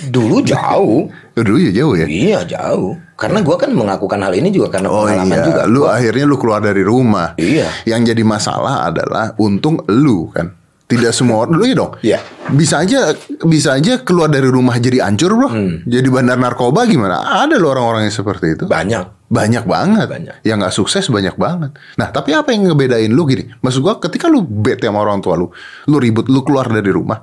Dulu 0.08 0.40
jauh. 0.52 1.12
Dulu 1.36 1.58
ya 1.60 1.72
jauh 1.76 1.94
ya. 2.00 2.08
Iya 2.08 2.40
jauh. 2.48 2.96
Karena 3.20 3.44
gua 3.44 3.60
kan 3.60 3.76
melakukan 3.76 4.24
hal 4.24 4.32
ini 4.32 4.48
juga 4.48 4.72
karena 4.80 4.88
Oh 4.88 5.04
pengalaman 5.04 5.36
iya, 5.36 5.44
juga. 5.44 5.62
lu 5.68 5.84
akhirnya 5.84 6.24
lu 6.24 6.40
keluar 6.40 6.64
dari 6.64 6.80
rumah. 6.88 7.36
Iya. 7.36 7.68
Yang 7.84 8.16
jadi 8.16 8.24
masalah 8.24 8.88
adalah 8.88 9.36
untung 9.36 9.84
lu 9.92 10.32
kan. 10.32 10.56
Tidak 10.90 11.14
semua 11.14 11.46
orang, 11.46 11.54
lu 11.54 11.70
ya 11.70 11.76
dong. 11.78 11.94
Iya. 12.02 12.18
Bisa 12.50 12.82
aja, 12.82 13.14
bisa 13.46 13.78
aja 13.78 14.02
keluar 14.02 14.26
dari 14.26 14.50
rumah 14.50 14.74
jadi 14.82 15.06
hancur 15.06 15.38
bro. 15.38 15.46
Hmm. 15.54 15.86
Jadi 15.86 16.10
bandar 16.10 16.42
narkoba 16.42 16.90
gimana? 16.90 17.46
Ada 17.46 17.62
loh 17.62 17.78
orang-orang 17.78 18.10
yang 18.10 18.16
seperti 18.18 18.58
itu. 18.58 18.66
Banyak. 18.66 19.30
Banyak 19.30 19.70
banget. 19.70 20.10
Banyak. 20.10 20.36
Yang 20.42 20.58
nggak 20.66 20.74
sukses 20.74 21.06
banyak 21.14 21.38
banget. 21.38 21.78
Nah, 21.94 22.10
tapi 22.10 22.34
apa 22.34 22.50
yang 22.50 22.74
ngebedain 22.74 23.14
lu 23.14 23.30
gini? 23.30 23.46
Maksud 23.62 23.86
gua 23.86 24.02
ketika 24.02 24.26
lu 24.26 24.42
bete 24.42 24.90
sama 24.90 25.06
orang 25.06 25.22
tua 25.22 25.38
lu, 25.38 25.54
lu 25.86 25.98
ribut, 26.02 26.26
lu 26.26 26.42
keluar 26.42 26.66
dari 26.66 26.90
rumah, 26.90 27.22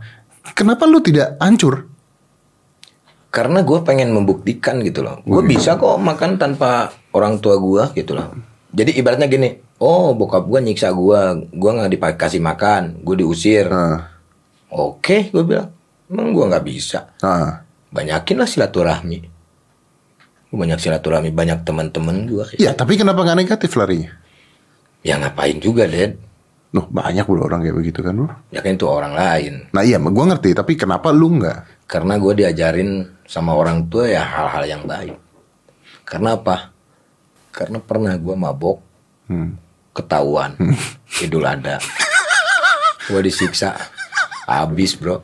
kenapa 0.55 0.87
lu 0.87 1.03
tidak 1.03 1.35
hancur? 1.43 1.91
Karena 3.37 3.61
gue 3.61 3.85
pengen 3.85 4.17
membuktikan 4.17 4.81
gitu 4.81 5.05
loh. 5.05 5.21
Gue 5.29 5.45
bisa 5.45 5.77
kok 5.77 6.01
makan 6.01 6.41
tanpa 6.41 6.89
orang 7.13 7.37
tua 7.37 7.61
gue 7.61 7.93
gitu 8.01 8.17
loh. 8.17 8.33
Jadi 8.73 8.97
ibaratnya 8.97 9.29
gini. 9.29 9.61
Oh 9.77 10.17
bokap 10.17 10.49
gue 10.49 10.65
nyiksa 10.65 10.89
gue. 10.97 11.21
Gue 11.53 11.71
gak 11.77 11.93
dikasih 11.93 12.41
makan. 12.41 13.05
Gue 13.05 13.21
diusir. 13.21 13.69
Nah, 13.69 14.09
Oke 14.73 15.29
gue 15.29 15.45
bilang. 15.45 15.69
Emang 16.09 16.33
gue 16.33 16.45
gak 16.49 16.65
bisa. 16.65 17.13
nah. 17.21 17.61
Banyakin 17.93 18.41
lah 18.41 18.49
silaturahmi. 18.49 19.19
Gue 20.49 20.57
banyak 20.57 20.81
silaturahmi. 20.81 21.29
Banyak 21.29 21.61
teman-teman 21.61 22.25
gue. 22.25 22.57
Ya, 22.57 22.73
tapi 22.73 22.97
kenapa 22.97 23.21
nggak 23.21 23.37
negatif 23.37 23.77
larinya? 23.77 24.17
Ya 25.05 25.21
ngapain 25.21 25.61
juga 25.61 25.85
Ded. 25.85 26.17
Loh, 26.75 26.89
banyak 26.89 27.25
bro 27.25 27.47
orang 27.47 27.65
kayak 27.65 27.77
begitu 27.79 28.01
kan 28.01 28.17
bro. 28.17 28.29
Ya 28.53 28.61
kan 28.61 28.77
itu 28.77 28.85
orang 28.89 29.13
lain. 29.17 29.69
Nah 29.73 29.85
iya, 29.85 30.01
gue 30.01 30.25
ngerti. 30.25 30.57
Tapi 30.57 30.73
kenapa 30.77 31.13
lu 31.13 31.41
nggak? 31.41 31.89
Karena 31.89 32.19
gue 32.21 32.33
diajarin 32.37 33.16
sama 33.27 33.53
orang 33.53 33.87
tua 33.87 34.07
ya 34.07 34.23
hal-hal 34.23 34.65
yang 34.65 34.83
baik. 34.87 35.19
Karena 36.07 36.39
apa? 36.39 36.71
Karena 37.51 37.79
pernah 37.79 38.15
gue 38.15 38.35
mabok, 38.35 38.79
Hmm. 39.27 39.59
ketahuan, 39.91 40.55
idul 41.19 41.43
adha. 41.43 41.83
Gue 43.07 43.21
disiksa, 43.23 43.75
habis 44.47 44.95
bro. 44.95 45.19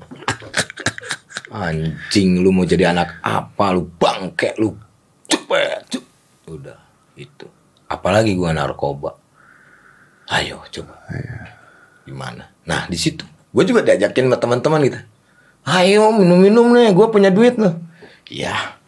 Anjing 1.53 2.41
lu 2.41 2.49
mau 2.49 2.65
jadi 2.65 2.88
anak 2.91 3.21
apa 3.21 3.77
lu 3.77 3.85
bangke 3.85 4.57
lu 4.57 4.73
cepet 5.29 5.85
cep. 5.85 6.05
udah 6.49 6.81
itu 7.12 7.45
apalagi 7.85 8.33
gua 8.33 8.57
narkoba 8.57 9.12
ayo 10.33 10.65
coba 10.73 10.97
gimana 12.09 12.49
nah 12.65 12.88
di 12.88 12.97
situ 12.97 13.29
gue 13.53 13.65
juga 13.69 13.85
diajakin 13.85 14.33
sama 14.33 14.41
teman-teman 14.41 14.81
gitu 14.88 15.01
ayo 15.69 16.09
minum-minum 16.17 16.73
nih 16.73 16.97
gue 16.97 17.07
punya 17.12 17.29
duit 17.29 17.61
loh 17.61 17.77
iya 18.33 18.81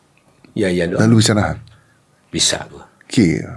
iya 0.52 0.72
iya 0.72 0.84
doang 0.88 1.04
lu 1.06 1.20
bisa 1.20 1.36
nahan? 1.36 1.60
bisa 2.32 2.64
gue 2.66 2.84
Gila. 3.06 3.54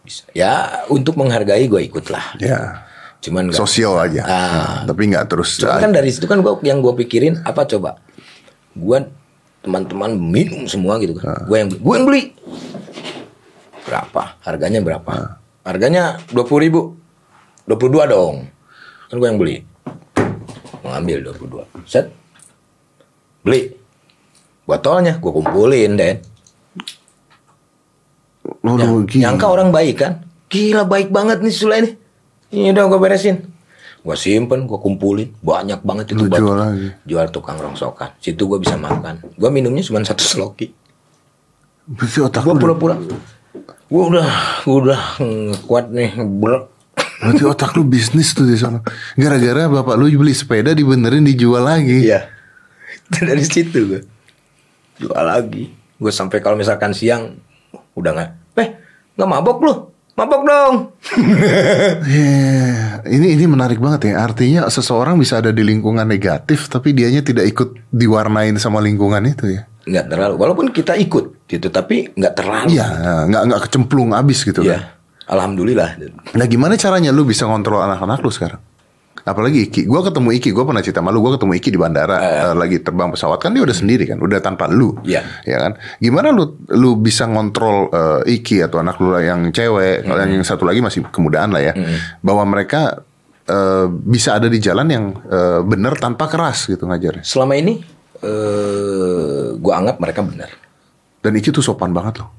bisa 0.00 0.22
ya 0.32 0.54
untuk 0.88 1.18
menghargai 1.18 1.66
gue 1.66 1.82
ikut 1.82 2.06
lah 2.08 2.38
Ya. 2.38 2.86
cuman 3.20 3.50
nggak- 3.50 3.58
Sosial 3.58 3.94
aja. 3.98 4.22
Ah. 4.24 4.76
Tapi 4.82 5.06
nggak 5.06 5.30
terus. 5.30 5.54
Cuma 5.54 5.78
kan 5.78 5.90
dari 5.90 6.10
situ 6.10 6.26
kan 6.26 6.42
gua 6.42 6.58
yang 6.60 6.82
gue 6.82 6.90
pikirin 6.98 7.38
apa 7.42 7.62
coba? 7.64 8.02
Gua 8.74 8.98
teman-teman 9.62 10.18
minum 10.18 10.66
semua 10.66 10.98
gitu 10.98 11.14
kan. 11.14 11.46
Gue 11.46 11.54
yang 11.56 11.70
beli. 11.70 11.78
Gue 11.78 11.94
yang 11.94 12.06
beli. 12.08 12.22
Berapa? 13.82 14.22
Harganya 14.42 14.82
berapa? 14.82 15.38
Harganya 15.62 16.18
dua 16.30 16.42
puluh 16.42 16.60
ribu. 16.62 16.80
Dua 17.62 17.78
puluh 17.78 17.92
dua 17.94 18.04
dong. 18.06 18.50
Kan 19.06 19.16
gue 19.16 19.28
yang 19.28 19.38
beli. 19.38 19.62
Mau 20.82 20.90
ambil 20.90 21.22
dua 21.22 21.34
puluh 21.38 21.50
dua. 21.60 21.64
Set. 21.86 22.10
Beli. 23.42 23.70
Botolnya 24.72 25.20
gue 25.20 25.32
kumpulin 25.36 26.00
deh. 26.00 26.16
Lu 28.64 29.04
gila. 29.04 29.20
nyangka 29.28 29.46
orang 29.52 29.68
baik 29.68 30.00
kan? 30.00 30.24
Gila 30.48 30.88
baik 30.88 31.12
banget 31.12 31.44
nih 31.44 31.52
Sule 31.52 31.76
ini. 31.76 31.90
Ini 32.56 32.72
udah 32.72 32.88
gue 32.88 32.96
beresin. 32.96 33.36
Gue 34.00 34.16
simpen, 34.16 34.64
gue 34.64 34.78
kumpulin. 34.80 35.28
Banyak 35.44 35.84
banget 35.84 36.16
itu 36.16 36.24
Lu 36.24 36.32
batu. 36.32 36.40
jual 36.40 36.56
lagi. 36.56 36.88
Jual 37.04 37.28
tukang 37.28 37.60
rongsokan. 37.60 38.16
Situ 38.16 38.48
gue 38.48 38.64
bisa 38.64 38.80
makan. 38.80 39.20
Gue 39.36 39.52
minumnya 39.52 39.84
cuma 39.84 40.00
satu 40.08 40.24
sloki. 40.24 40.72
Berarti 41.84 42.18
otak 42.24 42.40
Gue 42.40 42.56
pura-pura. 42.56 42.96
Gue 43.92 44.02
udah, 44.08 44.28
gue 44.64 44.76
udah 44.88 45.02
kuat 45.68 45.92
nih. 45.92 46.16
Brek. 46.16 46.64
Berarti 47.20 47.44
otak 47.44 47.76
lu 47.76 47.84
bisnis 47.84 48.32
tuh 48.32 48.48
di 48.48 48.56
sana. 48.56 48.80
Gara-gara 49.20 49.68
bapak 49.68 50.00
lu 50.00 50.08
beli 50.16 50.32
sepeda 50.32 50.72
dibenerin 50.72 51.28
dijual 51.28 51.60
lagi. 51.60 52.08
Iya. 52.08 52.24
Dari 53.12 53.44
situ 53.44 53.78
gue. 53.84 54.00
Jual 55.02 55.24
lagi. 55.24 55.64
Gue 55.98 56.10
sampai 56.10 56.38
kalau 56.38 56.54
misalkan 56.54 56.90
siang. 56.90 57.36
Udah 57.92 58.10
nggak. 58.12 58.30
Eh, 58.56 58.68
nggak 59.12 59.28
mabok 59.28 59.58
lu. 59.60 59.74
Mabok 60.12 60.42
dong. 60.42 60.74
Yeah. 62.02 63.02
Ini 63.04 63.34
ini 63.34 63.44
menarik 63.46 63.78
banget 63.78 64.10
ya. 64.10 64.22
Artinya 64.22 64.66
seseorang 64.66 65.16
bisa 65.16 65.38
ada 65.38 65.50
di 65.50 65.62
lingkungan 65.62 66.04
negatif 66.04 66.66
tapi 66.66 66.92
dianya 66.92 67.20
tidak 67.20 67.46
ikut 67.46 67.68
diwarnain 67.88 68.54
sama 68.56 68.78
lingkungan 68.78 69.22
itu 69.24 69.46
ya. 69.50 69.62
nggak 69.82 70.06
terlalu. 70.08 70.34
Walaupun 70.36 70.66
kita 70.70 70.94
ikut 70.94 71.46
gitu. 71.46 71.66
Tapi 71.66 72.14
nggak 72.14 72.34
terlalu. 72.34 72.68
Iya, 72.70 72.86
nggak 73.26 73.42
nggak 73.48 73.60
kecemplung 73.66 74.10
abis 74.12 74.44
gitu 74.44 74.62
Iya. 74.62 74.78
kan. 74.78 74.82
Alhamdulillah. 75.32 75.90
Nah 76.32 76.46
gimana 76.46 76.74
caranya 76.76 77.10
lu 77.10 77.22
bisa 77.22 77.46
kontrol 77.46 77.80
anak-anak 77.80 78.18
lu 78.20 78.30
sekarang? 78.30 78.60
Apalagi 79.22 79.70
Iki, 79.70 79.86
gue 79.86 80.00
ketemu 80.02 80.28
Iki, 80.34 80.50
gue 80.50 80.64
pernah 80.66 80.82
cerita 80.82 80.98
sama 80.98 81.14
lu, 81.14 81.22
gue 81.22 81.38
ketemu 81.38 81.52
Iki 81.54 81.68
di 81.70 81.78
bandara 81.78 82.16
eh, 82.18 82.54
lagi 82.58 82.82
terbang 82.82 83.14
pesawat 83.14 83.38
kan 83.38 83.54
dia 83.54 83.62
udah 83.62 83.76
sendiri 83.76 84.02
kan, 84.10 84.18
udah 84.18 84.42
tanpa 84.42 84.66
lu, 84.66 84.98
Iya. 85.06 85.22
ya 85.46 85.62
kan? 85.62 85.72
Gimana 86.02 86.34
lu 86.34 86.58
lu 86.74 86.98
bisa 86.98 87.30
ngontrol 87.30 87.86
eh, 87.94 88.34
Iki 88.42 88.66
atau 88.66 88.82
anak 88.82 88.98
lu 88.98 89.14
yang 89.16 89.54
cewek, 89.54 90.02
kalau 90.02 90.26
yang 90.26 90.42
satu 90.42 90.66
lagi 90.66 90.82
masih 90.82 91.06
kemudaan 91.06 91.54
lah 91.54 91.62
ya, 91.62 91.72
bahwa 92.18 92.42
mereka 92.50 92.98
eh, 93.46 93.86
bisa 93.86 94.42
ada 94.42 94.50
di 94.50 94.58
jalan 94.58 94.90
yang 94.90 95.04
eh, 95.22 95.60
benar 95.62 95.94
tanpa 96.02 96.26
keras 96.26 96.66
gitu 96.66 96.82
ngajarnya. 96.82 97.22
Selama 97.22 97.54
ini 97.54 97.78
eh 98.22 99.46
gua 99.58 99.72
anggap 99.82 99.96
mereka 100.02 100.20
benar. 100.26 100.50
Dan 101.22 101.38
Iki 101.38 101.54
tuh 101.54 101.62
sopan 101.62 101.94
banget 101.94 102.18
loh. 102.18 102.30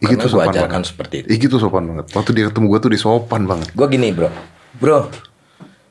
Iki 0.00 0.16
Karena 0.16 0.24
tuh 0.24 0.30
sopan 0.32 0.52
banget. 0.52 0.84
seperti 0.88 1.14
itu. 1.20 1.26
Iki 1.28 1.46
tuh 1.52 1.60
sopan 1.60 1.84
banget. 1.88 2.06
Waktu 2.12 2.30
dia 2.32 2.44
ketemu 2.48 2.66
gue 2.68 2.80
tuh 2.80 2.90
dia 2.92 3.00
sopan 3.00 3.42
banget. 3.44 3.68
Gua 3.76 3.88
gini, 3.88 4.08
Bro. 4.12 4.28
Bro, 4.76 5.08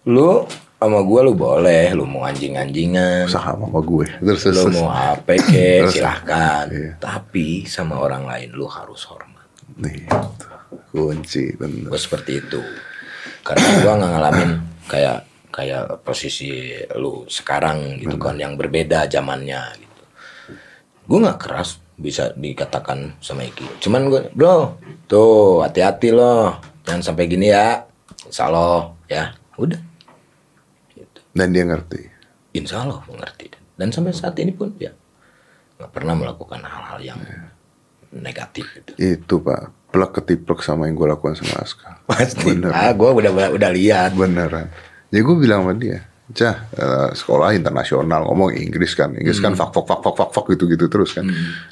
lu 0.06 0.46
sama 0.76 1.02
gua 1.02 1.26
lu 1.26 1.34
boleh, 1.34 1.98
lu 1.98 2.06
mau 2.06 2.22
anjing-anjingan, 2.30 3.26
Usaha 3.26 3.58
sama 3.58 3.82
gue. 3.82 4.06
Terus, 4.22 4.42
terus, 4.46 4.70
lu 4.70 4.86
mau 4.86 4.94
apa 4.94 5.34
kek, 5.34 5.90
Terus, 5.90 5.98
silahkan. 5.98 6.70
iya. 6.70 6.94
Tapi 7.02 7.66
sama 7.66 7.98
orang 7.98 8.30
lain 8.30 8.54
lu 8.54 8.70
harus 8.70 9.02
hormat. 9.10 9.50
Nih, 9.82 10.06
kunci 10.94 11.58
bener. 11.58 11.90
Gue 11.90 11.98
seperti 11.98 12.38
itu. 12.38 12.62
Karena 13.42 13.66
gua 13.82 13.94
nggak 13.98 14.12
ngalamin 14.14 14.52
kayak 14.86 15.18
kayak 15.50 15.84
posisi 16.06 16.76
lu 17.00 17.26
sekarang 17.26 17.98
gitu 17.98 18.20
kan 18.22 18.36
yang 18.38 18.54
berbeda 18.54 19.10
zamannya 19.10 19.80
gitu. 19.82 20.04
Gue 21.08 21.18
nggak 21.24 21.40
keras 21.42 21.82
bisa 21.96 22.36
dikatakan 22.36 23.16
sama 23.24 23.48
Iki. 23.48 23.80
Cuman 23.80 24.12
gue, 24.12 24.22
bro, 24.36 24.76
tuh 25.08 25.64
hati-hati 25.64 26.12
loh, 26.12 26.60
jangan 26.84 27.02
sampai 27.02 27.26
gini 27.26 27.50
ya. 27.50 27.88
Insya 28.28 28.52
Allah 28.52 28.92
ya, 29.08 29.32
udah. 29.56 29.95
Dan 31.36 31.52
dia 31.52 31.68
ngerti. 31.68 32.02
Insya 32.56 32.88
Allah 32.88 33.04
mengerti. 33.12 33.52
Dan 33.76 33.92
sampai 33.92 34.16
saat 34.16 34.40
ini 34.40 34.56
pun 34.56 34.72
ya 34.80 34.96
nggak 35.76 35.92
pernah 35.92 36.16
melakukan 36.16 36.64
hal-hal 36.64 37.00
yang 37.04 37.20
negatif 38.16 38.64
gitu. 38.80 38.96
Itu 38.96 39.44
pak, 39.44 39.92
plek 39.92 40.12
ketiplek 40.16 40.64
sama 40.64 40.88
yang 40.88 40.96
gue 40.96 41.12
lakukan 41.12 41.36
sama 41.36 41.60
Aska. 41.60 42.00
Pasti. 42.08 42.56
Bener. 42.56 42.72
Ah, 42.72 42.96
gue 42.96 43.10
udah 43.12 43.52
udah 43.52 43.72
lihat. 43.76 44.16
Beneran. 44.16 44.72
Ya 45.12 45.20
gue 45.20 45.36
bilang 45.36 45.68
sama 45.68 45.76
dia, 45.76 46.08
Cah, 46.34 46.58
eh, 46.74 47.10
sekolah 47.14 47.54
internasional 47.54 48.26
ngomong 48.26 48.56
Inggris 48.58 48.98
kan, 48.98 49.14
Inggris 49.14 49.38
kan 49.38 49.54
fak 49.54 49.70
fak 49.70 49.86
fak 49.86 50.02
fak 50.02 50.16
fak 50.18 50.30
fak 50.34 50.46
gitu 50.58 50.66
gitu 50.66 50.90
terus 50.90 51.14
kan. 51.14 51.28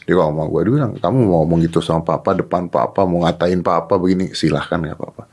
Dia 0.05 0.13
kalau 0.13 0.29
ngomong 0.29 0.47
gue, 0.53 0.61
dia 0.69 0.73
bilang 0.77 0.91
kamu 0.99 1.17
mau 1.25 1.41
ngomong 1.41 1.65
gitu 1.65 1.81
sama 1.81 2.05
papa 2.05 2.37
depan 2.37 2.69
papa, 2.69 3.01
mau 3.07 3.25
ngatain 3.25 3.65
papa 3.65 3.97
begini, 3.97 4.35
silahkan 4.37 4.77
nggak 4.77 4.99
apa-apa. 4.99 5.23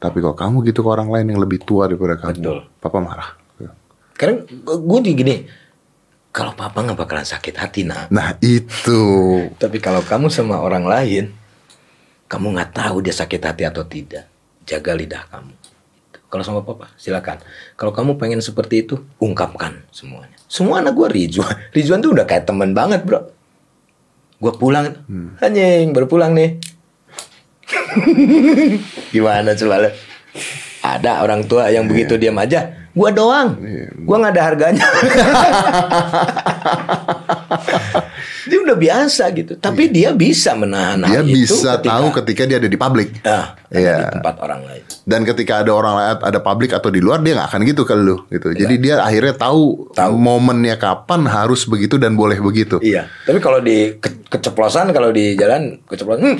Tapi 0.00 0.16
kalau 0.24 0.32
kamu 0.32 0.56
gitu 0.72 0.80
ke 0.80 0.88
orang 0.88 1.12
lain 1.12 1.26
yang 1.36 1.40
lebih 1.44 1.60
tua 1.60 1.92
daripada 1.92 2.16
kamu, 2.16 2.40
Betul. 2.40 2.58
papa 2.80 2.98
marah. 3.04 3.30
Karena 4.14 4.46
gue 4.62 5.00
di 5.02 5.12
gini, 5.14 5.36
kalau 6.34 6.54
papa 6.54 6.82
nggak 6.82 6.98
bakalan 6.98 7.26
sakit 7.26 7.54
hati 7.54 7.86
nak. 7.86 8.10
Nah 8.10 8.34
itu, 8.42 9.02
Tapi 9.58 9.78
kalau 9.78 10.02
kamu 10.02 10.30
sama 10.30 10.58
orang 10.58 10.86
lain, 10.86 11.34
kamu 12.26 12.58
nggak 12.58 12.70
tahu 12.74 13.02
dia 13.02 13.14
sakit 13.14 13.42
hati 13.42 13.62
atau 13.66 13.86
tidak. 13.86 14.26
Jaga 14.66 14.94
lidah 14.98 15.22
kamu. 15.30 15.54
Kalau 16.26 16.42
sama 16.42 16.66
papa, 16.66 16.90
silakan. 16.98 17.38
Kalau 17.78 17.94
kamu 17.94 18.18
pengen 18.18 18.42
seperti 18.42 18.82
itu, 18.82 18.98
ungkapkan 19.22 19.86
semuanya. 19.94 20.34
Semua 20.50 20.82
anak 20.82 20.98
gue 20.98 21.06
Rizwan. 21.06 21.54
Rizwan 21.70 22.02
tuh 22.02 22.10
udah 22.10 22.26
kayak 22.26 22.50
teman 22.50 22.74
banget 22.74 23.06
bro. 23.06 23.30
Gue 24.42 24.52
pulang, 24.58 24.98
anjing 25.38 25.94
baru 25.94 26.10
pulang 26.10 26.34
nih. 26.34 26.58
Gimana 29.14 29.54
coba? 29.54 29.94
Ada 30.82 31.22
orang 31.22 31.46
tua 31.46 31.70
yang 31.70 31.86
begitu 31.86 32.18
diam 32.18 32.34
aja. 32.42 32.83
Gua 32.94 33.10
doang. 33.10 33.58
Iya. 33.58 33.90
Gua 34.00 34.16
nggak 34.16 34.32
ada 34.32 34.42
harganya. 34.44 34.86
dia 38.44 38.58
udah 38.60 38.76
biasa 38.76 39.24
gitu. 39.32 39.56
Tapi 39.56 39.88
dia 39.88 40.12
bisa 40.12 40.52
menahan 40.52 41.00
Dia 41.02 41.20
hal 41.20 41.26
itu 41.26 41.42
bisa 41.48 41.74
ketika- 41.74 41.90
tahu 41.90 42.06
ketika 42.14 42.42
dia 42.44 42.56
ada 42.56 42.68
di 42.68 42.76
publik. 42.76 43.08
Ah, 43.22 43.56
Iya. 43.66 43.96
di 43.98 44.04
tempat 44.14 44.34
orang 44.38 44.60
lain. 44.62 44.82
Dan 45.02 45.20
ketika 45.24 45.60
ada 45.60 45.72
orang 45.72 45.94
lain, 45.94 46.14
ada 46.22 46.38
publik 46.40 46.70
atau 46.70 46.88
di 46.88 47.00
luar 47.00 47.18
dia 47.18 47.34
nggak 47.34 47.48
akan 47.50 47.60
gitu 47.64 47.82
ke 47.82 47.94
lu 47.94 48.16
gitu. 48.28 48.52
Jadi 48.52 48.74
dia 48.78 49.00
akhirnya 49.00 49.34
tahu, 49.34 49.90
Tahu. 49.90 50.12
momennya 50.14 50.76
kapan 50.76 51.26
harus 51.26 51.64
begitu 51.64 51.96
dan 51.96 52.14
boleh 52.14 52.38
begitu. 52.38 52.78
Iya. 52.78 53.08
Tapi 53.24 53.38
kalau 53.38 53.58
di 53.58 53.96
ke- 53.96 54.28
keceplosan 54.28 54.92
kalau 54.92 55.10
di 55.10 55.34
jalan 55.34 55.82
keceplosan 55.82 56.22
hmm, 56.24 56.36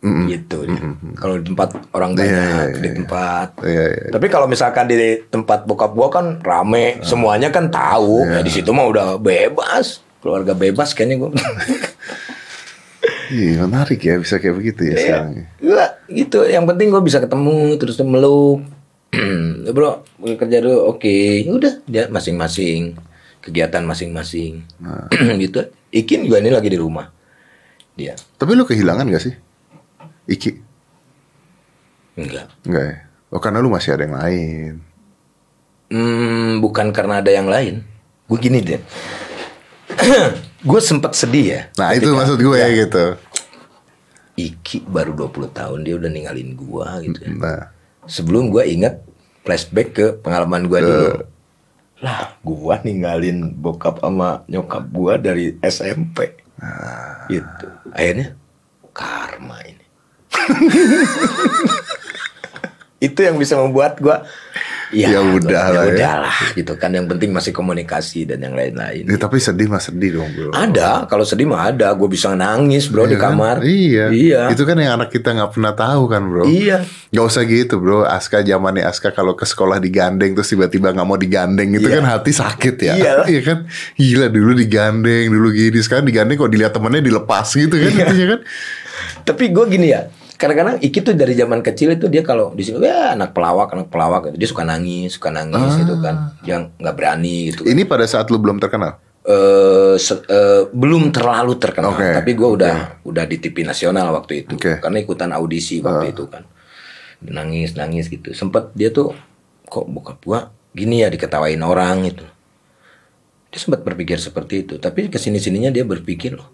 gitu. 0.00 0.64
dia. 0.64 0.80
Kalau 1.14 1.36
di 1.36 1.44
tempat 1.46 1.68
orang 1.92 2.16
banyak 2.16 2.24
Iya, 2.26 2.40
iya, 2.40 2.64
di 2.72 2.88
iya. 2.88 2.96
tempat. 2.96 3.48
Iya, 3.60 3.84
iya. 3.86 4.08
Tapi 4.08 4.26
kalau 4.26 4.46
misalkan 4.48 4.88
di 4.88 4.96
tempat 5.28 5.68
bokap 5.68 5.92
gua 5.92 6.08
kan 6.08 6.40
rame, 6.40 7.04
semuanya 7.04 7.52
kan 7.52 7.68
tahu. 7.68 8.24
Iya. 8.24 8.40
Ya, 8.40 8.40
di 8.40 8.50
situ 8.50 8.70
mah 8.72 8.88
udah 8.88 9.06
bebas. 9.16 10.00
Keluarga 10.20 10.52
bebas 10.52 10.92
kayaknya 10.92 11.16
gua. 11.20 11.30
Iya 13.30 13.62
menarik 13.62 14.02
ya 14.02 14.18
bisa 14.18 14.36
kayak 14.36 14.56
begitu 14.58 14.90
ya 14.90 14.90
Iya. 14.90 14.98
sekarang. 14.98 15.30
ya. 15.32 15.44
Gua 15.62 15.84
gitu. 16.08 16.38
Yang 16.42 16.64
penting 16.66 16.86
gua 16.90 17.02
bisa 17.02 17.18
ketemu 17.22 17.56
terus 17.76 17.96
meluk. 18.00 18.60
Ya, 19.60 19.76
bro, 19.76 20.00
kerja 20.16 20.64
dulu. 20.64 20.88
Oke, 20.88 21.44
Ya 21.44 21.52
udah 21.52 21.84
dia 21.84 22.08
masing-masing 22.08 22.96
kegiatan 23.44 23.84
masing-masing. 23.84 24.64
Nah. 24.80 25.04
gitu. 25.44 25.60
Ikin 25.92 26.24
juga 26.24 26.40
ini 26.40 26.48
lagi 26.48 26.72
di 26.72 26.80
rumah. 26.80 27.12
Dia 27.92 28.16
Tapi 28.16 28.56
lu 28.56 28.64
kehilangan 28.64 29.04
gak 29.06 29.20
sih? 29.20 29.34
Iki? 30.30 30.50
enggak. 32.14 32.46
Enggak 32.62 32.84
ya? 32.86 32.96
Oh 33.30 33.40
karena 33.42 33.58
lu 33.58 33.70
masih 33.70 33.94
ada 33.94 34.06
yang 34.06 34.16
lain. 34.18 34.72
Hmm, 35.90 36.62
bukan 36.62 36.94
karena 36.94 37.18
ada 37.18 37.30
yang 37.34 37.50
lain. 37.50 37.82
Gue 38.30 38.38
gini 38.38 38.62
deh. 38.62 38.78
gue 40.70 40.80
sempat 40.82 41.18
sedih 41.18 41.46
ya. 41.50 41.60
Nah 41.74 41.90
itu 41.98 42.10
maksud 42.14 42.38
gue 42.38 42.56
ya, 42.58 42.68
gitu. 42.70 43.18
Iki 44.38 44.86
baru 44.88 45.12
20 45.12 45.50
tahun 45.52 45.78
dia 45.84 45.94
udah 46.00 46.10
ninggalin 46.10 46.56
gua 46.56 47.02
gitu 47.04 47.18
ya. 47.20 47.28
Nah 47.34 47.62
Sebelum 48.08 48.48
gua 48.48 48.64
ingat 48.64 49.04
flashback 49.44 49.88
ke 49.92 50.06
pengalaman 50.24 50.64
gua 50.64 50.80
dulu. 50.80 51.10
Lah, 52.00 52.32
gua 52.40 52.80
ninggalin 52.80 53.52
bokap 53.52 54.00
sama 54.00 54.46
nyokap 54.48 54.88
gua 54.88 55.20
dari 55.20 55.60
SMP. 55.60 56.40
Gitu. 57.28 57.66
Akhirnya 57.92 58.32
karma 58.96 59.60
ini. 59.68 59.84
Itu 63.00 63.16
yang 63.18 63.40
bisa 63.40 63.56
membuat 63.56 63.96
gua 63.96 64.28
Ya 64.90 65.22
udah 65.22 65.70
lah 65.70 65.86
ya. 65.86 65.94
udahlah 65.94 66.38
gitu 66.52 66.74
kan 66.74 66.90
yang 66.90 67.06
penting 67.06 67.30
masih 67.30 67.48
komunikasi 67.48 68.26
dan 68.26 68.42
yang 68.42 68.52
lain-lain. 68.52 69.06
ya, 69.06 69.16
tapi 69.16 69.38
sedih 69.38 69.70
mah 69.70 69.78
sedih 69.78 70.18
dong 70.18 70.26
bro. 70.34 70.50
Ada, 70.50 71.06
kalau 71.06 71.22
sedih 71.22 71.46
mah 71.46 71.70
ada. 71.70 71.94
Gue 71.94 72.10
bisa 72.10 72.34
nangis 72.34 72.90
bro 72.90 73.06
di 73.06 73.14
Iya 73.14 73.22
kan? 73.22 73.32
kamar. 73.32 73.56
Iya. 73.62 74.04
Iya. 74.10 74.40
Itu 74.50 74.66
kan 74.66 74.74
yang 74.76 74.98
anak 74.98 75.08
kita 75.08 75.30
nggak 75.30 75.54
pernah 75.54 75.72
tahu 75.72 76.10
kan 76.10 76.26
bro. 76.26 76.42
Iya. 76.44 76.82
Gak 77.08 77.22
usah 77.24 77.46
gitu 77.46 77.78
bro. 77.78 78.02
Aska 78.02 78.42
zamannya 78.42 78.82
Aska 78.82 79.14
kalau 79.14 79.32
ke 79.32 79.46
sekolah 79.46 79.78
digandeng 79.78 80.34
terus 80.34 80.50
tiba-tiba 80.50 80.90
nggak 80.90 81.06
mau 81.06 81.16
digandeng 81.16 81.70
itu 81.70 81.86
Iya. 81.86 81.94
kan 81.94 82.04
hati 82.10 82.32
sakit 82.34 82.76
ya. 82.82 82.94
Iya. 82.98 83.12
Iya 83.30 83.40
kan. 83.46 83.58
Gila 83.94 84.26
dulu 84.26 84.52
digandeng 84.52 85.30
dulu 85.30 85.54
gini 85.54 85.78
sekarang 85.78 86.02
digandeng 86.02 86.34
kok 86.36 86.50
dilihat 86.50 86.74
temennya 86.74 87.00
dilepas 87.00 87.46
gitu 87.48 87.78
kan. 87.78 87.94
Iya. 88.10 88.26
kan. 88.28 88.40
Tapi 89.22 89.44
gue 89.48 89.64
gini 89.70 89.94
ya, 89.94 90.10
kadang-kadang 90.40 90.80
Iki 90.80 90.98
tuh 91.04 91.12
dari 91.12 91.36
zaman 91.36 91.60
kecil 91.60 91.92
itu 91.92 92.08
dia 92.08 92.24
kalau 92.24 92.56
di 92.56 92.64
sini 92.64 92.80
ya 92.80 93.12
anak 93.12 93.36
pelawak, 93.36 93.68
anak 93.76 93.92
pelawak 93.92 94.32
gitu. 94.32 94.36
Dia 94.40 94.48
suka 94.48 94.64
nangis, 94.64 95.20
suka 95.20 95.28
nangis 95.28 95.76
gitu 95.76 96.00
kan. 96.00 96.32
Yang 96.40 96.72
nggak 96.80 96.94
berani 96.96 97.36
gitu. 97.52 97.68
Ini 97.68 97.84
pada 97.84 98.08
saat 98.08 98.32
lu 98.32 98.40
belum 98.40 98.56
terkenal. 98.56 98.96
eh 99.20 100.00
se- 100.00 100.24
eh, 100.24 100.64
belum 100.72 101.12
terlalu 101.12 101.60
terkenal, 101.60 101.92
Oke. 101.92 102.08
tapi 102.08 102.32
gue 102.32 102.48
udah 102.56 103.04
udah 103.04 103.24
di 103.28 103.36
TV 103.36 103.68
nasional 103.68 104.08
waktu 104.16 104.42
itu, 104.42 104.56
Oke. 104.56 104.80
karena 104.80 104.96
ikutan 104.96 105.28
audisi 105.36 105.84
waktu 105.84 106.16
itu 106.16 106.24
kan, 106.24 106.48
nangis 107.20 107.76
nangis 107.76 108.08
gitu. 108.08 108.32
Sempet 108.32 108.72
dia 108.72 108.88
tuh 108.88 109.12
kok 109.68 109.84
bokap 109.84 110.24
gua 110.24 110.48
gini 110.72 111.04
ya 111.04 111.12
diketawain 111.12 111.60
orang 111.60 112.08
itu. 112.08 112.24
Dia 113.52 113.60
sempat 113.60 113.84
berpikir 113.84 114.16
seperti 114.16 114.64
itu, 114.64 114.80
tapi 114.80 115.12
ke 115.12 115.20
sini 115.20 115.36
sininya 115.36 115.68
dia 115.68 115.84
berpikir 115.84 116.40
loh, 116.40 116.48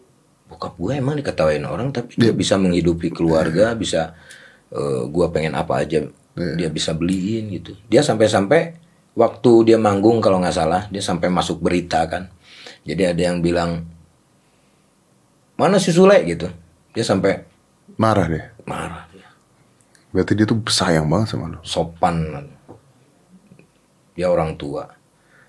bokap 0.47 0.75
gua 0.79 0.99
emang 0.99 1.19
diketawain 1.19 1.65
orang, 1.67 1.91
tapi 1.91 2.15
dia 2.19 2.31
bisa 2.31 2.55
menghidupi 2.57 3.11
keluarga, 3.11 3.75
bisa 3.75 4.15
eh, 4.71 5.03
gua 5.11 5.31
pengen 5.31 5.55
apa 5.59 5.83
aja 5.83 6.07
dia 6.37 6.69
bisa 6.69 6.93
beliin 6.93 7.49
gitu. 7.49 7.73
Dia 7.89 8.05
sampai-sampai 8.05 8.77
waktu 9.17 9.73
dia 9.73 9.81
manggung 9.81 10.21
kalau 10.21 10.37
nggak 10.37 10.53
salah, 10.53 10.85
dia 10.93 11.01
sampai 11.01 11.33
masuk 11.33 11.65
berita 11.65 12.05
kan. 12.05 12.29
Jadi 12.85 13.03
ada 13.09 13.23
yang 13.33 13.41
bilang 13.41 13.89
mana 15.57 15.81
si 15.81 15.91
Sule 15.91 16.21
gitu. 16.29 16.53
Dia 16.93 17.03
sampai 17.03 17.41
Marah 17.97 18.29
deh. 18.29 18.45
marah 18.69 19.09
dia. 19.09 19.25
Berarti 20.13 20.37
dia 20.37 20.45
tuh 20.45 20.61
sayang 20.69 21.09
banget 21.09 21.33
sama 21.33 21.57
lu. 21.57 21.59
Sopan. 21.65 22.45
Dia 24.13 24.29
orang 24.29 24.53
tua. 24.61 24.85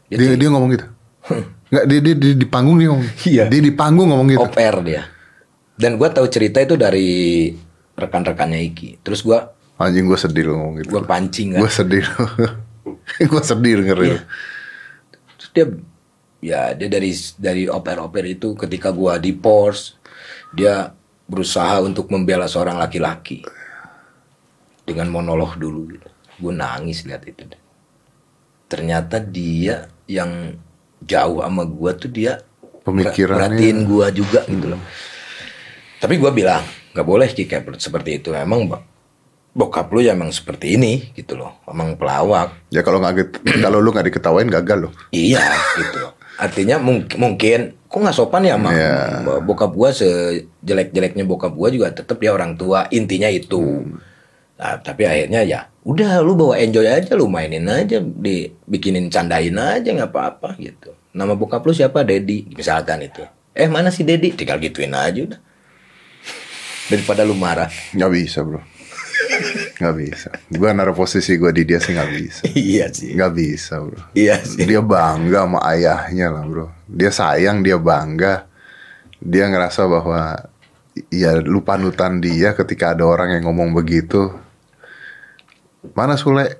Dia 0.07 0.15
Dia, 0.15 0.39
dia 0.39 0.47
ngomong 0.47 0.71
gitu. 0.71 0.87
Nggak, 1.67 1.85
dia, 1.87 1.99
dia, 1.99 2.15
dia 2.15 2.33
di 2.35 2.47
panggung 2.47 2.77
dia 2.79 2.89
ngomong. 2.91 3.09
Iya. 3.27 3.43
Dia 3.51 3.61
di 3.61 3.73
panggung 3.75 4.07
ngomong 4.11 4.27
gitu. 4.31 4.43
oper 4.47 4.75
dia. 4.87 5.03
Dan 5.75 5.99
gua 5.99 6.09
tahu 6.09 6.27
cerita 6.31 6.63
itu 6.63 6.79
dari 6.79 7.51
rekan-rekannya 7.97 8.59
Iki. 8.71 9.03
Terus 9.03 9.21
gua 9.21 9.51
Anjing 9.77 10.09
gue 10.09 10.17
sedih 10.17 10.49
ngomong 10.49 10.81
gitu. 10.81 10.89
gua 10.89 11.03
pancing 11.05 11.53
kan. 11.53 11.61
Gue 11.61 11.69
sedih. 11.69 12.05
gue 13.31 13.43
sedih 13.45 13.73
dengerin. 13.83 14.09
Iya. 14.09 14.19
Terus 15.37 15.49
dia 15.53 15.65
ya 16.37 16.61
dia 16.73 16.89
dari 16.89 17.11
dari 17.37 17.63
oper-oper 17.69 18.25
itu 18.25 18.57
ketika 18.57 18.89
gua 18.89 19.21
di 19.21 19.37
Porsche 19.37 20.01
dia 20.55 20.89
berusaha 21.27 21.83
untuk 21.83 22.09
membela 22.09 22.47
seorang 22.49 22.79
laki-laki 22.79 23.45
dengan 24.87 25.11
monolog 25.11 25.59
dulu 25.59 25.93
gitu. 25.93 26.09
Gue 26.41 26.53
nangis 26.55 27.03
lihat 27.03 27.27
itu. 27.27 27.43
Ternyata 28.65 29.19
dia 29.21 29.91
yang 30.07 30.55
jauh 31.01 31.39
sama 31.39 31.63
gua 31.63 31.91
tuh 31.91 32.07
dia 32.07 32.41
Pemikirannya. 32.81 33.51
perhatiin 33.51 33.79
gua 33.83 34.07
juga 34.09 34.41
gitu 34.43 34.67
loh. 34.69 34.81
Tapi 35.97 36.15
gua 36.15 36.31
bilang 36.31 36.63
nggak 36.93 37.03
boleh 37.03 37.27
Ki 37.27 37.43
kayak 37.43 37.67
seperti 37.77 38.17
itu. 38.17 38.31
Emang 38.31 38.65
bo- 38.65 38.85
bokap 39.51 39.89
lu 39.89 39.99
ya 39.99 40.13
emang 40.13 40.29
seperti 40.29 40.77
ini 40.77 41.11
gitu 41.11 41.33
loh. 41.33 41.57
Emang 41.65 41.93
pelawak. 41.93 42.53
Ya 42.69 42.81
kalau 42.81 42.97
nggak 42.97 43.13
get- 43.15 43.41
kalau 43.65 43.77
lu 43.77 43.89
nggak 43.89 44.07
diketawain 44.07 44.47
gagal 44.47 44.87
loh. 44.87 44.93
Iya 45.09 45.41
gitu. 45.75 45.99
Artinya 46.37 46.77
mungkin 46.77 47.17
mungkin 47.17 47.59
kok 47.83 47.97
nggak 47.97 48.13
sopan 48.13 48.45
ya 48.45 48.55
Iya. 48.55 49.25
sama 49.25 49.41
bokap 49.41 49.73
gua 49.73 49.89
sejelek-jeleknya 49.91 51.23
bokap 51.23 51.51
gua 51.51 51.67
juga 51.67 51.89
tetap 51.89 52.17
dia 52.17 52.29
orang 52.29 52.53
tua 52.53 52.85
intinya 52.89 53.27
itu. 53.27 53.57
Hmm. 53.57 53.97
Nah, 54.57 54.73
tapi 54.79 55.05
akhirnya 55.05 55.41
ya 55.41 55.69
udah 55.87 56.19
lu 56.19 56.35
bawa 56.35 56.59
enjoy 56.59 56.83
aja 56.83 57.15
lu 57.15 57.31
mainin 57.31 57.63
aja 57.71 58.03
dibikinin 58.03 59.07
candain 59.07 59.55
aja 59.55 59.87
nggak 59.87 60.11
apa-apa 60.11 60.59
gitu. 60.59 60.91
Nama 61.15 61.31
bokap 61.33 61.63
lu 61.63 61.71
siapa? 61.71 62.03
Dedi 62.03 62.43
misalkan 62.51 63.07
itu. 63.07 63.23
Eh 63.55 63.71
mana 63.71 63.89
si 63.89 64.03
Dedi? 64.03 64.35
Tinggal 64.35 64.59
gituin 64.59 64.91
aja 64.91 65.17
udah. 65.23 65.39
Daripada 66.91 67.23
lu 67.23 67.33
marah. 67.33 67.71
Nggak 67.95 68.11
bisa 68.11 68.43
bro. 68.43 68.61
Nggak 69.79 69.95
bisa. 69.97 70.29
Gue 70.51 70.69
naruh 70.75 70.93
posisi 70.93 71.39
gue 71.39 71.51
di 71.55 71.63
dia 71.63 71.79
sih 71.79 71.95
nggak 71.95 72.11
bisa. 72.11 72.41
iya 72.53 72.85
sih. 72.91 73.15
Nggak 73.15 73.33
bisa 73.33 73.79
bro. 73.79 74.01
Iya 74.11 74.43
sih. 74.43 74.67
Dia 74.67 74.83
bangga 74.83 75.47
sama 75.47 75.59
ayahnya 75.71 76.27
lah 76.35 76.43
bro. 76.43 76.67
Dia 76.85 77.09
sayang, 77.09 77.63
dia 77.63 77.79
bangga. 77.79 78.45
Dia 79.17 79.49
ngerasa 79.49 79.87
bahwa 79.89 80.37
ya 81.09 81.39
lu 81.41 81.63
panutan 81.65 82.19
dia 82.21 82.53
ketika 82.53 82.93
ada 82.93 83.07
orang 83.07 83.39
yang 83.39 83.49
ngomong 83.49 83.73
begitu. 83.73 84.35
Mana 85.93 86.17
Sule? 86.19 86.57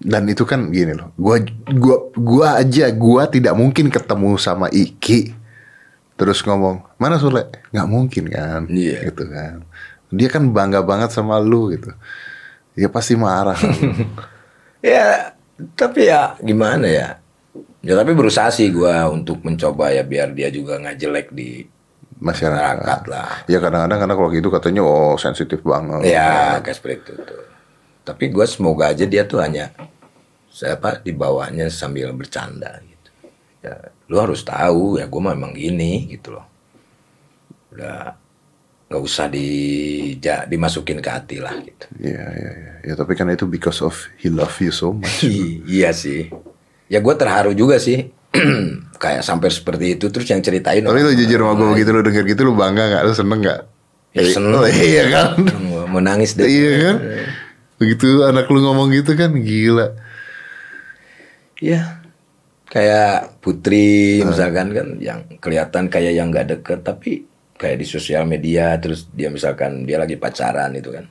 Dan 0.00 0.28
itu 0.28 0.48
kan 0.48 0.72
gini 0.72 0.96
loh. 0.96 1.12
Gua 1.16 1.40
gua 1.72 1.96
gua 2.16 2.48
aja 2.60 2.88
gua 2.92 3.28
tidak 3.28 3.52
mungkin 3.56 3.92
ketemu 3.92 4.40
sama 4.40 4.72
Iki 4.72 5.36
terus 6.16 6.44
ngomong, 6.44 6.84
"Mana 7.00 7.16
Sule?" 7.20 7.48
nggak 7.72 7.88
mungkin 7.88 8.24
kan. 8.32 8.62
Iya. 8.68 9.12
Gitu 9.12 9.24
kan. 9.28 9.64
Dia 10.10 10.28
kan 10.28 10.48
bangga 10.50 10.82
banget 10.82 11.12
sama 11.14 11.38
lu 11.38 11.70
gitu. 11.72 11.92
Ya 12.74 12.88
pasti 12.90 13.14
marah. 13.14 13.58
Ya, 14.80 15.36
tapi 15.76 16.08
ya 16.08 16.40
gimana 16.40 16.88
ya? 16.88 17.20
Ya 17.84 17.92
tapi 18.00 18.16
berusaha 18.16 18.48
sih 18.48 18.72
gua 18.72 19.12
untuk 19.12 19.44
mencoba 19.44 19.92
ya 19.92 20.00
biar 20.00 20.32
dia 20.32 20.48
juga 20.48 20.80
nggak 20.80 20.96
jelek 20.96 21.28
di 21.36 21.68
masyarakat. 22.20 23.00
lah. 23.08 23.42
Ya 23.48 23.58
kadang-kadang 23.58 23.98
karena 24.04 24.14
kalau 24.14 24.30
gitu 24.30 24.48
katanya 24.52 24.82
oh 24.84 25.16
sensitif 25.16 25.64
banget. 25.64 26.12
Ya, 26.12 26.60
kayak 26.60 26.76
seperti 26.76 26.96
itu 27.02 27.12
tuh. 27.24 27.44
Tapi 28.04 28.28
gua 28.28 28.44
semoga 28.44 28.92
aja 28.92 29.04
dia 29.08 29.24
tuh 29.24 29.40
hanya 29.40 29.72
siapa 30.52 31.00
di 31.00 31.12
bawahnya 31.16 31.72
sambil 31.72 32.12
bercanda 32.12 32.78
gitu. 32.84 33.10
Ya, 33.64 33.76
lu 34.08 34.16
harus 34.20 34.44
tahu 34.44 35.00
ya 35.00 35.08
gua 35.08 35.20
mah 35.30 35.34
emang 35.34 35.56
gini 35.56 36.06
gitu 36.12 36.36
loh. 36.36 36.46
Udah 37.72 38.14
nggak 38.90 39.02
usah 39.06 39.30
di 39.30 39.46
ja- 40.18 40.44
dimasukin 40.50 40.98
ke 40.98 41.10
hati 41.10 41.38
lah 41.38 41.54
gitu. 41.62 41.86
Iya, 42.02 42.26
iya, 42.34 42.50
iya. 42.58 42.72
Ya, 42.90 42.94
tapi 42.98 43.14
kan 43.14 43.30
itu 43.30 43.46
because 43.46 43.78
of 43.80 43.94
he 44.18 44.26
love 44.26 44.52
you 44.58 44.74
so 44.74 44.90
much. 44.90 45.22
Iya 45.70 45.94
sih. 45.94 46.26
Ya 46.90 46.98
gue 46.98 47.14
terharu 47.14 47.54
juga 47.54 47.78
sih. 47.78 48.10
Kayak 49.00 49.24
sampai 49.24 49.48
seperti 49.48 49.96
itu 49.96 50.12
terus 50.12 50.28
yang 50.28 50.44
ceritain. 50.44 50.84
Tapi 50.84 51.00
lu 51.00 51.16
jujur 51.16 51.40
sama 51.40 51.56
gue 51.56 51.68
begitu 51.72 51.90
lu 51.96 52.04
denger 52.04 52.24
gitu 52.28 52.40
lu 52.44 52.52
bangga 52.52 52.84
gak? 52.92 53.02
Lu 53.08 53.12
seneng 53.16 53.40
gak? 53.40 53.60
Ya, 54.12 54.22
seneng. 54.26 54.60
iya 54.68 55.04
kan? 55.08 55.28
Gua 55.70 55.84
mau 55.88 56.02
nangis 56.04 56.36
deh. 56.36 56.44
iya 56.44 56.72
kan? 56.84 56.96
Begitu 57.80 58.28
anak 58.28 58.50
lu 58.52 58.60
ngomong 58.60 58.92
gitu 58.92 59.16
kan 59.16 59.32
gila. 59.32 59.96
Iya. 61.62 62.02
Kayak 62.70 63.42
Putri 63.42 64.22
misalkan 64.22 64.70
kan 64.70 64.88
yang 65.02 65.26
kelihatan 65.42 65.90
kayak 65.90 66.14
yang 66.14 66.30
nggak 66.30 66.54
deket 66.54 66.86
tapi 66.86 67.26
kayak 67.58 67.82
di 67.82 67.86
sosial 67.88 68.24
media 68.30 68.78
terus 68.78 69.10
dia 69.10 69.26
misalkan 69.26 69.82
dia 69.88 69.98
lagi 69.98 70.14
pacaran 70.20 70.76
itu 70.76 70.94
kan. 70.94 71.08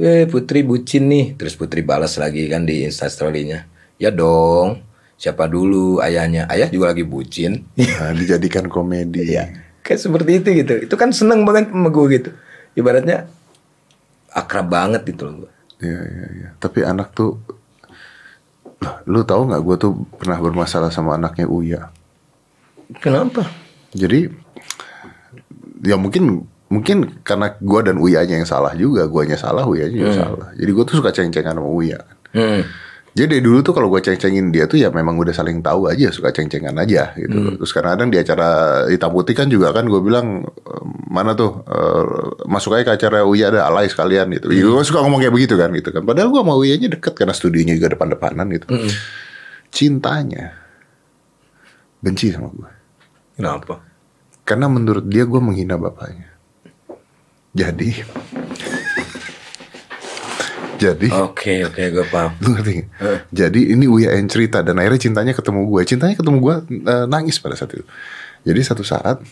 Eh 0.00 0.24
Putri 0.30 0.64
bucin 0.64 1.12
nih 1.12 1.36
terus 1.36 1.58
Putri 1.60 1.84
balas 1.84 2.16
lagi 2.16 2.48
kan 2.48 2.64
di 2.64 2.88
instastorynya. 2.88 3.68
Ya 4.00 4.08
dong. 4.08 4.91
Siapa 5.22 5.46
dulu 5.46 6.02
ayahnya? 6.02 6.50
Ayah 6.50 6.66
juga 6.66 6.90
lagi 6.90 7.06
bucin. 7.06 7.62
Nah, 7.78 8.10
dijadikan 8.18 8.66
komedi. 8.66 9.38
Iya. 9.38 9.54
Kayak 9.86 10.00
seperti 10.02 10.30
itu 10.42 10.48
gitu. 10.66 10.74
Itu 10.90 10.94
kan 10.98 11.14
seneng 11.14 11.46
banget 11.46 11.70
sama 11.70 11.94
gue 11.94 12.06
gitu. 12.18 12.30
Ibaratnya 12.74 13.30
akrab 14.34 14.66
banget 14.66 15.06
gitu 15.06 15.30
loh 15.30 15.46
gue. 15.46 15.50
Iya, 15.86 16.00
iya, 16.02 16.26
iya. 16.34 16.48
Tapi 16.58 16.82
anak 16.82 17.14
tuh 17.14 17.38
Lah, 18.82 18.98
lu 19.06 19.22
tahu 19.22 19.46
nggak 19.46 19.62
gue 19.62 19.76
tuh 19.78 19.92
pernah 20.18 20.42
bermasalah 20.42 20.90
sama 20.90 21.14
anaknya 21.14 21.46
Uya. 21.46 21.94
Kenapa? 22.98 23.46
Jadi 23.94 24.26
ya 25.86 25.94
mungkin 25.94 26.50
mungkin 26.66 27.22
karena 27.22 27.54
gue 27.54 27.80
dan 27.86 28.02
Uyanya 28.02 28.42
yang 28.42 28.48
salah 28.48 28.74
juga, 28.74 29.06
guanya 29.06 29.38
salah, 29.38 29.62
Uyanya 29.70 29.94
juga 29.94 30.12
salah. 30.18 30.48
Jadi 30.58 30.70
gue 30.74 30.84
tuh 30.90 30.96
suka 30.98 31.14
ceng-cengan 31.14 31.62
sama 31.62 31.70
Uya. 31.70 32.02
Hmm. 32.34 32.66
Jadi 33.12 33.28
dari 33.28 33.42
dulu 33.44 33.60
tuh 33.60 33.76
kalau 33.76 33.92
gue 33.92 34.00
ceng-cengin 34.00 34.48
dia 34.48 34.64
tuh 34.64 34.80
ya 34.80 34.88
memang 34.88 35.20
udah 35.20 35.36
saling 35.36 35.60
tahu 35.60 35.84
aja, 35.84 36.08
suka 36.08 36.32
ceng-cengan 36.32 36.72
aja 36.80 37.12
gitu. 37.20 37.60
Terus 37.60 37.70
kadang-kadang 37.76 38.08
di 38.08 38.16
acara 38.16 38.48
hitam 38.88 39.12
putih 39.12 39.36
kan 39.36 39.52
juga 39.52 39.68
kan 39.76 39.84
gue 39.84 40.00
bilang 40.00 40.48
"Eh, 40.48 40.84
mana 41.12 41.36
tuh 41.36 41.60
eh, 41.68 42.04
masuk 42.48 42.72
aja 42.72 42.88
ke 42.88 42.92
acara 42.96 43.28
Uya 43.28 43.52
ada 43.52 43.68
alay 43.68 43.92
sekalian 43.92 44.32
gitu. 44.32 44.48
Gue 44.48 44.80
suka 44.80 45.04
ngomong 45.04 45.20
kayak 45.20 45.34
begitu 45.36 45.60
kan 45.60 45.68
gitu 45.76 45.92
kan. 45.92 46.08
Padahal 46.08 46.32
gue 46.32 46.40
sama 46.40 46.56
Uyanya 46.56 46.88
deket 46.96 47.12
karena 47.12 47.36
studionya 47.36 47.76
juga 47.76 47.92
depan-depanan 47.92 48.48
gitu. 48.56 48.66
Cintanya 49.68 50.56
benci 52.00 52.32
sama 52.32 52.48
gue. 52.48 52.70
Kenapa? 53.36 53.84
Karena 54.48 54.72
menurut 54.72 55.04
dia 55.04 55.28
gue 55.28 55.40
menghina 55.40 55.76
bapaknya. 55.76 56.32
Jadi 57.52 57.92
jadi 60.82 61.06
Oke 61.22 61.62
oke 61.62 61.78
gue 61.78 62.06
paham. 62.10 62.34
Lu 62.42 62.58
ngerti 62.58 62.72
nggak? 62.82 62.88
Jadi 63.30 63.60
ini 63.70 63.86
Uya 63.86 64.18
yang 64.18 64.26
cerita 64.26 64.66
dan 64.66 64.82
akhirnya 64.82 64.98
cintanya 64.98 65.32
ketemu 65.32 65.70
gue. 65.70 65.82
Cintanya 65.86 66.14
ketemu 66.18 66.38
gue 66.42 66.54
eh, 66.82 67.06
nangis 67.06 67.38
pada 67.38 67.54
saat 67.54 67.78
itu. 67.78 67.86
Jadi 68.42 68.60
satu 68.66 68.82
saat 68.82 69.22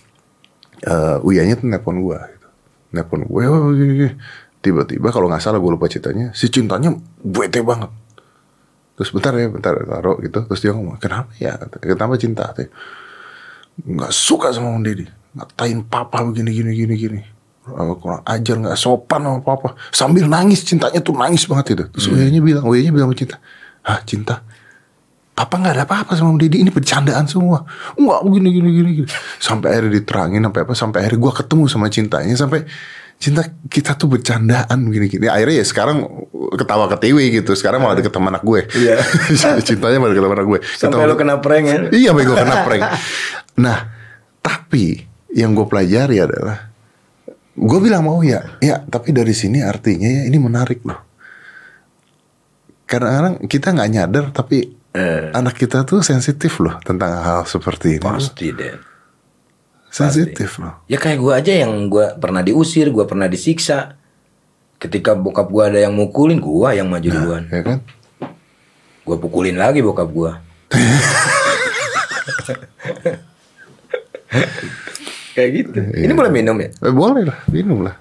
eh 0.87 1.19
Uyanya 1.27 1.59
tuh 1.59 1.67
nelpon 1.67 1.99
gue. 1.99 2.19
Gitu. 2.19 2.49
Nelpon 2.95 3.21
gue. 3.27 3.45
Tiba-tiba 4.61 5.09
kalau 5.11 5.27
nggak 5.27 5.43
salah 5.43 5.59
gue 5.59 5.71
lupa 5.75 5.91
ceritanya. 5.91 6.31
Si 6.37 6.47
cintanya 6.47 6.95
bete 7.21 7.65
banget. 7.67 7.91
Terus 9.01 9.17
bentar 9.17 9.33
ya, 9.33 9.49
bentar 9.49 9.73
taruh 9.81 10.21
gitu. 10.21 10.45
Terus 10.45 10.61
dia 10.61 10.77
ngomong, 10.77 11.01
kenapa 11.01 11.33
ya? 11.41 11.57
Kenapa 11.81 12.21
cinta? 12.21 12.53
Nggak 13.81 14.13
suka 14.13 14.53
sama 14.53 14.77
Om 14.77 14.85
Deddy. 14.85 15.09
Ngatain 15.33 15.81
papa 15.89 16.21
begini, 16.21 16.53
gini, 16.53 16.77
gini, 16.77 16.95
gini. 17.01 17.21
Kurang 17.69 18.25
ajar 18.25 18.57
nggak 18.57 18.79
sopan 18.79 19.21
sama 19.23 19.39
papa. 19.45 19.77
Sambil 19.93 20.27
nangis 20.27 20.65
cintanya 20.65 20.99
tuh 21.05 21.13
nangis 21.15 21.45
banget 21.45 21.77
itu. 21.77 21.85
Terus 21.93 22.07
Uyanya 22.11 22.41
bilang 22.41 22.65
Uyanya 22.67 22.91
bilang 22.91 23.13
sama 23.13 23.19
cinta 23.19 23.37
ah 23.81 23.97
cinta 24.05 24.45
papa 25.33 25.57
nggak 25.57 25.73
ada 25.73 25.85
apa-apa 25.89 26.13
sama 26.13 26.37
Deddy 26.37 26.61
ini 26.61 26.73
bercandaan 26.73 27.25
semua. 27.25 27.65
Nggak 27.97 28.21
begini 28.29 28.49
gini 28.53 28.69
gini 28.77 28.91
gini 29.03 29.09
sampai 29.41 29.73
akhirnya 29.77 29.93
diterangin 30.01 30.41
sampai 30.45 30.61
apa 30.65 30.73
sampai 30.77 30.99
akhirnya 31.05 31.21
gua 31.21 31.33
ketemu 31.33 31.65
sama 31.69 31.87
cintanya 31.89 32.35
sampai 32.37 32.61
cinta 33.21 33.45
kita 33.69 34.01
tuh 34.01 34.09
bercandaan 34.09 34.81
begini 34.89 35.07
gini 35.13 35.27
akhirnya 35.29 35.61
ya 35.61 35.65
sekarang 35.69 36.09
ketawa 36.57 36.89
ketiwi 36.97 37.41
gitu 37.41 37.53
sekarang 37.53 37.85
malah 37.85 37.97
deket 38.01 38.13
sama 38.13 38.33
anak 38.33 38.45
gue. 38.45 38.61
Iya. 38.73 38.97
cintanya 39.69 40.01
malah 40.01 40.13
deket 40.17 40.25
sama 40.25 40.35
anak 40.41 40.49
gue. 40.49 40.61
Sampai 40.65 40.97
Ketemu- 40.97 41.09
lo 41.09 41.15
kena 41.21 41.35
prank 41.45 41.65
ya? 41.69 41.79
Iya, 41.93 42.09
sampai 42.17 42.25
gue 42.25 42.37
kena 42.37 42.57
prank. 42.65 42.83
Nah, 43.61 43.79
tapi 44.41 45.05
yang 45.37 45.53
gue 45.53 45.69
pelajari 45.69 46.17
adalah 46.17 46.70
gue 47.61 47.81
bilang 47.85 48.09
mau 48.09 48.25
ya, 48.25 48.57
ya 48.65 48.81
tapi 48.89 49.13
dari 49.13 49.37
sini 49.37 49.61
artinya 49.61 50.09
ya 50.09 50.25
ini 50.25 50.39
menarik 50.41 50.81
loh. 50.89 50.97
Kadang-kadang 52.89 53.45
kita 53.45 53.77
nggak 53.77 53.91
nyadar 53.93 54.25
tapi 54.33 54.81
anak 55.37 55.61
kita 55.61 55.85
tuh 55.87 56.03
sensitif 56.03 56.59
loh 56.59 56.81
tentang 56.81 57.21
hal 57.21 57.45
seperti 57.45 58.01
ini. 58.01 58.05
Pasti 58.05 58.49
deh. 58.51 58.89
sensitif 59.91 60.63
loh. 60.63 60.87
Ya 60.87 61.03
kayak 61.03 61.19
gue 61.19 61.33
aja 61.35 61.53
yang 61.67 61.91
gue 61.91 62.15
pernah 62.17 62.47
diusir, 62.47 62.95
gue 62.95 63.05
pernah 63.05 63.27
disiksa. 63.27 63.99
Ketika 64.81 65.13
bokap 65.13 65.53
gue 65.53 65.65
ada 65.67 65.79
yang 65.83 65.93
mukulin, 65.93 66.41
gue 66.41 66.69
yang 66.73 66.89
maju 66.89 67.05
duluan. 67.05 67.45
Ya 67.53 67.61
kan? 67.61 67.85
Gue 69.05 69.17
pukulin 69.21 69.61
lagi 69.61 69.85
bokap 69.85 70.09
gue. 70.09 70.33
kayak 75.35 75.51
gitu. 75.55 75.79
Ini 75.95 76.13
boleh 76.13 76.33
minum 76.33 76.57
ya? 76.59 76.69
Eh, 76.71 76.95
boleh 76.95 77.23
lah, 77.27 77.39
minum 77.51 77.87
lah. 77.87 77.95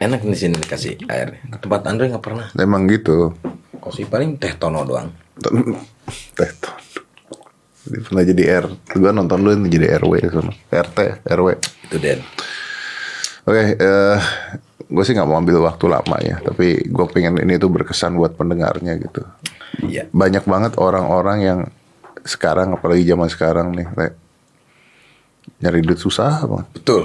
Enak 0.00 0.24
di 0.24 0.36
sini 0.36 0.56
dikasih 0.56 1.04
air. 1.12 1.44
Tempat 1.60 1.84
Andre 1.84 2.08
nggak 2.08 2.24
pernah. 2.24 2.46
Emang 2.56 2.88
gitu. 2.88 3.36
Kopi 3.76 4.08
paling 4.08 4.40
teh 4.40 4.56
tono 4.56 4.84
doang. 4.84 5.12
Teh 6.36 6.50
ton. 6.60 6.76
Dia 7.90 8.00
pernah 8.04 8.22
jadi 8.24 8.42
R. 8.60 8.66
Gue 8.92 9.10
nonton 9.12 9.40
lu 9.40 9.56
jadi 9.68 10.00
RW. 10.00 10.20
RT, 10.68 10.98
RW. 11.24 11.48
Itu 11.88 11.96
Den. 11.96 12.20
Oke, 13.48 13.76
eh 13.76 14.18
gue 14.90 15.04
sih 15.06 15.14
nggak 15.16 15.28
mau 15.28 15.38
ambil 15.40 15.64
waktu 15.64 15.86
lama 15.88 16.16
ya, 16.20 16.42
tapi 16.44 16.82
gue 16.82 17.06
pengen 17.08 17.40
ini 17.40 17.56
tuh 17.56 17.72
berkesan 17.72 18.18
buat 18.18 18.36
pendengarnya 18.36 19.00
gitu. 19.00 19.22
Iya. 19.86 20.10
Banyak 20.12 20.44
banget 20.44 20.72
orang-orang 20.76 21.38
yang 21.40 21.60
sekarang, 22.26 22.76
apalagi 22.76 23.06
zaman 23.06 23.30
sekarang 23.32 23.72
nih, 23.72 23.86
nyari 25.60 25.80
duit 25.84 26.00
susah 26.00 26.44
banget. 26.48 26.66
Betul. 26.76 27.02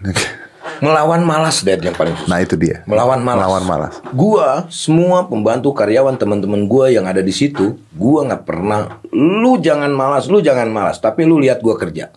Melawan 0.80 1.24
malas 1.24 1.60
Dad 1.60 1.80
yang 1.80 1.96
paling 1.96 2.16
susah. 2.16 2.30
Nah 2.32 2.40
itu 2.40 2.56
dia. 2.56 2.84
Melawan 2.88 3.20
malas. 3.20 3.40
Melawan 3.44 3.64
malas. 3.68 3.94
Gua 4.12 4.64
semua 4.72 5.28
pembantu 5.28 5.72
karyawan 5.76 6.16
teman-teman 6.16 6.64
gua 6.64 6.88
yang 6.88 7.04
ada 7.04 7.20
di 7.20 7.32
situ, 7.32 7.76
gua 7.92 8.24
nggak 8.28 8.44
pernah 8.48 9.00
lu 9.12 9.60
jangan 9.60 9.92
malas, 9.92 10.28
lu 10.28 10.40
jangan 10.40 10.68
malas, 10.72 11.00
tapi 11.00 11.28
lu 11.28 11.40
lihat 11.40 11.60
gua 11.60 11.76
kerja. 11.76 12.12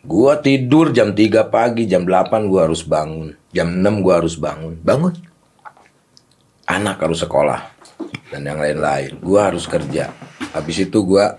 Gua 0.00 0.40
tidur 0.40 0.96
jam 0.96 1.12
3 1.12 1.52
pagi, 1.52 1.84
jam 1.84 2.08
8 2.08 2.48
gua 2.48 2.68
harus 2.68 2.80
bangun. 2.84 3.36
Jam 3.52 3.68
6 3.68 4.04
gua 4.04 4.24
harus 4.24 4.36
bangun. 4.40 4.76
Bangun. 4.80 5.12
Anak 6.64 7.00
harus 7.04 7.20
sekolah 7.20 7.60
dan 8.32 8.44
yang 8.44 8.60
lain-lain. 8.60 9.20
Gua 9.20 9.52
harus 9.52 9.68
kerja. 9.68 10.12
Habis 10.56 10.88
itu 10.88 11.04
gua 11.04 11.36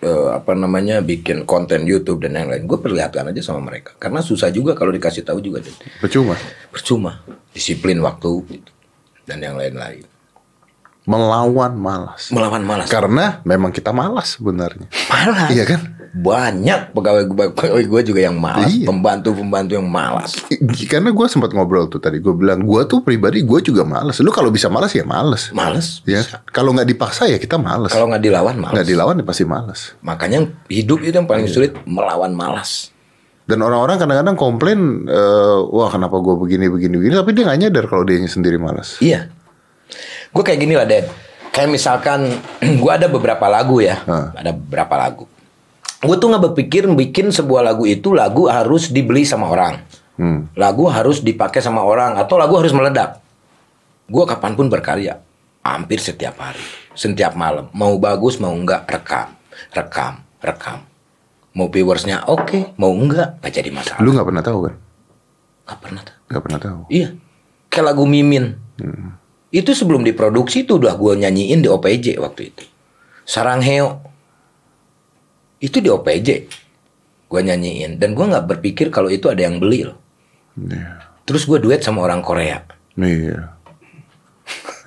eh, 0.00 0.28
apa 0.30 0.52
namanya 0.52 1.00
bikin 1.00 1.42
konten 1.42 1.82
YouTube 1.82 2.22
dan 2.22 2.34
yang 2.34 2.48
lain. 2.48 2.64
Gue 2.64 2.78
perlihatkan 2.78 3.26
aja 3.26 3.42
sama 3.42 3.60
mereka. 3.60 3.94
Karena 3.96 4.20
susah 4.20 4.48
juga 4.48 4.72
kalau 4.72 4.90
dikasih 4.90 5.22
tahu 5.22 5.38
juga. 5.38 5.58
Dan 5.58 5.74
Percuma. 5.98 6.34
percuma 6.70 7.12
disiplin 7.50 7.98
waktu 7.98 8.30
gitu. 8.48 8.70
dan 9.24 9.38
yang 9.40 9.58
lain-lain 9.58 10.06
Melawan 11.04 11.72
malas. 11.72 12.28
melawan 12.28 12.60
malas 12.60 12.86
Karena 12.86 13.40
memang 13.42 13.72
kita 13.72 13.90
malas 13.90 14.36
sebenarnya. 14.36 14.86
malas 15.08 15.48
Iya 15.48 15.64
kan? 15.64 15.80
Banyak 16.10 16.92
pegawai 16.92 17.24
pegawai 17.52 17.84
gue 17.84 18.02
juga 18.04 18.20
yang 18.22 18.34
malas 18.34 18.70
Iya. 18.70 18.86
pembantu 18.86 19.34
pembantu 19.34 19.76
yang 19.76 19.86
malas 19.86 20.32
Karena 20.84 21.10
gue 21.10 21.26
sempat 21.26 21.50
ngobrol 21.50 21.86
tuh 21.86 21.98
tadi, 21.98 22.18
gue 22.18 22.32
bilang 22.32 22.60
gue 22.60 22.82
tuh 22.84 23.00
pribadi 23.00 23.40
gue 23.40 23.60
juga 23.60 23.82
malas. 23.82 24.18
Lu 24.18 24.28
kalau 24.28 24.48
bisa 24.48 24.66
malas 24.66 24.90
ya 24.90 25.02
malas. 25.02 25.50
malas 25.50 26.00
Ya, 26.02 26.24
kalau 26.48 26.72
nggak 26.72 26.88
dipaksa 26.88 27.24
ya 27.24 27.36
kita 27.36 27.56
malas. 27.56 27.90
kalau 27.90 28.08
nggak 28.08 28.22
dilawan 28.22 28.56
malas 28.56 28.74
nggak 28.74 28.88
dilawan 28.88 29.14
ya 29.14 29.24
pasti 29.24 29.44
malas. 29.44 29.80
makanya 30.00 30.38
hidup 30.66 31.00
itu 31.00 31.12
yang 31.12 31.24
Iya. 31.24 31.32
paling 31.34 31.46
sulit 31.46 31.72
melawan 31.84 32.32
malas 32.32 32.90
Dan 33.44 33.64
orang-orang 33.64 33.96
kadang-kadang 33.96 34.36
komplain, 34.36 34.80
eh, 35.08 35.58
wah 35.66 35.88
kenapa 35.88 36.16
gue 36.18 36.36
begini 36.36 36.68
begini 36.68 36.94
begini, 36.94 37.14
tapi 37.16 37.32
dia 37.32 37.48
nggak 37.48 37.60
nyadar 37.62 37.84
kalau 37.86 38.04
dia 38.04 38.20
sendiri 38.22 38.56
malas. 38.56 39.00
iya 39.00 39.32
gue 40.28 40.42
kayak 40.42 40.60
gini 40.60 40.76
lah 40.76 40.84
Dad 40.84 41.08
kayak 41.48 41.68
misalkan 41.68 42.28
gue 42.82 42.92
ada 42.92 43.08
beberapa 43.08 43.48
lagu 43.48 43.80
ya 43.80 44.04
Hah. 44.04 44.36
ada 44.36 44.52
beberapa 44.52 44.94
lagu 44.94 45.24
gue 45.98 46.16
tuh 46.16 46.28
nggak 46.30 46.44
berpikir 46.52 46.86
bikin 46.86 47.34
sebuah 47.34 47.66
lagu 47.66 47.82
itu 47.84 48.14
lagu 48.14 48.46
harus 48.46 48.90
dibeli 48.90 49.26
sama 49.26 49.50
orang 49.50 49.82
Hmm. 50.18 50.50
lagu 50.58 50.90
harus 50.90 51.22
dipakai 51.22 51.62
sama 51.62 51.86
orang 51.86 52.18
atau 52.18 52.34
lagu 52.42 52.58
harus 52.58 52.74
meledak. 52.74 53.22
Gue 54.10 54.26
kapan 54.26 54.58
pun 54.58 54.66
berkarya, 54.66 55.22
hampir 55.62 56.02
setiap 56.02 56.42
hari, 56.42 56.58
setiap 56.90 57.38
malam, 57.38 57.70
mau 57.70 57.94
bagus 58.02 58.42
mau 58.42 58.50
enggak 58.50 58.82
rekam, 58.90 59.30
rekam, 59.70 60.18
rekam. 60.42 60.82
Mau 61.54 61.70
viewersnya 61.70 62.26
oke, 62.26 62.74
mau 62.82 62.90
enggak, 62.98 63.38
nggak 63.38 63.52
jadi 63.54 63.70
masalah. 63.70 64.02
Lu 64.02 64.10
nggak 64.10 64.26
pernah 64.26 64.42
tahu 64.42 64.58
kan? 64.66 64.74
Nggak 65.70 65.78
pernah. 65.86 66.02
tahu. 66.02 66.18
Nggak 66.26 66.42
pernah 66.42 66.60
tahu. 66.66 66.80
Iya, 66.90 67.08
kayak 67.70 67.86
lagu 67.94 68.04
Mimin. 68.10 68.44
Itu 69.54 69.70
sebelum 69.70 70.02
diproduksi 70.02 70.66
itu 70.66 70.82
udah 70.82 70.98
gue 70.98 71.12
nyanyiin 71.14 71.62
di 71.62 71.70
OPJ 71.70 72.18
waktu 72.18 72.50
itu. 72.50 72.66
Sarang 73.22 73.62
Heo. 73.62 74.02
Itu 75.58 75.82
di 75.82 75.90
OPJ. 75.90 76.28
Gue 77.28 77.40
nyanyiin. 77.44 77.98
Dan 77.98 78.14
gue 78.14 78.24
nggak 78.24 78.46
berpikir 78.56 78.88
kalau 78.88 79.10
itu 79.10 79.28
ada 79.28 79.42
yang 79.42 79.58
beli 79.58 79.84
loh. 79.86 79.98
Iya. 80.58 81.02
Terus 81.28 81.44
gue 81.44 81.58
duet 81.60 81.84
sama 81.84 82.02
orang 82.06 82.24
Korea. 82.24 82.64
Iya. 82.96 83.52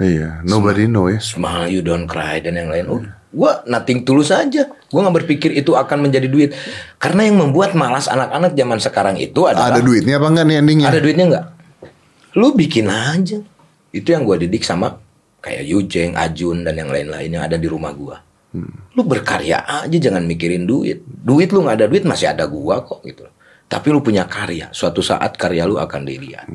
Iya. 0.01 0.41
Nobody 0.47 0.89
know 0.89 1.11
ya. 1.11 1.21
Smile 1.21 1.69
You 1.69 1.85
Don't 1.85 2.09
Cry 2.09 2.41
dan 2.41 2.57
yang 2.57 2.73
lain. 2.73 2.85
Oh, 2.89 2.99
gue 3.31 3.51
nothing 3.69 4.01
tulus 4.01 4.33
aja. 4.33 4.67
Gue 4.67 4.99
nggak 4.99 5.23
berpikir 5.23 5.53
itu 5.53 5.77
akan 5.77 6.09
menjadi 6.09 6.25
duit. 6.25 6.57
Karena 6.97 7.29
yang 7.29 7.37
membuat 7.37 7.77
malas 7.77 8.09
anak-anak 8.09 8.57
zaman 8.57 8.79
sekarang 8.81 9.15
itu 9.21 9.45
adalah 9.45 9.77
Ada 9.77 9.85
duitnya 9.85 10.17
apa 10.17 10.27
enggak 10.33 10.45
nih 10.49 10.55
endingnya? 10.57 10.87
Ada 10.89 10.99
duitnya 10.99 11.25
nggak? 11.29 11.45
Lu 12.41 12.55
bikin 12.57 12.87
aja. 12.89 13.37
Itu 13.91 14.07
yang 14.15 14.23
gue 14.23 14.47
didik 14.47 14.63
sama 14.63 14.97
kayak 15.43 15.67
Yujeng, 15.67 16.15
Ajun 16.15 16.63
dan 16.63 16.77
yang 16.79 16.89
lain-lain 16.89 17.29
yang 17.33 17.43
ada 17.43 17.57
di 17.57 17.67
rumah 17.67 17.91
gua. 18.51 18.95
Lu 18.95 19.01
berkarya 19.07 19.63
aja 19.63 19.97
jangan 19.97 20.27
mikirin 20.27 20.67
duit. 20.67 21.03
Duit 21.07 21.49
lu 21.55 21.63
nggak 21.63 21.75
ada 21.79 21.87
duit 21.87 22.03
masih 22.03 22.31
ada 22.31 22.47
gua 22.47 22.83
kok 22.83 22.99
gitu. 23.07 23.23
Tapi 23.71 23.87
lu 23.87 24.03
punya 24.03 24.27
karya. 24.27 24.67
Suatu 24.75 24.99
saat 24.99 25.39
karya 25.39 25.63
lu 25.63 25.79
akan 25.79 26.03
dilihat. 26.03 26.47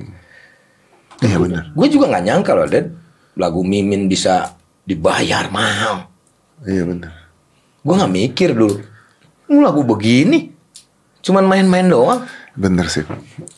Iya 1.25 1.41
benar. 1.41 1.73
Gue 1.73 1.89
juga 1.89 2.13
nggak 2.13 2.25
nyangka 2.29 2.53
loh, 2.53 2.69
Dad. 2.69 2.87
Lagu 3.41 3.65
Mimin 3.65 4.05
bisa 4.05 4.53
dibayar 4.85 5.49
mahal. 5.49 6.13
Iya 6.69 6.85
benar. 6.85 7.13
Gue 7.81 7.95
nggak 7.97 8.13
mikir 8.13 8.51
dulu. 8.53 8.77
Lu 9.49 9.65
lagu 9.65 9.81
begini, 9.87 10.53
cuman 11.25 11.49
main-main 11.49 11.89
doang. 11.89 12.21
Bener 12.53 12.89
sih, 12.93 13.05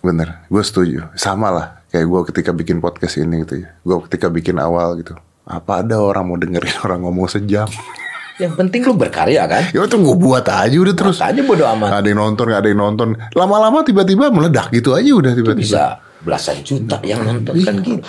bener. 0.04 0.46
Gue 0.46 0.62
setuju. 0.62 1.10
Sama 1.18 1.50
lah 1.50 1.66
kayak 1.90 2.06
gue 2.06 2.20
ketika 2.30 2.50
bikin 2.54 2.78
podcast 2.78 3.18
ini 3.18 3.42
gitu 3.42 3.66
ya. 3.66 3.74
Gue 3.82 4.06
ketika 4.06 4.30
bikin 4.30 4.62
awal 4.62 5.00
gitu. 5.02 5.18
Apa 5.48 5.82
ada 5.82 5.98
orang 5.98 6.28
mau 6.28 6.38
dengerin 6.38 6.78
orang 6.86 7.02
ngomong 7.02 7.26
sejam? 7.26 7.66
Yang 8.38 8.54
penting 8.54 8.80
lu 8.86 8.94
berkarya 8.94 9.42
kan. 9.50 9.66
Ya 9.74 9.82
itu 9.82 9.96
gue 9.98 10.16
buat 10.16 10.46
aja 10.46 10.76
udah 10.78 10.94
terus. 10.94 11.18
Buat 11.18 11.34
aja 11.34 11.40
bodo 11.42 11.64
amat. 11.66 11.90
Ada 11.98 12.06
yang 12.06 12.18
nonton, 12.22 12.44
gak 12.54 12.60
ada 12.62 12.68
yang 12.70 12.80
nonton. 12.80 13.08
Lama-lama 13.34 13.82
tiba-tiba 13.82 14.30
meledak 14.30 14.70
gitu 14.70 14.94
aja 14.94 15.10
udah 15.10 15.32
tiba-tiba. 15.34 15.66
Bisa 15.66 15.84
belasan 16.22 16.62
juta 16.62 17.02
yang 17.02 17.26
nonton 17.26 17.54
kan 17.66 17.74
gitu. 17.82 18.06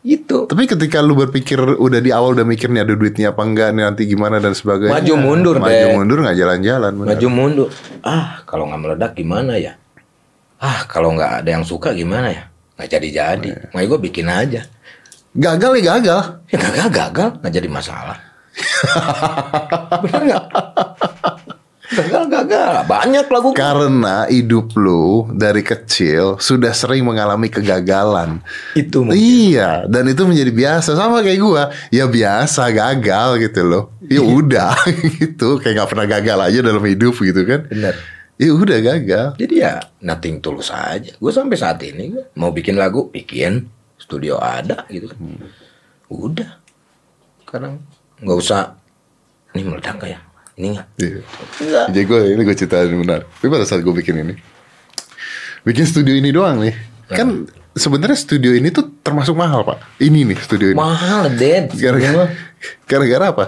Gitu. 0.00 0.48
Tapi 0.48 0.64
ketika 0.64 1.04
lu 1.04 1.12
berpikir 1.12 1.60
udah 1.60 2.00
di 2.00 2.08
awal 2.08 2.32
udah 2.32 2.48
mikir 2.48 2.72
nih 2.72 2.88
ada 2.88 2.96
duitnya 2.96 3.36
apa 3.36 3.44
enggak 3.44 3.68
nih 3.76 3.84
nanti 3.84 4.08
gimana 4.08 4.40
dan 4.40 4.56
sebagainya. 4.56 4.96
Maju 4.96 5.14
mundur, 5.20 5.56
Maju 5.60 5.86
mundur 5.92 6.18
nggak 6.24 6.36
jalan-jalan. 6.40 6.92
Maju 6.96 7.28
mundur. 7.28 7.68
Ah, 8.00 8.40
kalau 8.48 8.72
nggak 8.72 8.80
meledak 8.80 9.12
gimana 9.12 9.60
ya? 9.60 9.76
Ah, 10.56 10.88
kalau 10.88 11.12
nggak 11.12 11.44
ada 11.44 11.50
yang 11.52 11.68
suka 11.68 11.92
gimana 11.92 12.32
ya? 12.32 12.48
Nggak 12.80 12.88
jadi-jadi. 12.96 13.50
Makanya 13.76 13.88
gue 13.92 14.00
bikin 14.08 14.26
aja. 14.32 14.60
Gagal 15.36 15.70
ya 15.76 15.82
gagal. 15.84 16.20
Ya 16.48 16.56
gagal 16.56 16.88
gagal, 16.88 17.28
nggak 17.44 17.52
jadi 17.60 17.68
masalah. 17.68 18.29
Bener 20.04 20.20
nggak? 20.30 20.44
Gagal 21.90 22.24
gagal, 22.30 22.86
banyak 22.86 23.26
lagu. 23.26 23.50
Karena 23.50 24.22
hidup 24.30 24.78
lu 24.78 25.26
dari 25.34 25.58
kecil 25.66 26.38
sudah 26.38 26.70
sering 26.70 27.02
mengalami 27.02 27.50
kegagalan. 27.50 28.38
Itu 28.78 29.02
mungkin. 29.02 29.18
Iya, 29.18 29.90
dan 29.90 30.06
itu 30.06 30.22
menjadi 30.22 30.54
biasa 30.54 30.94
sama 30.94 31.18
kayak 31.26 31.40
gua. 31.42 31.74
Ya 31.90 32.06
biasa 32.06 32.70
gagal 32.70 33.42
gitu 33.42 33.66
loh. 33.66 33.84
Ya 34.06 34.22
udah 34.22 34.78
gitu, 35.18 35.58
kayak 35.58 35.82
nggak 35.82 35.90
pernah 35.90 36.06
gagal 36.06 36.38
aja 36.38 36.58
dalam 36.62 36.84
hidup 36.86 37.18
gitu 37.18 37.42
kan. 37.42 37.66
Bener. 37.66 37.94
Ya 38.38 38.50
udah 38.54 38.78
gagal. 38.80 39.26
Jadi 39.36 39.54
ya 39.58 39.82
nothing 40.00 40.38
tulus 40.38 40.70
aja. 40.70 41.12
Gue 41.18 41.32
sampai 41.34 41.58
saat 41.58 41.82
ini 41.82 42.14
gua 42.14 42.24
mau 42.38 42.54
bikin 42.54 42.78
lagu, 42.78 43.10
bikin. 43.10 43.66
Studio 44.00 44.40
ada 44.40 44.88
gitu 44.88 45.12
kan. 45.12 45.18
Udah. 46.08 46.56
Sekarang 47.44 47.82
nggak 48.20 48.38
usah. 48.38 48.76
Ini 49.56 49.66
meledak 49.66 49.98
ya? 50.06 50.18
Ini 50.60 50.66
nggak? 50.76 50.86
Iya. 51.00 51.20
Enggak. 51.60 51.86
Jadi 51.90 52.04
gue 52.06 52.20
ini 52.36 52.42
gue 52.46 52.56
ceritain 52.56 52.92
benar. 52.92 53.20
Tapi 53.26 53.48
pada 53.48 53.64
saat 53.66 53.80
gue 53.82 53.94
bikin 53.96 54.14
ini, 54.20 54.34
bikin 55.66 55.84
studio 55.88 56.14
ini 56.14 56.30
doang 56.30 56.62
nih, 56.62 56.74
kan 57.10 57.48
sebenarnya 57.74 58.18
studio 58.18 58.52
ini 58.54 58.70
tuh 58.70 58.88
termasuk 59.02 59.34
mahal 59.34 59.64
pak. 59.66 59.82
Ini 59.98 60.26
nih 60.30 60.38
studio 60.38 60.70
ini. 60.72 60.78
Mahal, 60.78 61.32
Ded. 61.34 61.74
Gara-gara 61.74 62.30
gara-gara 62.86 63.24
apa? 63.32 63.44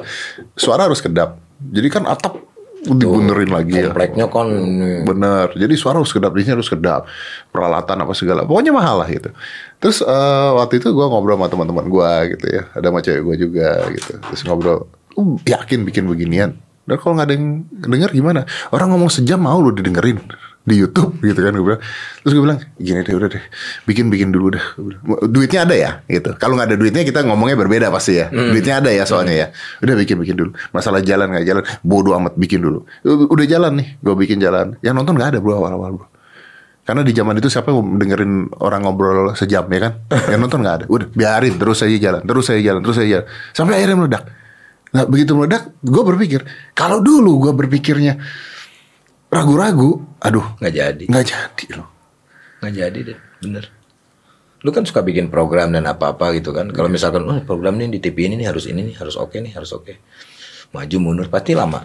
Suara 0.56 0.88
harus 0.88 0.98
kedap. 0.98 1.38
Jadi 1.62 1.88
kan 1.92 2.04
atap 2.10 2.51
dibenerin 2.82 3.50
lagi 3.50 3.72
ya. 3.78 3.94
Kompleknya 3.94 4.26
kan 4.26 4.48
Bener. 5.06 5.46
Jadi 5.54 5.74
suara 5.78 6.02
harus 6.02 6.10
kedap, 6.10 6.34
di 6.34 6.42
sini 6.42 6.58
harus 6.58 6.66
kedap. 6.66 7.06
Peralatan 7.54 8.02
apa 8.02 8.12
segala. 8.12 8.42
Pokoknya 8.42 8.74
mahal 8.74 9.06
lah 9.06 9.08
gitu. 9.08 9.30
Terus 9.78 10.02
eh, 10.02 10.50
waktu 10.58 10.82
itu 10.82 10.90
gue 10.90 11.06
ngobrol 11.06 11.38
sama 11.38 11.46
teman-teman 11.46 11.86
gue 11.86 12.10
gitu 12.38 12.46
ya. 12.50 12.62
Ada 12.74 12.86
sama 12.90 13.00
cewek 13.00 13.22
gue 13.22 13.36
juga 13.48 13.68
gitu. 13.94 14.12
Terus 14.18 14.40
ngobrol, 14.46 14.78
"Uh, 15.14 15.38
yakin 15.46 15.86
bikin 15.86 16.10
beginian? 16.10 16.58
Dan 16.82 16.98
kalau 16.98 17.14
nggak 17.14 17.26
ada 17.30 17.34
yang 17.38 17.62
denger 17.70 18.10
gimana? 18.10 18.40
Orang 18.74 18.90
ngomong 18.90 19.10
sejam 19.10 19.38
mau 19.38 19.62
lu 19.62 19.70
didengerin 19.70 20.18
di 20.62 20.78
YouTube 20.78 21.18
gitu 21.26 21.42
kan 21.42 21.50
gue 21.54 21.66
bilang. 21.66 21.82
Terus 22.22 22.32
gue 22.38 22.42
bilang, 22.46 22.58
gini 22.78 23.02
deh 23.02 23.14
udah 23.18 23.28
deh, 23.34 23.44
bikin 23.86 24.06
bikin 24.14 24.30
dulu 24.30 24.54
deh. 24.54 24.64
Duitnya 25.26 25.66
ada 25.66 25.74
ya 25.74 25.90
gitu. 26.06 26.38
Kalau 26.38 26.54
nggak 26.54 26.70
ada 26.70 26.76
duitnya 26.78 27.02
kita 27.02 27.26
ngomongnya 27.26 27.58
berbeda 27.58 27.90
pasti 27.90 28.22
ya. 28.22 28.30
Duitnya 28.30 28.78
ada 28.78 28.90
ya 28.94 29.02
soalnya 29.02 29.34
ya. 29.34 29.46
Udah 29.82 29.94
bikin 29.98 30.22
bikin 30.22 30.36
dulu. 30.38 30.50
Masalah 30.70 31.02
jalan 31.02 31.34
nggak 31.34 31.44
jalan, 31.46 31.62
bodoh 31.82 32.14
amat 32.18 32.38
bikin 32.38 32.62
dulu. 32.62 32.86
Udah 33.06 33.46
jalan 33.46 33.82
nih, 33.82 33.88
gue 33.98 34.14
bikin 34.14 34.38
jalan. 34.38 34.78
Yang 34.80 34.94
nonton 35.02 35.18
nggak 35.18 35.34
ada 35.34 35.38
bro 35.42 35.58
awal-awal 35.58 35.90
bro. 35.98 36.06
Karena 36.82 37.06
di 37.06 37.14
zaman 37.14 37.38
itu 37.38 37.46
siapa 37.46 37.70
yang 37.70 37.94
dengerin 37.94 38.58
orang 38.58 38.82
ngobrol 38.82 39.38
sejam 39.38 39.66
ya 39.70 39.80
kan? 39.86 39.92
Yang 40.30 40.40
nonton 40.46 40.58
nggak 40.66 40.76
ada. 40.82 40.84
Udah 40.90 41.06
biarin 41.14 41.54
terus 41.54 41.78
saya 41.78 41.94
jalan, 41.94 42.22
terus 42.26 42.44
saya 42.50 42.58
jalan, 42.58 42.80
terus 42.82 42.96
saya 42.98 43.08
jalan. 43.18 43.26
Sampai 43.54 43.78
akhirnya 43.78 43.96
meledak. 44.02 44.24
Nah 44.92 45.06
begitu 45.06 45.32
meledak, 45.38 45.72
gue 45.78 46.02
berpikir 46.02 46.40
kalau 46.74 46.98
dulu 46.98 47.48
gue 47.48 47.52
berpikirnya 47.54 48.18
ragu-ragu, 49.32 50.04
aduh 50.20 50.44
nggak 50.60 50.74
jadi. 50.76 51.04
nggak 51.08 51.24
jadi 51.24 51.66
loh. 51.80 51.88
Nggak 52.60 52.72
jadi 52.76 52.98
deh, 53.00 53.18
bener. 53.40 53.64
Lu 54.62 54.70
kan 54.70 54.86
suka 54.86 55.02
bikin 55.02 55.32
program 55.32 55.72
dan 55.74 55.88
apa-apa 55.88 56.36
gitu 56.36 56.54
kan. 56.54 56.70
Kalau 56.70 56.86
misalkan, 56.86 57.24
oh 57.26 57.40
program 57.42 57.80
ini 57.80 57.98
di 57.98 58.00
TV 58.04 58.30
ini 58.30 58.38
nih 58.38 58.46
harus 58.52 58.68
ini 58.70 58.84
nih, 58.86 58.94
harus 59.00 59.18
oke 59.18 59.34
nih, 59.40 59.56
harus 59.56 59.74
oke. 59.74 59.98
Maju 60.70 60.96
mundur 61.02 61.26
pasti 61.26 61.56
lama. 61.56 61.82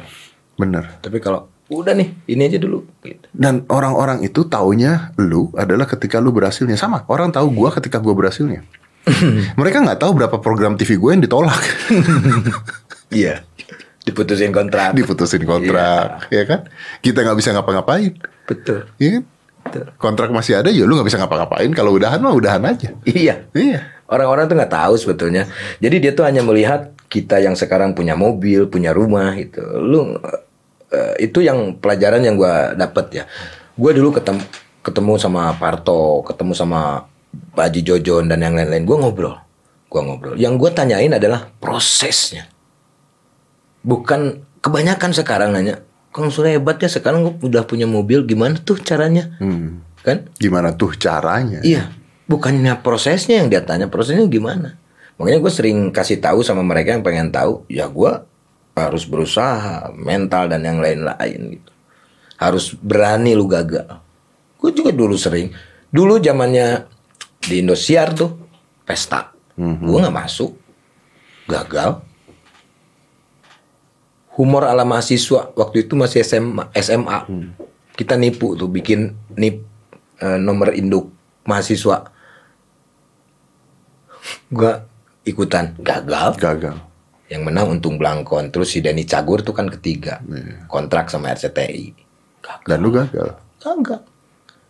Bener. 0.59 1.01
Tapi 1.01 1.17
kalau 1.17 1.49
udah 1.73 1.97
nih, 1.97 2.29
ini 2.29 2.41
aja 2.45 2.61
dulu. 2.61 2.85
Gitu. 3.01 3.25
Dan 3.33 3.65
orang-orang 3.71 4.21
itu 4.21 4.45
taunya 4.45 5.09
lu 5.17 5.49
adalah 5.57 5.89
ketika 5.89 6.21
lu 6.21 6.29
berhasilnya 6.29 6.77
sama. 6.77 7.01
Orang 7.09 7.33
tahu 7.33 7.49
gue 7.49 7.69
ketika 7.81 7.97
gue 7.97 8.13
berhasilnya. 8.13 8.61
Mereka 9.59 9.81
nggak 9.81 9.99
tahu 10.03 10.11
berapa 10.13 10.37
program 10.37 10.77
TV 10.77 10.99
gue 10.99 11.09
yang 11.15 11.23
ditolak, 11.23 11.57
Iya. 13.07 13.41
Diputusin 14.07 14.55
kontrak. 14.55 14.95
diputusin 14.95 15.43
kontrak, 15.43 16.31
ya 16.31 16.47
kan? 16.47 16.71
Kita 17.03 17.27
nggak 17.27 17.37
bisa 17.37 17.51
ngapa-ngapain, 17.51 18.15
Betul. 18.47 18.87
ya 18.95 19.19
kan? 19.19 19.23
Betul. 19.67 19.85
Kontrak 19.99 20.31
masih 20.31 20.63
ada, 20.63 20.71
ya 20.71 20.87
lu 20.87 20.95
nggak 20.95 21.11
bisa 21.11 21.19
ngapa-ngapain. 21.19 21.67
Kalau 21.75 21.91
udahan 21.91 22.23
mah 22.23 22.31
udahan 22.31 22.63
aja. 22.63 22.95
Iya. 23.03 23.51
Iya. 23.51 23.79
Orang-orang 24.07 24.47
tuh 24.47 24.55
nggak 24.55 24.71
tahu 24.71 24.95
sebetulnya. 24.95 25.43
Jadi 25.83 25.95
dia 25.99 26.11
tuh 26.15 26.23
hanya 26.23 26.39
melihat 26.39 26.95
kita 27.11 27.43
yang 27.43 27.59
sekarang 27.59 27.91
punya 27.91 28.15
mobil, 28.15 28.71
punya 28.71 28.95
rumah 28.95 29.35
itu. 29.35 29.59
Lu 29.59 30.15
eh, 30.87 31.27
itu 31.27 31.43
yang 31.43 31.75
pelajaran 31.75 32.23
yang 32.23 32.39
gua 32.39 32.71
dapet 32.71 33.05
ya. 33.11 33.23
Gua 33.75 33.91
dulu 33.91 34.15
ketemu 34.15 34.39
ketemu 34.79 35.13
sama 35.19 35.51
Parto, 35.59 36.23
ketemu 36.23 36.55
sama 36.55 37.03
Baji 37.51 37.83
Jojon 37.83 38.31
dan 38.31 38.39
yang 38.39 38.55
lain-lain. 38.55 38.87
Gua 38.87 38.97
ngobrol. 39.03 39.35
Gua 39.91 40.01
ngobrol. 40.07 40.39
Yang 40.39 40.53
gua 40.55 40.69
tanyain 40.71 41.11
adalah 41.11 41.51
prosesnya. 41.59 42.47
Bukan 43.85 44.45
kebanyakan 44.61 45.11
sekarang 45.13 45.53
nanya, 45.53 45.83
Kang 46.09 46.33
Sule 46.33 46.55
hebatnya 46.57 46.89
sekarang 46.89 47.21
gua 47.21 47.33
udah 47.43 47.63
punya 47.67 47.85
mobil, 47.85 48.25
gimana 48.25 48.57
tuh 48.57 48.79
caranya? 48.81 49.37
Hmm. 49.37 49.85
Kan? 50.01 50.31
Gimana 50.39 50.73
tuh 50.73 50.95
caranya? 50.95 51.59
Iya, 51.61 51.91
bukannya 52.25 52.79
prosesnya 52.79 53.43
yang 53.43 53.51
dia 53.51 53.61
tanya, 53.61 53.91
prosesnya 53.91 54.25
gimana? 54.25 54.79
Makanya 55.17 55.39
gue 55.41 55.51
sering 55.51 55.77
kasih 55.89 56.21
tahu 56.21 56.45
sama 56.45 56.61
mereka 56.61 56.93
yang 56.93 57.01
pengen 57.01 57.33
tahu, 57.33 57.65
ya 57.67 57.89
gue 57.89 58.11
harus 58.77 59.03
berusaha, 59.09 59.89
mental 59.97 60.47
dan 60.47 60.61
yang 60.61 60.77
lain-lain 60.77 61.57
gitu. 61.57 61.71
Harus 62.37 62.77
berani 62.77 63.33
lu 63.33 63.49
gagal. 63.49 63.97
Gue 64.61 64.71
juga 64.71 64.93
dulu 64.93 65.17
sering, 65.17 65.49
dulu 65.89 66.21
zamannya 66.21 66.85
di 67.41 67.65
Indosiar 67.65 68.13
tuh 68.13 68.37
pesta, 68.85 69.33
gue 69.57 69.97
nggak 69.97 70.13
masuk, 70.13 70.55
gagal. 71.49 72.06
Humor 74.37 74.63
ala 74.63 74.85
mahasiswa 74.85 75.49
waktu 75.51 75.83
itu 75.83 75.97
masih 75.97 76.21
SMA, 76.21 76.69
SMA. 76.75 77.19
Kita 77.91 78.13
nipu 78.13 78.53
tuh 78.53 78.69
bikin 78.69 79.09
nip 79.33 79.65
eh, 80.17 80.37
nomor 80.37 80.71
induk 80.71 81.09
mahasiswa. 81.43 82.05
Gua 84.47 84.85
ikutan 85.23 85.73
gagal. 85.77 86.37
Gagal. 86.37 86.75
Yang 87.27 87.41
menang 87.43 87.65
untung 87.69 87.97
Blangkon. 87.97 88.49
Terus 88.49 88.69
si 88.69 88.79
Denny 88.79 89.03
Cagur 89.03 89.41
tuh 89.41 89.51
kan 89.51 89.67
ketiga. 89.67 90.21
Kontrak 90.67 91.09
sama 91.09 91.33
RCTI. 91.33 91.91
Dan 92.63 92.79
lu 92.79 92.93
gagal. 92.93 93.35
Kagak. 93.57 94.05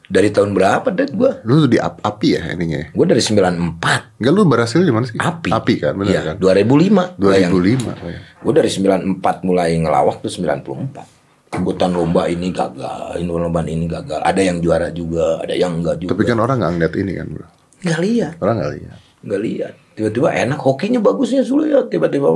Dari 0.08 0.32
tahun 0.32 0.56
berapa 0.56 0.88
deh 0.88 1.12
gue? 1.12 1.32
Lu 1.44 1.68
tuh 1.68 1.70
di 1.70 1.76
ap- 1.76 2.00
api 2.00 2.28
ya 2.32 2.56
ininya. 2.56 2.80
ya? 2.80 2.88
Gue 2.90 3.06
dari 3.06 3.20
94. 3.20 4.16
Enggak 4.18 4.32
lu 4.32 4.42
berhasil 4.48 4.80
di 4.80 4.88
mana 4.88 5.04
sih? 5.04 5.20
Api. 5.20 5.52
Api 5.52 5.74
kan, 5.78 5.94
bener 5.94 6.16
Iya, 6.16 6.22
kan? 6.24 6.36
2005. 6.40 7.20
2005. 7.20 7.92
oh 7.92 8.08
ya. 8.08 8.22
Gue 8.38 8.54
dari 8.54 8.70
94 8.70 9.18
mulai 9.44 9.74
ngelawak 9.78 10.22
tuh 10.22 10.30
94. 10.30 11.18
Ikutan 11.48 11.92
lomba 11.96 12.28
ini 12.28 12.52
gagal, 12.52 13.18
ini 13.18 13.32
lomba 13.32 13.64
ini 13.64 13.88
gagal. 13.88 14.20
Ada 14.20 14.42
yang 14.44 14.60
juara 14.60 14.92
juga, 14.92 15.40
ada 15.42 15.56
yang 15.56 15.80
enggak 15.80 16.04
juga. 16.04 16.12
Tapi 16.14 16.24
kan 16.28 16.38
orang 16.38 16.60
nggak 16.60 16.72
ngeliat 16.76 16.94
ini 17.00 17.12
kan, 17.18 17.28
bro. 17.32 17.48
Nggak 17.78 18.00
lihat, 18.04 18.34
Orang 18.44 18.56
nggak 18.60 18.74
lihat. 18.78 18.98
nggak 19.18 19.42
lihat. 19.42 19.74
Tiba-tiba 19.98 20.30
enak, 20.30 20.60
hokinya 20.62 21.00
bagusnya 21.02 21.42
Sule 21.42 21.72
ya. 21.72 21.82
Tiba-tiba 21.88 22.30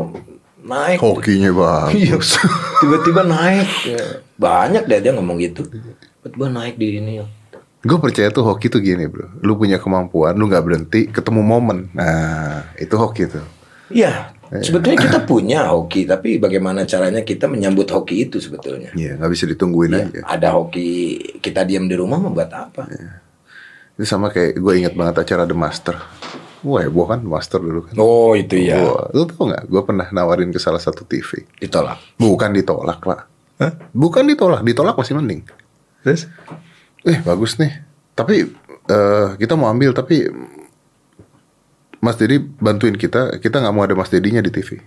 naik. 0.64 0.98
Hokinya 1.04 1.52
bagus. 1.54 2.40
Tiba-tiba 2.82 3.22
naik. 3.28 3.70
Ya. 3.86 4.04
Banyak 4.40 4.90
deh 4.90 5.00
dia 5.04 5.12
ngomong 5.14 5.38
gitu. 5.38 5.68
Tiba-tiba 5.70 6.48
naik 6.50 6.80
di 6.82 6.98
ini 6.98 7.22
ya. 7.22 7.26
Gue 7.82 7.98
percaya 7.98 8.30
tuh 8.30 8.46
hoki 8.46 8.70
tuh 8.70 8.78
gini, 8.78 9.10
bro. 9.10 9.28
Lu 9.42 9.58
punya 9.58 9.82
kemampuan, 9.82 10.38
lu 10.38 10.46
nggak 10.46 10.62
berhenti, 10.66 11.10
ketemu 11.10 11.42
momen. 11.42 11.90
Nah, 11.98 12.70
itu 12.78 12.94
hoki 12.94 13.26
tuh. 13.26 13.42
Iya, 13.90 14.30
sebetulnya 14.60 15.00
kita 15.00 15.20
punya 15.24 15.72
hoki, 15.72 16.04
tapi 16.04 16.36
bagaimana 16.36 16.84
caranya 16.84 17.24
kita 17.24 17.48
menyambut 17.48 17.88
hoki 17.88 18.28
itu 18.28 18.44
sebetulnya? 18.44 18.92
Iya, 18.92 19.16
nggak 19.16 19.32
bisa 19.32 19.48
ditungguin 19.48 19.90
Ya, 19.90 20.04
aja. 20.04 20.20
ada 20.28 20.48
hoki 20.54 21.16
kita 21.40 21.64
diam 21.64 21.88
di 21.88 21.96
rumah 21.96 22.20
membuat 22.20 22.52
apa? 22.52 22.84
Itu 23.96 24.04
sama 24.04 24.28
kayak 24.28 24.60
gue 24.60 24.74
ingat 24.76 24.94
banget 24.94 25.16
acara 25.24 25.48
The 25.48 25.56
Master. 25.56 25.96
Wah, 26.62 26.84
heboh 26.84 27.08
kan 27.08 27.24
Master 27.24 27.58
dulu 27.58 27.88
kan. 27.88 27.96
Oh 27.98 28.36
itu 28.36 28.60
ya, 28.60 28.78
lu 29.12 29.24
tau 29.26 29.48
nggak? 29.48 29.66
Gue 29.66 29.82
pernah 29.82 30.12
nawarin 30.12 30.52
ke 30.52 30.60
salah 30.60 30.78
satu 30.78 31.08
TV. 31.08 31.48
ditolak. 31.58 31.98
Bukan 32.18 32.52
ditolak, 32.52 33.00
Pak. 33.00 33.20
Bukan 33.94 34.28
ditolak, 34.28 34.62
ditolak 34.62 34.94
masih 34.94 35.16
mending. 35.16 35.42
Terus? 36.02 36.26
Eh, 37.02 37.18
bagus 37.22 37.58
nih. 37.58 37.82
Tapi 38.14 38.46
eh, 38.86 39.28
kita 39.38 39.54
mau 39.56 39.70
ambil, 39.70 39.94
tapi 39.94 40.28
Mas 42.02 42.18
Dedi 42.18 42.42
bantuin 42.42 42.98
kita. 42.98 43.38
Kita 43.38 43.62
nggak 43.62 43.74
mau 43.74 43.86
ada 43.86 43.94
Mas 43.94 44.10
Dedinya 44.10 44.42
di 44.42 44.50
TV. 44.50 44.82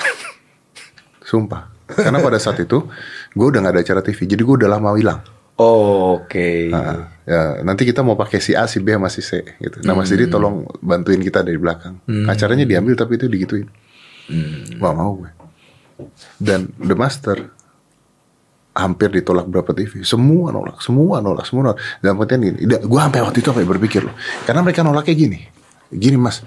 Sumpah. 1.28 1.68
Karena 1.88 2.20
pada 2.20 2.36
saat 2.36 2.60
itu 2.60 2.84
gue 3.32 3.46
udah 3.48 3.64
nggak 3.64 3.74
ada 3.78 3.82
acara 3.84 4.00
TV, 4.04 4.28
jadi 4.28 4.42
gue 4.44 4.54
udah 4.64 4.68
lama 4.68 4.96
hilang. 4.96 5.20
Oke. 5.58 6.70
Nah, 6.70 7.10
ya, 7.26 7.64
nanti 7.66 7.82
kita 7.82 8.04
mau 8.06 8.14
pakai 8.14 8.38
si 8.38 8.54
A, 8.54 8.68
si 8.70 8.78
B, 8.78 8.94
sama 8.94 9.08
si 9.10 9.24
C 9.24 9.42
gitu. 9.58 9.82
Nah, 9.82 9.96
Mas 9.96 10.12
Dedi 10.12 10.28
tolong 10.28 10.68
bantuin 10.84 11.20
kita 11.20 11.40
dari 11.40 11.56
belakang. 11.56 12.00
Acaranya 12.28 12.68
diambil 12.68 12.96
tapi 12.96 13.16
itu 13.16 13.26
digituin. 13.28 13.68
Wah 14.80 14.92
mau 14.92 15.16
gue. 15.18 15.30
Dan 16.38 16.70
The 16.78 16.94
Master 16.94 17.36
hampir 18.78 19.10
ditolak 19.10 19.50
berapa 19.50 19.74
TV. 19.74 20.06
Semua 20.06 20.54
nolak, 20.54 20.78
semua 20.78 21.18
nolak, 21.18 21.44
semua 21.50 21.72
nolak. 21.72 21.78
Dalam 21.98 22.14
pengertian 22.22 22.40
gini, 22.46 22.58
gue 22.68 23.00
sampai 23.02 23.20
waktu 23.26 23.38
itu 23.42 23.48
sampai 23.50 23.66
berpikir 23.66 24.06
loh. 24.06 24.14
Karena 24.46 24.62
mereka 24.62 24.86
nolaknya 24.86 25.14
gini. 25.18 25.57
Gini 25.88 26.20
mas, 26.20 26.44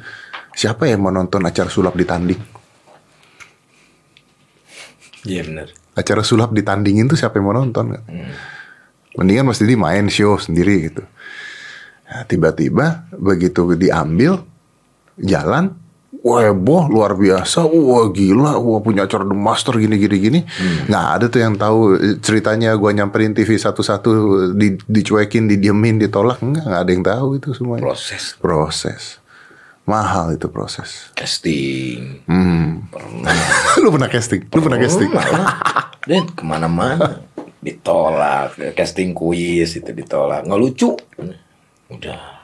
siapa 0.54 0.86
yang 0.86 1.02
mau 1.02 1.14
nonton 1.14 1.42
acara 1.42 1.70
sulap 1.70 1.98
ditanding? 1.98 2.42
Iya 5.22 5.46
benar. 5.46 5.70
acara 5.92 6.24
sulap 6.24 6.56
ditandingin 6.56 7.06
tuh 7.06 7.20
siapa 7.20 7.38
yang 7.38 7.52
mau 7.52 7.58
nonton 7.58 7.94
nggak? 7.94 8.04
Mendingan 9.20 9.44
Mas 9.52 9.60
Didi 9.60 9.76
main 9.76 10.08
show 10.08 10.40
sendiri 10.40 10.88
gitu. 10.88 11.04
Nah, 12.08 12.24
tiba-tiba 12.26 13.12
begitu 13.16 13.76
diambil 13.76 14.40
jalan, 15.20 15.76
wah 16.24 16.42
heboh 16.48 16.88
luar 16.88 17.20
biasa, 17.20 17.68
wah 17.68 18.08
gila, 18.08 18.60
wah 18.60 18.80
punya 18.80 19.04
acara 19.04 19.28
The 19.28 19.36
Master 19.36 19.76
gini 19.78 20.00
gini 20.00 20.18
gini. 20.18 20.40
Nggak 20.88 21.06
ada 21.12 21.26
tuh 21.28 21.40
yang 21.44 21.56
tahu 21.60 21.80
eh, 22.00 22.16
ceritanya 22.24 22.76
gua 22.80 22.96
nyamperin 22.96 23.36
TV 23.36 23.60
satu-satu 23.60 24.12
di, 24.56 24.80
dicuekin, 24.80 25.48
didiemin, 25.52 26.00
ditolak, 26.00 26.40
enggak, 26.40 26.66
nggak 26.68 26.82
ada 26.82 26.92
yang 26.92 27.04
tahu 27.04 27.28
itu 27.38 27.50
semuanya. 27.52 27.84
Proses 27.84 28.24
Proses. 28.40 29.21
Mahal 29.92 30.40
itu 30.40 30.48
proses. 30.48 31.12
casting. 31.20 32.24
Hmm. 32.32 32.88
Pernah. 32.88 33.36
Lu 33.84 33.92
pernah 33.92 34.08
casting? 34.08 34.48
Lu 34.48 34.60
pernah 34.64 34.80
casting? 34.80 35.12
Pernah 35.12 35.28
lah. 35.36 35.48
Dan 36.08 36.32
ke 36.32 36.44
mana-mana 36.48 37.20
ditolak, 37.62 38.58
casting 38.74 39.12
kuis 39.14 39.78
itu 39.78 39.92
ditolak, 39.94 40.48
nggak 40.50 40.60
lucu. 40.60 40.98
Udah 41.94 42.42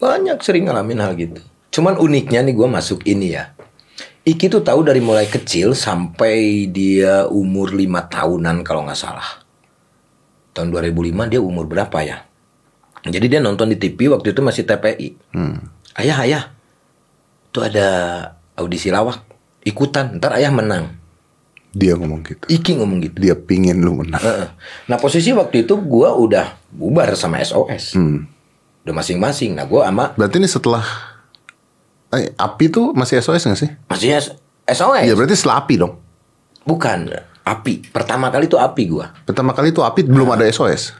banyak 0.00 0.40
sering 0.40 0.64
ngalamin 0.64 1.04
hal 1.04 1.12
gitu. 1.12 1.44
Cuman 1.70 2.00
uniknya 2.00 2.40
nih 2.40 2.56
gue 2.56 2.68
masuk 2.70 3.04
ini 3.04 3.36
ya. 3.36 3.52
Iki 4.24 4.48
tuh 4.48 4.64
tahu 4.64 4.80
dari 4.80 5.04
mulai 5.04 5.28
kecil 5.28 5.76
sampai 5.76 6.66
dia 6.72 7.28
umur 7.28 7.76
lima 7.76 8.08
tahunan 8.08 8.64
kalau 8.64 8.88
nggak 8.88 8.96
salah. 8.96 9.44
Tahun 10.56 10.72
2005 10.72 11.30
dia 11.30 11.40
umur 11.40 11.68
berapa 11.68 11.98
ya? 12.00 12.29
Jadi 13.02 13.26
dia 13.26 13.40
nonton 13.40 13.66
di 13.66 13.76
TV 13.76 14.08
waktu 14.08 14.30
itu 14.30 14.40
masih 14.40 14.62
TPI. 14.62 15.08
Ayah, 15.96 16.16
ayah, 16.20 16.42
tuh 17.48 17.64
ada 17.64 17.86
audisi 18.54 18.88
lawak. 18.88 19.24
Ikutan, 19.60 20.16
ntar 20.16 20.36
ayah 20.36 20.48
menang. 20.48 20.96
Dia 21.70 21.94
ngomong 21.94 22.20
gitu. 22.24 22.44
Iki 22.46 22.76
ngomong 22.76 22.98
gitu. 23.00 23.16
Dia 23.20 23.34
pingin 23.34 23.78
lu 23.78 23.94
menang. 23.96 24.20
Nah 24.84 24.96
posisi 24.96 25.30
waktu 25.30 25.62
itu 25.62 25.78
gua 25.78 26.12
udah 26.12 26.58
bubar 26.68 27.14
sama 27.14 27.38
SOS. 27.38 27.94
Hmm. 27.94 28.26
Udah 28.82 28.94
masing-masing. 28.96 29.54
Nah 29.54 29.64
gua 29.64 29.86
sama 29.86 30.10
Berarti 30.12 30.36
ini 30.36 30.50
setelah 30.50 30.82
eh, 32.10 32.34
api 32.34 32.64
tuh 32.68 32.90
masih 32.90 33.22
SOS 33.22 33.46
gak 33.46 33.60
sih? 33.60 33.70
masih 33.86 34.18
S- 34.18 34.34
SOS. 34.66 35.06
Ya 35.06 35.14
berarti 35.14 35.38
setelah 35.38 35.62
api 35.62 35.74
dong. 35.78 35.94
Bukan 36.66 37.06
api. 37.40 37.86
Pertama 37.88 38.28
kali 38.28 38.44
itu 38.44 38.58
api 38.58 38.82
gua. 38.86 39.14
Pertama 39.22 39.54
kali 39.54 39.70
tuh 39.70 39.86
api 39.86 40.02
belum 40.02 40.26
ada 40.28 40.44
SOS. 40.44 40.98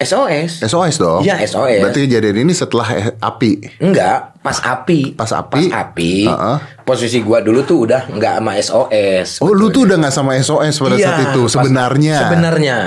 SOS. 0.00 0.66
SOS 0.66 0.94
dong. 0.98 1.20
Iya, 1.22 1.38
SOS. 1.46 1.80
Berarti 1.84 2.00
kejadian 2.10 2.48
ini 2.48 2.52
setelah 2.52 2.88
eh, 2.94 3.06
api. 3.16 3.78
Enggak, 3.78 4.38
pas 4.42 4.58
api. 4.58 5.14
Pas 5.14 5.30
api? 5.30 5.70
Pas 5.70 5.86
api. 5.86 6.26
Heeh. 6.26 6.58
Posisi 6.82 7.22
gua 7.22 7.38
dulu 7.40 7.62
tuh 7.62 7.86
udah 7.86 8.10
enggak 8.10 8.42
sama 8.42 8.52
SOS. 8.58 9.28
Oh, 9.40 9.54
lu 9.54 9.70
tuh 9.70 9.86
udah 9.86 9.96
nggak 10.02 10.14
sama 10.14 10.34
SOS 10.38 10.74
pada 10.82 10.96
Iya, 10.98 11.06
saat 11.06 11.20
itu 11.30 11.42
sebenarnya. 11.46 12.16
Sebenarnya. 12.26 12.78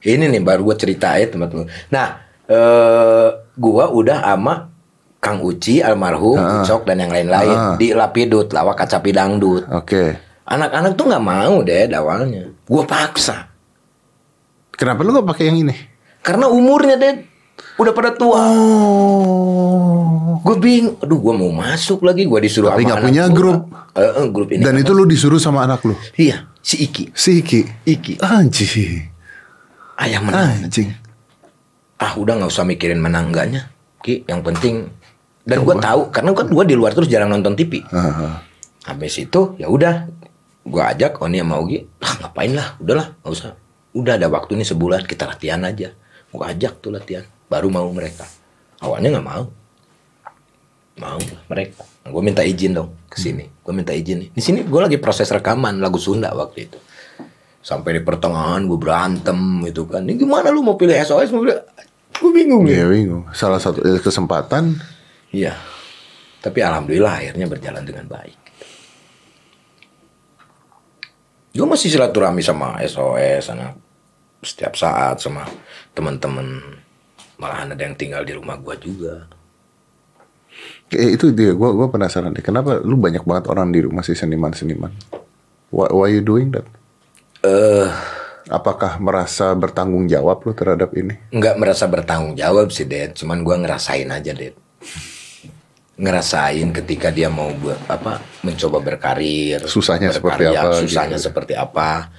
Ini 0.00 0.24
nih 0.32 0.40
baru 0.40 0.64
gue 0.64 0.76
ceritain 0.80 1.28
teman-teman. 1.28 1.68
Nah, 1.92 2.24
eh 2.48 3.28
gua 3.54 3.92
udah 3.92 4.24
sama 4.24 4.72
Kang 5.20 5.44
Uci 5.44 5.84
almarhum, 5.84 6.40
Ucok 6.40 6.88
dan 6.88 7.04
yang 7.04 7.12
lain-lain 7.12 7.76
di 7.76 7.92
Lapidut, 7.92 8.48
lawak 8.56 8.80
kacapi 8.80 9.12
dangdut. 9.12 9.68
Oke. 9.68 10.16
Anak-anak 10.48 10.96
tuh 10.96 11.04
nggak 11.12 11.22
mau 11.22 11.60
deh 11.62 11.86
awalnya. 11.92 12.48
Gua 12.64 12.82
paksa. 12.88 13.52
Kenapa 14.80 15.04
lu 15.04 15.12
gak 15.12 15.28
pakai 15.28 15.52
yang 15.52 15.60
ini? 15.60 15.76
Karena 16.20 16.46
umurnya 16.46 16.96
deh 16.96 17.14
udah 17.76 17.92
pada 17.92 18.10
tua. 18.12 18.40
Oh. 18.40 20.40
Gue 20.40 20.56
bingung. 20.56 20.96
Aduh, 21.00 21.16
gua 21.16 21.34
mau 21.36 21.50
masuk 21.50 22.02
lagi. 22.02 22.24
Gua 22.24 22.40
disuruh 22.40 22.72
Tapi 22.72 22.84
sama 22.84 22.88
nggak 22.92 23.02
punya 23.04 23.24
gua. 23.28 23.36
grup. 23.36 23.60
Eh, 23.92 24.28
grup 24.28 24.48
ini. 24.50 24.62
Dan 24.64 24.76
itu 24.76 24.92
lu 24.92 25.04
disuruh 25.04 25.36
sama 25.36 25.64
anak 25.64 25.84
lu. 25.84 25.96
Iya, 26.14 26.48
si 26.60 26.80
Iki. 26.80 27.12
Si 27.12 27.40
Iki. 27.40 27.60
Iki. 27.84 28.12
Anjing. 28.20 29.08
Ayah 29.96 30.20
menang. 30.20 30.64
Anjing. 30.64 30.90
ah 32.00 32.16
udah 32.16 32.32
nggak 32.32 32.48
usah 32.48 32.64
mikirin 32.64 32.96
menang 32.96 33.28
enggaknya 33.28 33.68
Ki 34.00 34.24
yang 34.24 34.40
penting 34.40 34.88
dan 35.44 35.60
gue 35.60 35.76
tahu 35.76 36.08
karena 36.08 36.32
kan 36.32 36.48
gue 36.48 36.64
di 36.64 36.72
luar 36.72 36.96
terus 36.96 37.12
jarang 37.12 37.28
nonton 37.28 37.52
TV 37.52 37.84
Heeh. 37.84 38.32
habis 38.88 39.20
itu 39.20 39.52
ya 39.60 39.68
udah 39.68 40.08
gue 40.64 40.80
ajak 40.80 41.20
Oni 41.20 41.44
sama 41.44 41.60
Ugi 41.60 41.84
ah 42.00 42.24
ngapain 42.24 42.56
lah 42.56 42.72
udahlah 42.80 43.20
nggak 43.20 43.32
usah 43.36 43.52
udah 43.92 44.16
ada 44.16 44.32
waktu 44.32 44.56
nih 44.56 44.64
sebulan 44.64 45.04
kita 45.04 45.28
latihan 45.28 45.60
aja 45.60 45.92
gue 46.30 46.46
ajak 46.46 46.78
tuh 46.78 46.94
latihan. 46.94 47.26
Baru 47.50 47.66
mau 47.68 47.90
mereka. 47.90 48.22
Awalnya 48.78 49.18
nggak 49.18 49.26
mau. 49.26 49.44
Mau 51.00 51.20
mereka. 51.50 51.82
Gue 52.06 52.22
minta 52.22 52.46
izin 52.46 52.78
dong 52.78 52.94
ke 53.10 53.18
sini. 53.18 53.50
Gue 53.60 53.74
minta 53.74 53.90
izin 53.90 54.26
nih. 54.26 54.28
Di 54.30 54.42
sini 54.42 54.62
gue 54.62 54.80
lagi 54.80 54.96
proses 55.02 55.26
rekaman 55.28 55.82
lagu 55.82 55.98
Sunda 55.98 56.30
waktu 56.30 56.70
itu. 56.70 56.78
Sampai 57.60 57.98
di 57.98 58.02
pertengahan 58.06 58.64
gue 58.64 58.78
berantem 58.78 59.36
gitu 59.66 59.90
kan. 59.90 60.06
Ini 60.06 60.16
gimana 60.16 60.54
lu 60.54 60.62
mau 60.62 60.78
pilih 60.78 60.94
SOS 60.94 61.34
mau 61.34 61.42
pilih 61.42 61.58
gue 62.20 62.30
bingung 62.36 62.64
ya 62.68 62.84
Iya 62.84 62.86
bingung. 62.88 63.24
Salah 63.34 63.58
satu 63.58 63.82
eh, 63.82 63.98
kesempatan. 63.98 64.78
Iya. 65.34 65.58
Tapi 66.40 66.58
alhamdulillah 66.62 67.20
akhirnya 67.20 67.46
berjalan 67.50 67.84
dengan 67.84 68.06
baik. 68.08 68.38
Gue 71.50 71.66
masih 71.66 71.90
silaturahmi 71.90 72.40
sama 72.46 72.78
SOS, 72.86 73.50
anak 73.50 73.89
setiap 74.40 74.74
saat 74.76 75.20
sama 75.20 75.44
teman-teman. 75.92 76.60
Malahan 77.40 77.72
ada 77.72 77.82
yang 77.84 77.96
tinggal 77.96 78.20
di 78.24 78.36
rumah 78.36 78.60
gue 78.60 78.76
juga. 78.80 79.24
Eh, 80.90 81.14
itu 81.16 81.30
dia, 81.32 81.54
gua 81.54 81.70
gua 81.72 81.86
penasaran 81.88 82.34
deh. 82.34 82.42
Kenapa 82.44 82.82
lu 82.82 82.98
banyak 82.98 83.22
banget 83.22 83.46
orang 83.48 83.70
di 83.70 83.80
rumah 83.80 84.02
sih 84.02 84.18
seniman-seniman? 84.18 84.90
Why, 85.70 85.88
why 85.94 86.08
you 86.10 86.20
doing 86.20 86.50
that? 86.52 86.66
Eh, 87.46 87.88
Apakah 88.50 88.98
merasa 88.98 89.54
bertanggung 89.54 90.10
jawab 90.10 90.42
lu 90.42 90.50
terhadap 90.50 90.90
ini? 90.98 91.14
nggak 91.30 91.54
merasa 91.54 91.86
bertanggung 91.86 92.34
jawab 92.34 92.74
sih, 92.74 92.82
Ded. 92.82 93.14
Cuman 93.14 93.46
gue 93.46 93.54
ngerasain 93.62 94.10
aja, 94.10 94.32
Ded. 94.34 94.58
Ngerasain 95.94 96.68
ketika 96.74 97.14
dia 97.14 97.30
mau 97.30 97.52
buat 97.54 97.78
apa 97.86 98.18
mencoba 98.42 98.82
berkarir, 98.82 99.62
Susahnya 99.70 100.10
seperti 100.10 100.48
berkarya, 100.50 100.60
apa, 100.66 100.80
susahnya 100.82 101.18
gitu. 101.20 101.30
seperti 101.30 101.54
apa. 101.54 102.10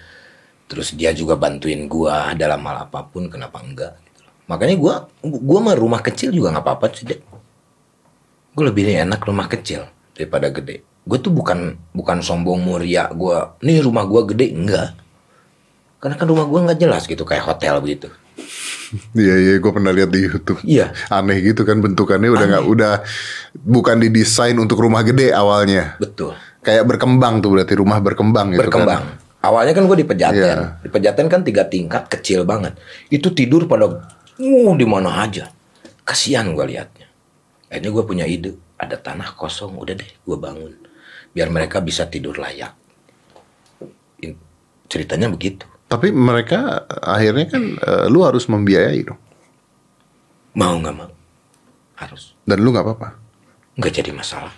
Terus 0.72 0.96
dia 0.96 1.12
juga 1.12 1.36
bantuin 1.36 1.84
gua 1.92 2.32
dalam 2.32 2.64
hal 2.64 2.88
apa 2.88 3.04
pun, 3.04 3.28
kenapa 3.28 3.60
enggak? 3.60 4.00
gitu 4.08 4.24
loh. 4.24 4.34
Makanya 4.48 4.76
gua 4.80 4.94
gua 5.20 5.60
mah 5.60 5.76
rumah 5.76 6.00
kecil 6.00 6.32
juga 6.32 6.56
nggak 6.56 6.64
apa-apa 6.64 6.88
sih, 6.96 7.04
Dek. 7.04 7.20
Gue 8.56 8.64
lebih 8.68 8.88
enak 8.88 9.20
rumah 9.28 9.52
kecil 9.52 9.84
daripada 10.16 10.48
gede. 10.48 10.88
Gue 11.04 11.20
tuh 11.20 11.32
bukan 11.36 11.76
bukan 11.92 12.24
sombong 12.24 12.64
muria 12.64 13.12
gua. 13.12 13.60
Nih 13.60 13.84
rumah 13.84 14.08
gua 14.08 14.24
gede 14.24 14.56
enggak. 14.56 14.96
Karena 16.00 16.16
kan 16.16 16.28
rumah 16.32 16.48
gua 16.48 16.72
nggak 16.72 16.80
jelas 16.80 17.04
gitu 17.04 17.28
kayak 17.28 17.52
hotel 17.52 17.84
begitu. 17.84 18.08
Iya 19.16 19.36
iya 19.40 19.54
gue 19.56 19.72
pernah 19.72 19.96
lihat 19.96 20.12
di 20.12 20.20
YouTube. 20.20 20.60
Iya. 20.68 20.92
Aneh 21.08 21.40
gitu 21.40 21.64
kan 21.64 21.80
bentukannya 21.80 22.28
udah 22.28 22.46
nggak 22.52 22.66
udah 22.68 22.94
bukan 23.56 24.04
didesain 24.04 24.60
untuk 24.60 24.84
rumah 24.84 25.00
gede 25.00 25.32
awalnya. 25.32 25.96
Betul. 25.96 26.36
Kayak 26.60 26.92
berkembang 26.92 27.40
tuh 27.40 27.56
berarti 27.56 27.74
rumah 27.80 28.04
berkembang 28.04 28.52
gitu 28.52 28.68
berkembang. 28.68 29.00
kan. 29.00 29.31
Awalnya 29.42 29.74
kan 29.74 29.90
gue 29.90 29.98
di 29.98 30.08
Pejaten. 30.08 30.38
Iya. 30.38 30.78
Di 30.86 30.90
Pejaten 30.94 31.26
kan 31.26 31.42
tiga 31.42 31.66
tingkat 31.66 32.06
kecil 32.14 32.46
banget. 32.46 32.78
Itu 33.10 33.34
tidur 33.34 33.66
pada 33.66 33.90
uh 34.38 34.72
di 34.78 34.86
mana 34.86 35.26
aja. 35.26 35.50
Kasihan 36.06 36.46
gue 36.54 36.66
liatnya. 36.70 37.10
Akhirnya 37.74 37.90
gue 37.90 38.04
punya 38.06 38.26
ide. 38.30 38.54
Ada 38.78 39.02
tanah 39.02 39.34
kosong. 39.34 39.82
Udah 39.82 39.98
deh 39.98 40.06
gue 40.06 40.38
bangun. 40.38 40.78
Biar 41.34 41.50
mereka 41.50 41.82
bisa 41.82 42.06
tidur 42.06 42.38
layak. 42.38 42.78
In- 44.22 44.38
Ceritanya 44.86 45.26
begitu. 45.26 45.66
Tapi 45.90 46.14
mereka 46.14 46.86
akhirnya 47.02 47.50
kan 47.50 47.64
eh, 47.82 48.06
lu 48.14 48.22
harus 48.22 48.46
membiayai 48.46 49.02
dong. 49.10 49.20
Mau 50.54 50.78
nggak 50.78 50.96
mau. 50.96 51.10
Harus. 51.98 52.38
Dan 52.46 52.62
lu 52.62 52.70
nggak 52.70 52.86
apa-apa. 52.86 53.10
Nggak 53.74 53.94
jadi 54.04 54.12
masalah. 54.14 54.54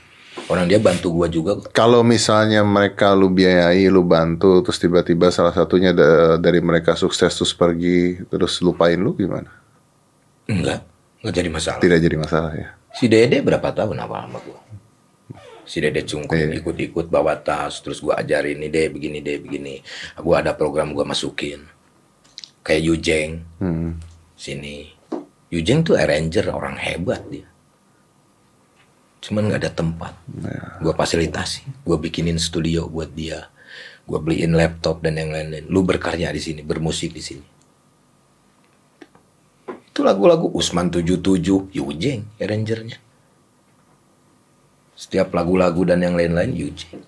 Orang 0.46 0.66
dia 0.66 0.78
bantu 0.78 1.14
gue 1.14 1.30
juga. 1.32 1.56
Kalau 1.72 2.02
misalnya 2.02 2.62
mereka 2.62 3.14
lu 3.14 3.30
biayai, 3.30 3.86
lu 3.88 4.02
bantu, 4.02 4.60
terus 4.60 4.76
tiba-tiba 4.76 5.30
salah 5.30 5.52
satunya 5.52 5.94
da- 5.94 6.36
dari 6.36 6.60
mereka 6.60 6.94
sukses 6.94 7.32
terus 7.32 7.54
pergi, 7.54 8.18
terus 8.28 8.58
lupain 8.60 8.98
lu 8.98 9.14
gimana? 9.14 9.48
Enggak. 10.46 10.84
Nggak 11.22 11.34
jadi 11.34 11.50
masalah. 11.50 11.80
Tidak 11.80 12.00
jadi 12.02 12.18
masalah 12.18 12.52
ya. 12.52 12.70
Si 12.92 13.08
Dede 13.08 13.40
berapa 13.40 13.72
tahun 13.72 13.96
apa 14.00 14.26
sama 14.26 14.40
gue? 14.42 14.60
Si 15.64 15.80
Dede 15.80 16.04
cungkung 16.04 16.36
Iya. 16.36 16.60
ikut-ikut 16.60 17.08
bawa 17.08 17.40
tas, 17.40 17.80
terus 17.80 18.04
gue 18.04 18.12
ajarin 18.12 18.60
nih 18.60 18.70
deh 18.70 18.88
begini 18.92 19.24
deh 19.24 19.40
begini. 19.40 19.80
Gue 20.18 20.36
ada 20.36 20.52
program 20.52 20.92
gue 20.92 21.06
masukin. 21.08 21.64
Kayak 22.60 22.84
Yujeng 22.84 23.32
Hmm. 23.62 23.96
sini. 24.36 24.92
Yujeng 25.48 25.86
tuh 25.86 25.96
arranger 25.96 26.52
orang 26.52 26.76
hebat 26.76 27.24
dia. 27.30 27.48
Cuman 29.24 29.48
nggak 29.48 29.62
ada 29.64 29.72
tempat. 29.72 30.14
Ya. 30.44 30.84
Gue 30.84 30.92
fasilitasi, 30.92 31.88
gue 31.88 31.96
bikinin 31.96 32.36
studio 32.36 32.92
buat 32.92 33.16
dia. 33.16 33.48
Gue 34.04 34.20
beliin 34.20 34.52
laptop 34.52 35.00
dan 35.00 35.16
yang 35.16 35.32
lain-lain. 35.32 35.64
Lu 35.72 35.88
berkarya 35.88 36.28
di 36.36 36.44
sini, 36.44 36.60
bermusik 36.60 37.16
di 37.16 37.24
sini. 37.24 37.48
Itu 39.94 40.04
lagu-lagu 40.04 40.52
Usman 40.52 40.92
77, 40.92 41.72
Yujeng 41.72 42.28
arrangernya. 42.36 43.00
Setiap 45.00 45.32
lagu-lagu 45.32 45.88
dan 45.88 46.04
yang 46.04 46.20
lain-lain 46.20 46.52
Yujeng. 46.52 47.00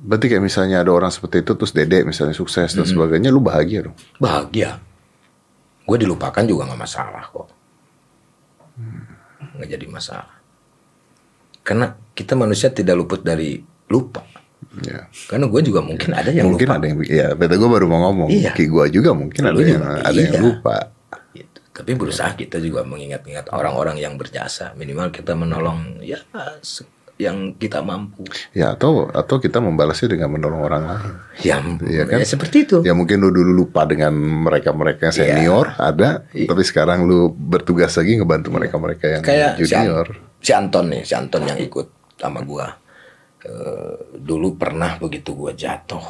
Berarti 0.00 0.32
kayak 0.32 0.42
misalnya 0.42 0.82
ada 0.82 0.90
orang 0.90 1.12
seperti 1.12 1.46
itu, 1.46 1.52
terus 1.54 1.76
dede 1.76 2.02
misalnya 2.02 2.34
sukses 2.34 2.72
dan 2.74 2.88
sebagainya, 2.88 3.30
lu 3.30 3.38
bahagia 3.38 3.86
dong. 3.86 3.96
Bahagia. 4.18 4.82
Gue 5.86 5.96
dilupakan 6.00 6.42
juga 6.42 6.66
nggak 6.66 6.80
masalah 6.80 7.22
kok. 7.28 7.48
Nggak 9.60 9.68
jadi 9.76 9.86
masalah. 9.86 10.39
Karena 11.60 11.92
kita 12.14 12.34
manusia 12.36 12.72
tidak 12.72 12.96
luput 12.98 13.20
dari 13.24 13.60
lupa. 13.90 14.24
Ya. 14.84 15.08
Karena 15.26 15.48
gue 15.50 15.60
juga 15.64 15.80
mungkin 15.82 16.10
ada 16.14 16.30
yang 16.30 16.52
mungkin 16.52 16.68
lupa. 16.68 16.78
ada 16.78 16.86
yang, 16.86 16.98
ya, 17.02 17.28
beta 17.34 17.56
gue 17.56 17.70
baru 17.70 17.86
mau 17.88 18.00
ngomong. 18.10 18.28
Iya. 18.28 18.52
Ki 18.54 18.68
gue 18.68 18.84
juga 18.92 19.10
mungkin 19.16 19.42
ada 19.42 19.56
Lu 19.56 19.64
yang 19.64 19.82
juga, 19.82 20.04
ada 20.04 20.20
yang 20.20 20.36
iya. 20.36 20.42
lupa. 20.42 20.76
Gitu. 21.34 21.58
Tapi 21.72 21.90
berusaha 21.96 22.30
kita 22.36 22.60
juga 22.60 22.84
mengingat-ingat 22.84 23.50
orang-orang 23.50 23.96
yang 23.98 24.14
berjasa. 24.20 24.76
Minimal 24.76 25.10
kita 25.10 25.32
menolong 25.34 26.04
ya 26.04 26.20
yang 27.20 27.52
kita 27.52 27.84
mampu. 27.84 28.24
Ya 28.56 28.72
atau 28.72 29.12
atau 29.12 29.36
kita 29.36 29.60
membalasnya 29.60 30.16
dengan 30.16 30.32
menolong 30.32 30.64
orang 30.64 30.82
lain. 30.88 31.12
Ya, 31.44 31.60
Iya 31.84 32.02
kan? 32.08 32.16
ya 32.16 32.24
seperti 32.24 32.64
itu. 32.64 32.76
Ya 32.80 32.96
mungkin 32.96 33.20
lu 33.20 33.28
dulu 33.28 33.52
lupa 33.52 33.84
dengan 33.84 34.16
mereka-mereka 34.16 35.12
yang 35.12 35.14
Iya. 35.14 35.24
senior 35.36 35.66
ada, 35.76 36.24
tapi 36.24 36.62
sekarang 36.64 37.04
lu 37.04 37.28
bertugas 37.28 37.92
lagi 37.92 38.16
ngebantu 38.16 38.48
mereka-mereka 38.48 39.06
yang 39.06 39.22
Kayak 39.22 39.60
si, 39.60 39.68
An- 39.76 39.84
junior. 39.84 40.06
si 40.40 40.50
Anton 40.56 40.84
nih, 40.88 41.02
si 41.04 41.12
Anton 41.12 41.44
yang 41.44 41.60
ikut 41.60 41.86
sama 42.16 42.40
gua. 42.40 42.72
Eh, 43.40 43.94
dulu 44.16 44.56
pernah 44.56 44.96
begitu 44.96 45.36
gua 45.36 45.52
jatuh. 45.52 46.04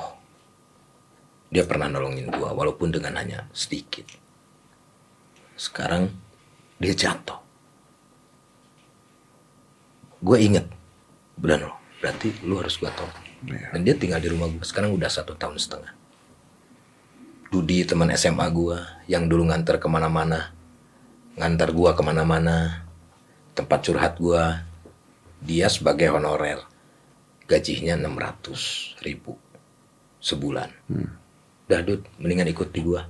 Dia 1.51 1.67
pernah 1.67 1.91
nolongin 1.91 2.31
gua 2.31 2.55
walaupun 2.55 2.95
dengan 2.95 3.19
hanya 3.19 3.51
sedikit. 3.51 4.07
Sekarang 5.59 6.07
dia 6.79 6.95
jatuh. 6.95 7.37
Gue 10.21 10.37
inget, 10.39 10.69
benar 11.41 11.59
loh. 11.65 11.77
Berarti 12.01 12.33
lu 12.45 12.61
harus 12.61 12.77
gua 12.77 12.93
tolong. 12.93 13.17
Iya. 13.49 13.73
Dan 13.73 13.81
dia 13.89 13.97
tinggal 13.97 14.21
di 14.21 14.29
rumah 14.29 14.49
gua 14.53 14.65
sekarang 14.65 14.93
udah 14.93 15.09
satu 15.09 15.33
tahun 15.37 15.57
setengah. 15.57 15.93
Dudi 17.51 17.83
teman 17.83 18.13
SMA 18.15 18.47
gua 18.55 19.03
yang 19.11 19.27
dulu 19.27 19.51
nganter 19.51 19.83
ke 19.83 19.89
mana-mana, 19.91 20.55
ngantar 21.35 21.75
gua 21.75 21.99
ke 21.99 22.03
mana-mana, 22.05 22.87
tempat 23.59 23.83
curhat 23.83 24.15
gua, 24.23 24.63
dia 25.43 25.67
sebagai 25.67 26.15
honorer, 26.15 26.63
gajinya 27.51 27.99
600 27.99 29.03
ribu 29.03 29.35
sebulan. 30.23 30.71
Udah 31.67 31.81
Dud, 31.83 32.07
mendingan 32.23 32.47
ikut 32.55 32.71
di 32.71 32.87
gua. 32.87 33.09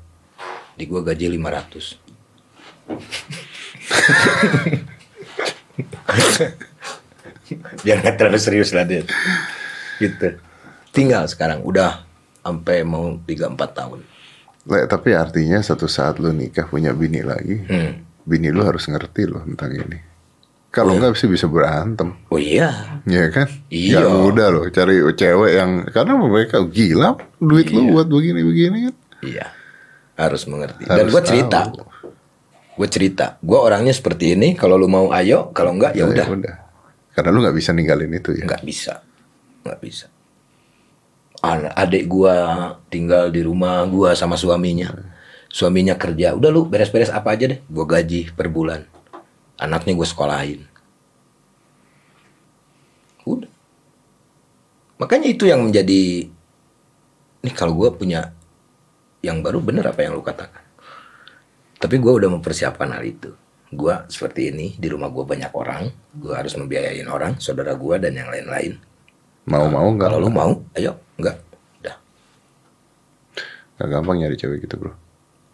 Di 0.78 0.88
gua 0.88 1.04
gaji 1.04 1.36
500. 1.36 2.00
Nggak 7.86 8.16
terlalu 8.16 8.38
serius 8.40 8.70
lah 8.72 8.84
dia. 8.84 9.04
Gitu. 9.98 10.36
Tinggal 10.90 11.28
sekarang 11.30 11.62
udah 11.62 12.02
sampai 12.40 12.82
mau 12.82 13.14
3-4 13.22 13.56
tahun. 13.76 14.00
Le, 14.68 14.84
tapi 14.84 15.16
artinya 15.16 15.60
satu 15.60 15.88
saat 15.88 16.20
lu 16.20 16.32
nikah 16.32 16.68
punya 16.68 16.92
bini 16.92 17.24
lagi, 17.24 17.64
Hmm. 17.64 18.04
bini 18.28 18.52
lu 18.52 18.60
harus 18.60 18.84
ngerti 18.84 19.24
loh 19.24 19.40
tentang 19.44 19.72
ini. 19.72 19.98
Kalau 20.70 20.94
nggak 20.94 21.18
sih 21.18 21.26
bisa 21.26 21.50
berantem, 21.50 22.14
Oh 22.30 22.38
iya, 22.38 23.00
ya 23.02 23.26
kan? 23.34 23.50
Iya. 23.72 24.06
Nggak 24.06 24.10
mudah 24.22 24.46
loh 24.54 24.64
cari 24.70 25.02
cewek 25.02 25.52
yang 25.58 25.70
karena 25.90 26.14
mereka 26.14 26.62
gila 26.62 27.18
duit 27.42 27.74
lu 27.74 27.90
buat 27.90 28.06
begini-begini 28.06 28.78
kan. 28.86 28.94
Iya, 29.26 29.46
harus 30.14 30.46
mengerti. 30.46 30.86
Dan 30.86 31.10
Harus 31.10 31.10
gue 31.10 31.22
cerita, 31.26 31.60
gue 32.78 32.88
cerita, 32.88 33.26
gue 33.42 33.58
orangnya 33.58 33.90
seperti 33.90 34.38
ini. 34.38 34.54
Kalau 34.54 34.78
lu 34.78 34.86
mau 34.86 35.10
ayo, 35.10 35.50
kalau 35.50 35.74
enggak 35.74 35.98
ya 35.98 36.06
udah, 36.06 36.26
Karena 37.14 37.30
lu 37.34 37.42
nggak 37.42 37.56
bisa 37.56 37.70
ninggalin 37.74 38.12
itu 38.14 38.30
ya. 38.38 38.44
nggak 38.46 38.64
bisa, 38.64 39.02
nggak 39.66 39.80
bisa. 39.82 40.06
An- 41.40 41.72
Adik 41.72 42.04
gue 42.06 42.36
tinggal 42.92 43.32
di 43.32 43.40
rumah 43.40 43.82
gue 43.88 44.12
sama 44.12 44.36
suaminya, 44.36 44.92
suaminya 45.48 45.96
kerja. 45.96 46.36
Udah 46.36 46.50
lu 46.52 46.68
beres-beres 46.68 47.10
apa 47.10 47.34
aja 47.34 47.50
deh, 47.50 47.60
gue 47.64 47.84
gaji 47.84 48.30
per 48.36 48.52
bulan. 48.52 48.84
Anaknya 49.56 49.96
gue 49.96 50.08
sekolahin. 50.08 50.60
Udah. 53.24 53.50
Makanya 55.00 55.32
itu 55.32 55.48
yang 55.48 55.64
menjadi, 55.64 56.28
nih 57.40 57.54
kalau 57.56 57.72
gue 57.72 57.88
punya 57.96 58.36
yang 59.24 59.40
baru 59.40 59.60
bener 59.60 59.84
apa 59.88 60.04
yang 60.04 60.16
lu 60.16 60.24
katakan. 60.24 60.64
Tapi 61.80 61.96
gue 61.96 62.12
udah 62.12 62.28
mempersiapkan 62.28 62.92
hal 62.92 63.04
itu. 63.04 63.32
Gue 63.70 63.94
seperti 64.10 64.50
ini, 64.50 64.74
di 64.74 64.90
rumah 64.90 65.06
gue 65.14 65.22
banyak 65.22 65.54
orang. 65.54 65.86
Gue 66.18 66.34
harus 66.34 66.58
membiayain 66.58 67.06
orang, 67.06 67.38
saudara 67.38 67.78
gue 67.78 67.96
dan 68.02 68.18
yang 68.18 68.26
lain-lain. 68.26 68.74
Mau-mau 69.46 69.86
nggak? 69.94 70.10
Kalau 70.10 70.18
lu 70.18 70.30
mau, 70.30 70.52
ayo. 70.74 70.98
Enggak. 71.16 71.36
Udah. 71.82 71.96
Nggak 73.78 73.88
gampang 73.88 74.16
nyari 74.20 74.36
cewek 74.36 74.58
gitu 74.66 74.74
bro. 74.76 74.92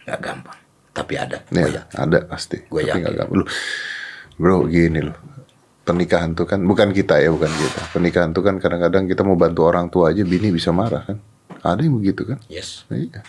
Enggak 0.04 0.20
gampang. 0.24 0.58
Tapi 0.96 1.14
ada. 1.20 1.38
Ya, 1.52 1.64
Gua 1.68 1.82
ada 1.92 2.18
pasti. 2.24 2.58
Tapi 2.64 2.88
yakin. 2.88 3.00
nggak 3.04 3.14
gampang. 3.20 3.36
Lu, 3.36 3.44
bro 4.40 4.64
gini 4.64 5.00
loh. 5.04 5.16
Pernikahan 5.86 6.34
tuh 6.34 6.48
kan 6.50 6.58
bukan 6.66 6.90
kita 6.90 7.20
ya 7.22 7.30
bukan 7.30 7.52
kita. 7.52 7.80
Pernikahan 7.94 8.34
tuh 8.34 8.42
kan 8.42 8.58
kadang-kadang 8.58 9.06
kita 9.06 9.22
mau 9.22 9.38
bantu 9.38 9.70
orang 9.70 9.86
tua 9.86 10.10
aja 10.10 10.26
bini 10.26 10.50
bisa 10.50 10.74
marah 10.74 11.04
kan. 11.06 11.20
Ada 11.62 11.84
yang 11.86 12.00
begitu 12.00 12.26
kan? 12.26 12.42
Yes. 12.50 12.82
Iya. 12.90 13.22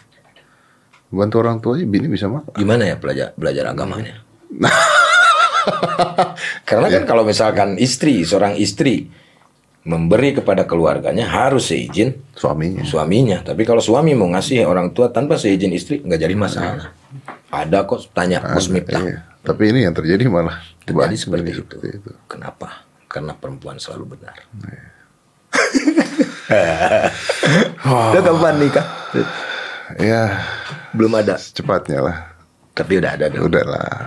Bantu 1.13 1.35
orang 1.39 1.61
tua 1.61 1.77
aja 1.77 1.85
bini 1.85 2.09
bisa 2.09 2.25
marah. 2.25 2.49
Gimana 2.57 2.83
ya 2.89 2.95
belajar 2.97 3.37
belajar 3.37 3.69
agamanya? 3.69 4.25
Karena 6.67 6.87
kan 6.87 7.03
kalau 7.03 7.23
misalkan 7.23 7.75
istri, 7.77 8.23
seorang 8.23 8.55
istri 8.55 9.07
memberi 9.87 10.35
kepada 10.35 10.67
keluarganya 10.67 11.23
harus 11.23 11.71
seizin 11.71 12.11
Suaminya. 12.35 12.83
suaminya. 12.83 13.39
Tapi 13.39 13.63
kalau 13.63 13.79
suami 13.79 14.11
mau 14.11 14.27
ngasih 14.27 14.67
orang 14.67 14.91
tua 14.91 15.07
tanpa 15.07 15.39
seizin 15.39 15.71
istri 15.71 16.03
nggak 16.03 16.19
jadi 16.19 16.35
masalah. 16.35 16.91
Ada 17.47 17.87
kok 17.87 18.11
tanya 18.11 18.43
Miftah. 18.43 18.99
Iya. 18.99 19.17
Tapi 19.43 19.63
ini 19.71 19.87
yang 19.87 19.95
terjadi 19.95 20.27
malah 20.27 20.59
Terjadi 20.83 21.15
seperti 21.15 21.49
itu. 21.55 21.75
itu. 21.79 22.11
Kenapa? 22.27 22.83
Karena 23.07 23.31
perempuan 23.31 23.79
selalu 23.79 24.19
benar. 24.19 24.35
Iya. 24.67 24.83
Udah 27.87 28.21
kapan 28.23 28.55
nikah? 28.59 28.87
Ya, 29.99 30.43
Belum 30.91 31.15
ada. 31.15 31.39
cepatnya 31.39 32.03
lah. 32.03 32.17
Tapi 32.77 32.93
udah 32.95 33.11
ada 33.11 33.25
dong. 33.27 33.49
Udah 33.49 33.63
lah. 33.63 33.97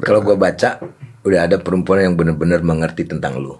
Kalau 0.00 0.22
gua 0.22 0.38
baca 0.38 0.78
udah 1.22 1.40
ada 1.42 1.58
perempuan 1.58 2.02
yang 2.02 2.14
benar-benar 2.14 2.62
mengerti 2.62 3.02
tentang 3.04 3.36
lu. 3.36 3.58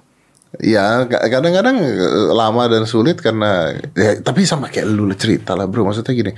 Ya 0.56 1.02
ka- 1.02 1.26
kadang-kadang 1.28 1.80
eh, 1.80 1.98
lama 2.30 2.62
dan 2.66 2.84
sulit 2.84 3.16
karena 3.16 3.72
ya, 3.90 4.20
tapi 4.20 4.44
sama 4.44 4.68
kayak 4.68 4.86
lu 4.86 5.08
cerita 5.12 5.52
lah 5.52 5.64
bro 5.64 5.82
maksudnya 5.82 6.12
gini 6.12 6.32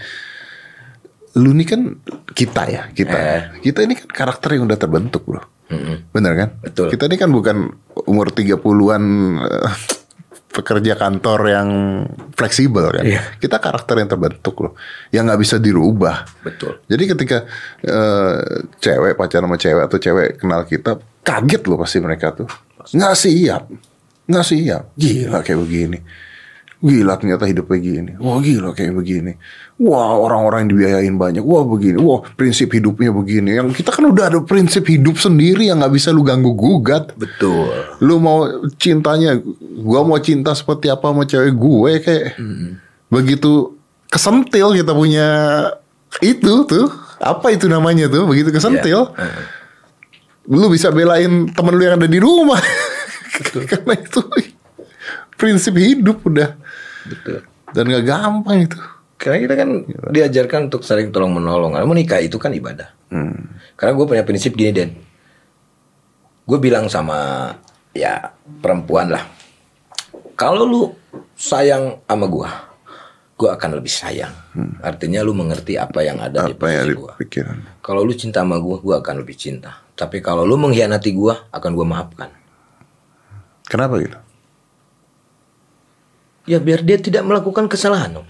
lu 1.34 1.50
ini 1.50 1.66
kan 1.66 1.98
kita 2.30 2.62
ya 2.64 2.82
kita 2.88 3.16
Eh. 3.16 3.40
kita 3.60 3.82
ini 3.82 3.98
kan 3.98 4.06
karakter 4.06 4.54
yang 4.54 4.70
udah 4.70 4.78
terbentuk 4.78 5.26
bro 5.26 5.42
bener 6.14 6.32
kan 6.36 6.48
Betul. 6.62 6.94
kita 6.94 7.10
ini 7.10 7.18
kan 7.18 7.26
bukan 7.28 7.74
umur 8.06 8.30
30-an 8.30 9.02
eh, 9.42 9.70
pekerja 10.54 10.94
kantor 10.94 11.40
yang 11.50 11.68
fleksibel 12.38 12.94
kan? 12.94 13.02
Iya. 13.02 13.34
kita 13.42 13.58
karakter 13.58 13.98
yang 13.98 14.06
terbentuk 14.06 14.54
loh 14.62 14.72
yang 15.10 15.26
nggak 15.26 15.40
bisa 15.42 15.58
dirubah. 15.58 16.46
Betul. 16.46 16.78
jadi 16.86 17.02
ketika 17.10 17.38
eh, 17.82 18.70
cewek 18.78 19.18
pacaran 19.18 19.50
sama 19.50 19.58
cewek 19.58 19.82
atau 19.90 19.98
cewek 19.98 20.28
kenal 20.38 20.62
kita 20.62 21.02
kaget 21.26 21.62
loh 21.66 21.78
pasti 21.82 21.98
mereka 21.98 22.30
tuh. 22.30 22.46
Nggak 22.94 23.14
siap. 23.18 23.62
Nggak 24.30 24.46
siap. 24.46 24.82
Gila 24.94 25.42
kayak 25.42 25.58
begini 25.58 25.98
gila 26.82 27.14
ternyata 27.16 27.44
hidupnya 27.46 27.78
gini 27.78 28.12
wah 28.18 28.38
gila 28.42 28.74
kayak 28.74 28.92
begini. 28.96 29.32
Wah 29.74 30.14
orang-orang 30.14 30.64
yang 30.64 30.70
dibiayain 30.70 31.16
banyak. 31.18 31.42
Wah 31.42 31.66
begini. 31.66 31.98
Wah 31.98 32.22
prinsip 32.38 32.70
hidupnya 32.70 33.10
begini. 33.10 33.58
Yang 33.58 33.82
kita 33.82 33.90
kan 33.90 34.06
udah 34.06 34.30
ada 34.30 34.38
prinsip 34.46 34.86
hidup 34.86 35.18
sendiri 35.18 35.66
yang 35.66 35.82
nggak 35.82 35.94
bisa 35.98 36.14
lu 36.14 36.22
ganggu 36.22 36.54
gugat. 36.54 37.10
Betul. 37.18 37.74
lu 37.98 38.22
mau 38.22 38.46
cintanya 38.78 39.34
gua 39.82 40.06
mau 40.06 40.18
cinta 40.22 40.54
seperti 40.54 40.86
apa 40.86 41.10
sama 41.10 41.26
cewek 41.26 41.54
gue 41.58 41.92
kayak 42.06 42.26
begitu 43.10 43.74
kesentil 44.06 44.78
kita 44.78 44.94
punya 44.94 45.28
itu 46.22 46.52
tuh. 46.70 46.86
Apa 47.18 47.50
itu 47.50 47.66
namanya 47.66 48.06
tuh? 48.06 48.30
Begitu 48.30 48.54
kesentil. 48.54 49.10
Lu 50.46 50.70
bisa 50.70 50.94
belain 50.94 51.50
temen 51.50 51.74
lu 51.74 51.82
yang 51.82 51.98
ada 51.98 52.06
di 52.06 52.22
rumah. 52.22 52.62
Karena 53.70 53.94
itu 53.98 54.22
prinsip 55.36 55.74
hidup 55.76 56.22
udah 56.24 56.54
Betul. 57.04 57.44
dan 57.72 57.84
gak 57.90 58.04
gampang 58.06 58.58
itu 58.66 58.78
Karena 59.14 59.38
kita 59.40 59.54
kan 59.56 59.68
diajarkan 60.12 60.60
untuk 60.68 60.84
saling 60.84 61.08
tolong 61.08 61.32
menolong. 61.32 61.72
Karena 61.72 61.88
menikah 61.88 62.20
itu 62.20 62.36
kan 62.36 62.52
ibadah. 62.52 62.92
Karena 63.72 63.92
gue 63.96 64.04
punya 64.04 64.20
prinsip 64.20 64.52
gini 64.52 64.68
Den. 64.74 64.90
Gue 66.44 66.58
bilang 66.60 66.92
sama 66.92 67.48
ya 67.96 68.36
perempuan 68.60 69.08
lah. 69.08 69.24
Kalau 70.36 70.68
lu 70.68 70.82
sayang 71.32 72.04
sama 72.04 72.26
gue, 72.28 72.48
gue 73.38 73.48
akan 73.48 73.70
lebih 73.80 73.88
sayang. 73.88 74.34
Artinya 74.84 75.24
lu 75.24 75.32
mengerti 75.32 75.80
apa 75.80 76.04
yang 76.04 76.20
ada 76.20 76.44
di 76.44 76.52
apa 76.52 76.84
di 76.84 76.92
gue. 76.92 77.12
pikiran 77.24 77.80
Kalau 77.80 78.04
lu 78.04 78.12
cinta 78.12 78.44
sama 78.44 78.60
gue, 78.60 78.76
gue 78.76 78.94
akan 78.98 79.24
lebih 79.24 79.40
cinta. 79.40 79.72
Tapi 79.94 80.20
kalau 80.20 80.44
lu 80.44 80.58
mengkhianati 80.60 81.10
gue, 81.14 81.34
akan 81.48 81.70
gue 81.72 81.86
maafkan. 81.86 82.30
kenapa 83.64 83.96
gitu 83.96 84.18
Ya 86.44 86.60
biar 86.60 86.84
dia 86.84 87.00
tidak 87.00 87.24
melakukan 87.24 87.68
kesalahan. 87.68 88.20
Om. 88.20 88.28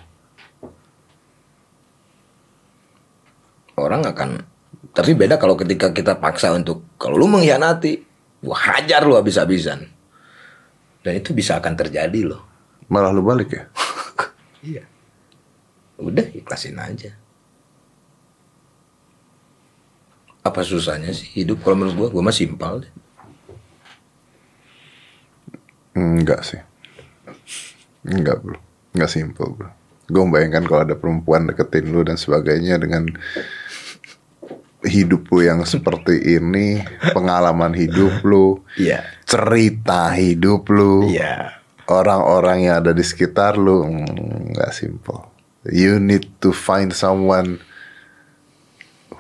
Orang 3.75 4.07
akan 4.07 4.55
tapi 4.95 5.19
beda 5.19 5.43
kalau 5.43 5.59
ketika 5.59 5.91
kita 5.91 6.15
paksa 6.23 6.55
untuk 6.55 6.87
kalau 6.95 7.19
lu 7.19 7.27
mengkhianati, 7.27 7.99
gua 8.47 8.55
hajar 8.55 9.03
lu 9.03 9.19
habis-habisan. 9.19 9.91
Dan 11.03 11.13
itu 11.19 11.35
bisa 11.35 11.59
akan 11.59 11.75
terjadi 11.75 12.23
loh. 12.25 12.43
malah 12.85 13.09
lu 13.09 13.25
balik 13.25 13.49
ya 13.49 13.65
Iya. 14.77 14.85
Udah 15.97 16.25
ikhlasin 16.37 16.77
aja. 16.77 17.17
Apa 20.45 20.61
susahnya 20.61 21.11
sih 21.17 21.29
hidup 21.33 21.65
kalau 21.65 21.81
menurut 21.81 21.97
gua, 21.97 22.09
gua 22.15 22.23
mah 22.31 22.37
simpel 22.37 22.87
deh. 22.87 22.93
Enggak 25.99 26.45
sih. 26.47 26.63
Enggak 28.05 28.45
bro. 28.45 28.59
Enggak 28.93 29.11
simple 29.11 29.49
bro. 29.53 29.71
Gue 30.05 30.21
membayangkan 30.21 30.65
kalau 30.69 30.81
ada 30.85 30.97
perempuan 30.97 31.49
deketin 31.49 31.89
lu 31.89 32.05
dan 32.05 32.21
sebagainya 32.21 32.77
dengan 32.77 33.09
hidup 34.85 35.33
lu 35.33 35.41
yang 35.41 35.65
seperti 35.65 36.37
ini, 36.37 36.85
pengalaman 37.17 37.73
hidup 37.73 38.21
lu, 38.21 38.61
Iya. 38.77 39.01
cerita 39.25 40.13
hidup 40.13 40.69
lu, 40.69 41.09
Iya. 41.09 41.57
orang-orang 41.89 42.69
yang 42.69 42.85
ada 42.85 42.93
di 42.93 43.01
sekitar 43.01 43.57
lu, 43.57 43.81
mm, 43.89 44.53
nggak 44.53 44.73
simple. 44.77 45.25
You 45.65 45.97
need 45.97 46.29
to 46.45 46.53
find 46.53 46.93
someone 46.93 47.65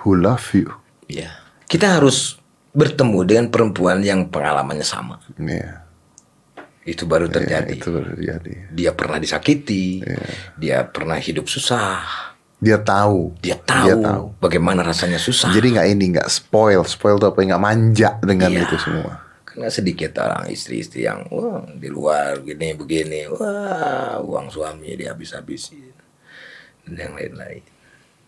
who 0.05 0.13
love 0.13 0.45
you. 0.53 0.69
Iya. 1.09 1.33
Kita 1.65 1.97
harus 1.97 2.37
bertemu 2.77 3.25
dengan 3.25 3.47
perempuan 3.49 4.05
yang 4.05 4.29
pengalamannya 4.29 4.85
sama. 4.85 5.17
Iya. 5.41 5.84
Itu 6.85 7.09
baru 7.09 7.27
Iya, 7.27 7.35
terjadi. 7.41 7.73
itu 7.75 7.89
baru 7.89 8.07
terjadi. 8.13 8.53
Dia 8.71 8.91
pernah 8.93 9.17
disakiti, 9.17 10.05
Iya. 10.05 10.25
dia 10.55 10.79
pernah 10.85 11.17
hidup 11.17 11.49
susah, 11.49 12.05
Dia 12.61 12.77
tahu. 12.77 13.33
dia 13.41 13.57
tahu, 13.57 14.37
bagaimana 14.37 14.85
rasanya 14.85 15.17
susah. 15.17 15.49
Jadi 15.49 15.77
nggak 15.77 15.89
ini 15.89 16.05
nggak 16.13 16.29
spoil, 16.29 16.85
spoil 16.85 17.17
tuh 17.17 17.33
apa 17.33 17.41
nggak 17.41 17.63
manja 17.63 18.21
dengan 18.21 18.53
Iya. 18.53 18.65
itu 18.65 18.77
semua. 18.79 19.17
Karena 19.45 19.71
sedikit 19.71 20.19
orang 20.19 20.51
istri-istri 20.51 21.07
yang 21.07 21.25
wah 21.31 21.63
di 21.65 21.89
luar 21.89 22.43
begini 22.43 22.75
begini, 22.75 23.21
wah 23.31 24.21
uang 24.21 24.51
suami 24.51 24.93
dia 24.93 25.15
habis-habisin 25.15 25.95
dan 26.85 26.95
yang 26.99 27.15
lain-lain. 27.15 27.65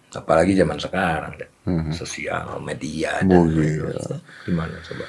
Apalagi 0.08 0.56
zaman 0.56 0.80
sekarang, 0.80 1.36
deh. 1.36 1.50
sosial 1.92 2.56
media 2.62 3.20
dan 3.20 3.36
Oh, 3.36 3.44
gimana 4.46 4.78
coba? 4.80 5.04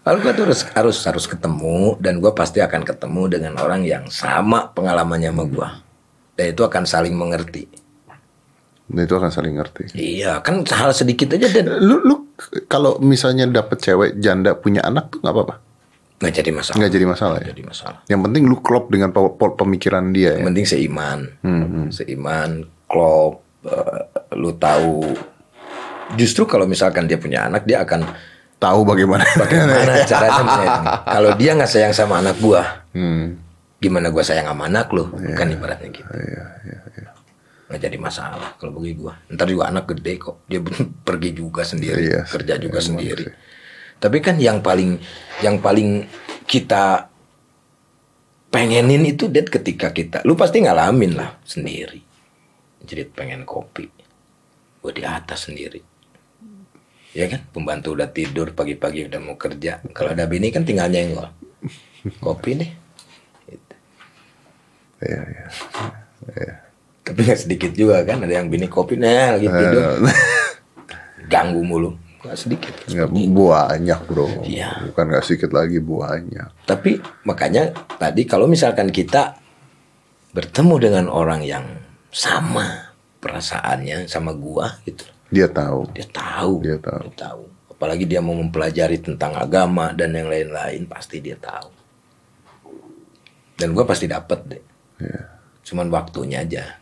Lalu 0.00 0.16
gue 0.24 0.32
tuh 0.32 0.44
harus 0.48 0.60
harus 0.72 0.96
harus 1.04 1.24
ketemu 1.28 2.00
dan 2.00 2.24
gue 2.24 2.32
pasti 2.32 2.64
akan 2.64 2.82
ketemu 2.88 3.22
dengan 3.28 3.52
orang 3.60 3.84
yang 3.84 4.08
sama 4.08 4.72
pengalamannya 4.72 5.28
sama 5.28 5.44
gue 5.44 5.68
dan 6.40 6.46
itu 6.56 6.62
akan 6.64 6.84
saling 6.88 7.12
mengerti. 7.12 7.68
Dan 8.90 9.06
itu 9.06 9.14
akan 9.14 9.30
saling 9.30 9.54
ngerti. 9.54 9.92
Iya 9.94 10.40
kan 10.42 10.66
hal 10.66 10.90
sedikit 10.90 11.30
aja 11.36 11.46
dan 11.52 11.78
Lu 11.78 12.00
lu 12.00 12.14
kalau 12.66 12.98
misalnya 12.98 13.46
dapet 13.46 13.78
cewek 13.78 14.18
janda 14.18 14.56
punya 14.56 14.82
anak 14.82 15.12
tuh 15.14 15.20
nggak 15.22 15.34
apa-apa. 15.36 15.54
nggak 16.20 16.34
jadi 16.36 16.50
masalah. 16.52 16.76
Nggak 16.80 16.92
jadi 16.96 17.06
masalah 17.06 17.38
ya. 17.40 17.48
Jadi 17.54 17.62
masalah. 17.64 17.98
Yang 18.08 18.20
penting 18.28 18.42
lu 18.48 18.56
klop 18.60 18.84
dengan 18.92 19.08
pemikiran 19.32 20.04
dia 20.12 20.36
ya. 20.36 20.42
Yang 20.42 20.48
penting 20.52 20.66
seiman, 20.68 21.18
Hmm, 21.40 21.88
seiman, 21.88 22.50
klop, 22.88 23.40
eh, 23.64 24.00
lu 24.36 24.52
tahu. 24.56 25.16
Justru 26.20 26.44
kalau 26.44 26.68
misalkan 26.68 27.08
dia 27.08 27.16
punya 27.16 27.46
anak, 27.48 27.64
dia 27.64 27.80
akan 27.86 28.04
Tahu 28.60 28.80
bagaimana. 28.84 29.24
bagaimana 29.34 30.04
caranya. 30.10 30.68
Kalau 31.02 31.30
dia 31.34 31.56
nggak 31.56 31.66
sayang 31.66 31.90
sama 31.90 32.20
anak 32.20 32.36
gua, 32.38 32.84
Hmm. 32.92 33.40
gimana 33.78 34.12
gua 34.12 34.20
sayang 34.20 34.46
sama 34.46 34.68
anak 34.68 34.92
lu? 34.92 35.08
Kan 35.32 35.48
ibaratnya 35.48 35.88
gitu. 35.88 36.04
Iya, 36.06 36.44
iya, 36.62 36.78
iya. 36.94 37.10
Nggak 37.66 37.80
jadi 37.80 37.96
masalah 37.96 38.52
kalau 38.54 38.76
bagi 38.76 38.92
gua. 38.94 39.16
Ntar 39.26 39.48
juga 39.48 39.64
anak 39.66 39.88
gede 39.88 40.12
kok, 40.16 40.44
dia 40.44 40.60
pergi 41.08 41.30
juga 41.32 41.64
sendiri, 41.64 42.04
Iya, 42.06 42.20
kerja 42.28 42.54
juga 42.54 42.78
emang 42.78 42.88
sendiri. 42.94 43.24
sih. 43.24 43.34
Tapi 43.96 44.16
kan 44.20 44.36
yang 44.36 44.60
paling 44.60 45.00
yang 45.40 45.56
paling 45.56 46.04
kita 46.44 47.08
pengenin 48.48 49.06
itu 49.06 49.30
Dad 49.30 49.46
ketika 49.46 49.88
kita 49.88 50.20
lu 50.24 50.34
pasti 50.34 50.58
ngalamin 50.58 51.14
lah 51.14 51.38
sendiri 51.44 52.02
jadi 52.82 53.06
pengen 53.06 53.46
kopi 53.46 53.86
gue 54.80 54.90
di 54.90 55.06
atas 55.06 55.46
sendiri 55.46 55.78
ya 57.10 57.26
kan 57.26 57.40
pembantu 57.50 57.98
udah 57.98 58.08
tidur 58.10 58.54
pagi-pagi 58.54 59.10
udah 59.10 59.20
mau 59.22 59.34
kerja 59.34 59.82
kalau 59.90 60.14
ada 60.14 60.30
bini 60.30 60.54
kan 60.54 60.62
tinggal 60.62 60.86
nyenggol 60.86 61.28
kopi 62.22 62.50
deh 62.56 62.70
Gitu. 63.50 63.74
Iya, 65.00 65.22
iya. 66.36 66.54
tapi 67.02 67.20
nggak 67.26 67.40
sedikit 67.40 67.72
juga 67.74 68.06
kan 68.06 68.22
ada 68.22 68.38
yang 68.38 68.46
bini 68.46 68.70
kopi 68.70 68.94
nah 68.94 69.34
lagi 69.34 69.50
tidur 69.50 70.06
ganggu 71.32 71.62
mulu 71.66 71.90
nggak 72.20 72.36
sedikit 72.36 72.74
Nggak, 72.84 73.08
banyak 73.32 74.00
bro. 74.04 74.28
Iya. 74.44 74.92
Bukan 74.92 75.04
nggak 75.08 75.24
sedikit 75.24 75.56
lagi 75.56 75.80
banyak. 75.80 76.68
Tapi 76.68 77.00
makanya 77.24 77.72
tadi 77.96 78.28
kalau 78.28 78.44
misalkan 78.44 78.92
kita 78.92 79.40
bertemu 80.36 80.74
dengan 80.76 81.04
orang 81.08 81.40
yang 81.40 81.64
sama 82.12 82.92
perasaannya 83.24 84.04
sama 84.04 84.36
gua 84.36 84.76
gitu. 84.84 85.08
Dia 85.30 85.46
tahu. 85.46 85.80
Dia 85.94 86.06
tahu. 86.10 86.52
Dia 86.60 86.76
tahu. 86.82 87.06
tahu. 87.14 87.42
Apalagi 87.70 88.04
dia 88.04 88.20
mau 88.20 88.36
mempelajari 88.36 89.00
tentang 89.00 89.38
agama 89.38 89.94
dan 89.94 90.12
yang 90.12 90.28
lain-lain 90.28 90.84
pasti 90.90 91.22
dia 91.22 91.38
tahu. 91.38 91.70
Dan 93.56 93.72
gua 93.72 93.86
pasti 93.86 94.10
dapet 94.10 94.40
deh. 94.50 94.62
Iya. 95.00 95.22
Cuman 95.64 95.88
waktunya 95.88 96.42
aja. 96.42 96.76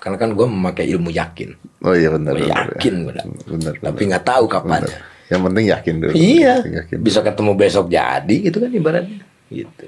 Karena 0.00 0.16
kan 0.16 0.32
gua 0.32 0.48
memakai 0.48 0.88
ilmu 0.90 1.12
yakin. 1.12 1.54
Oh 1.84 1.92
iya 1.94 2.08
benar. 2.10 2.34
Gua 2.34 2.48
benar, 2.48 2.66
yakin 2.72 2.94
ya. 2.96 3.04
benar. 3.06 3.24
Benar. 3.46 3.72
Tapi 3.78 4.02
nggak 4.10 4.24
tahu 4.24 4.44
kapannya. 4.48 4.88
benar. 4.88 5.28
Yang 5.30 5.40
penting 5.46 5.64
yakin 5.70 5.94
dulu. 6.02 6.12
Iya. 6.16 6.54
Yakin. 6.66 6.96
Bisa 6.98 7.20
ketemu 7.22 7.52
besok 7.54 7.86
jadi 7.86 8.36
gitu 8.42 8.58
kan 8.58 8.70
ibaratnya. 8.72 9.22
Gitu. 9.52 9.86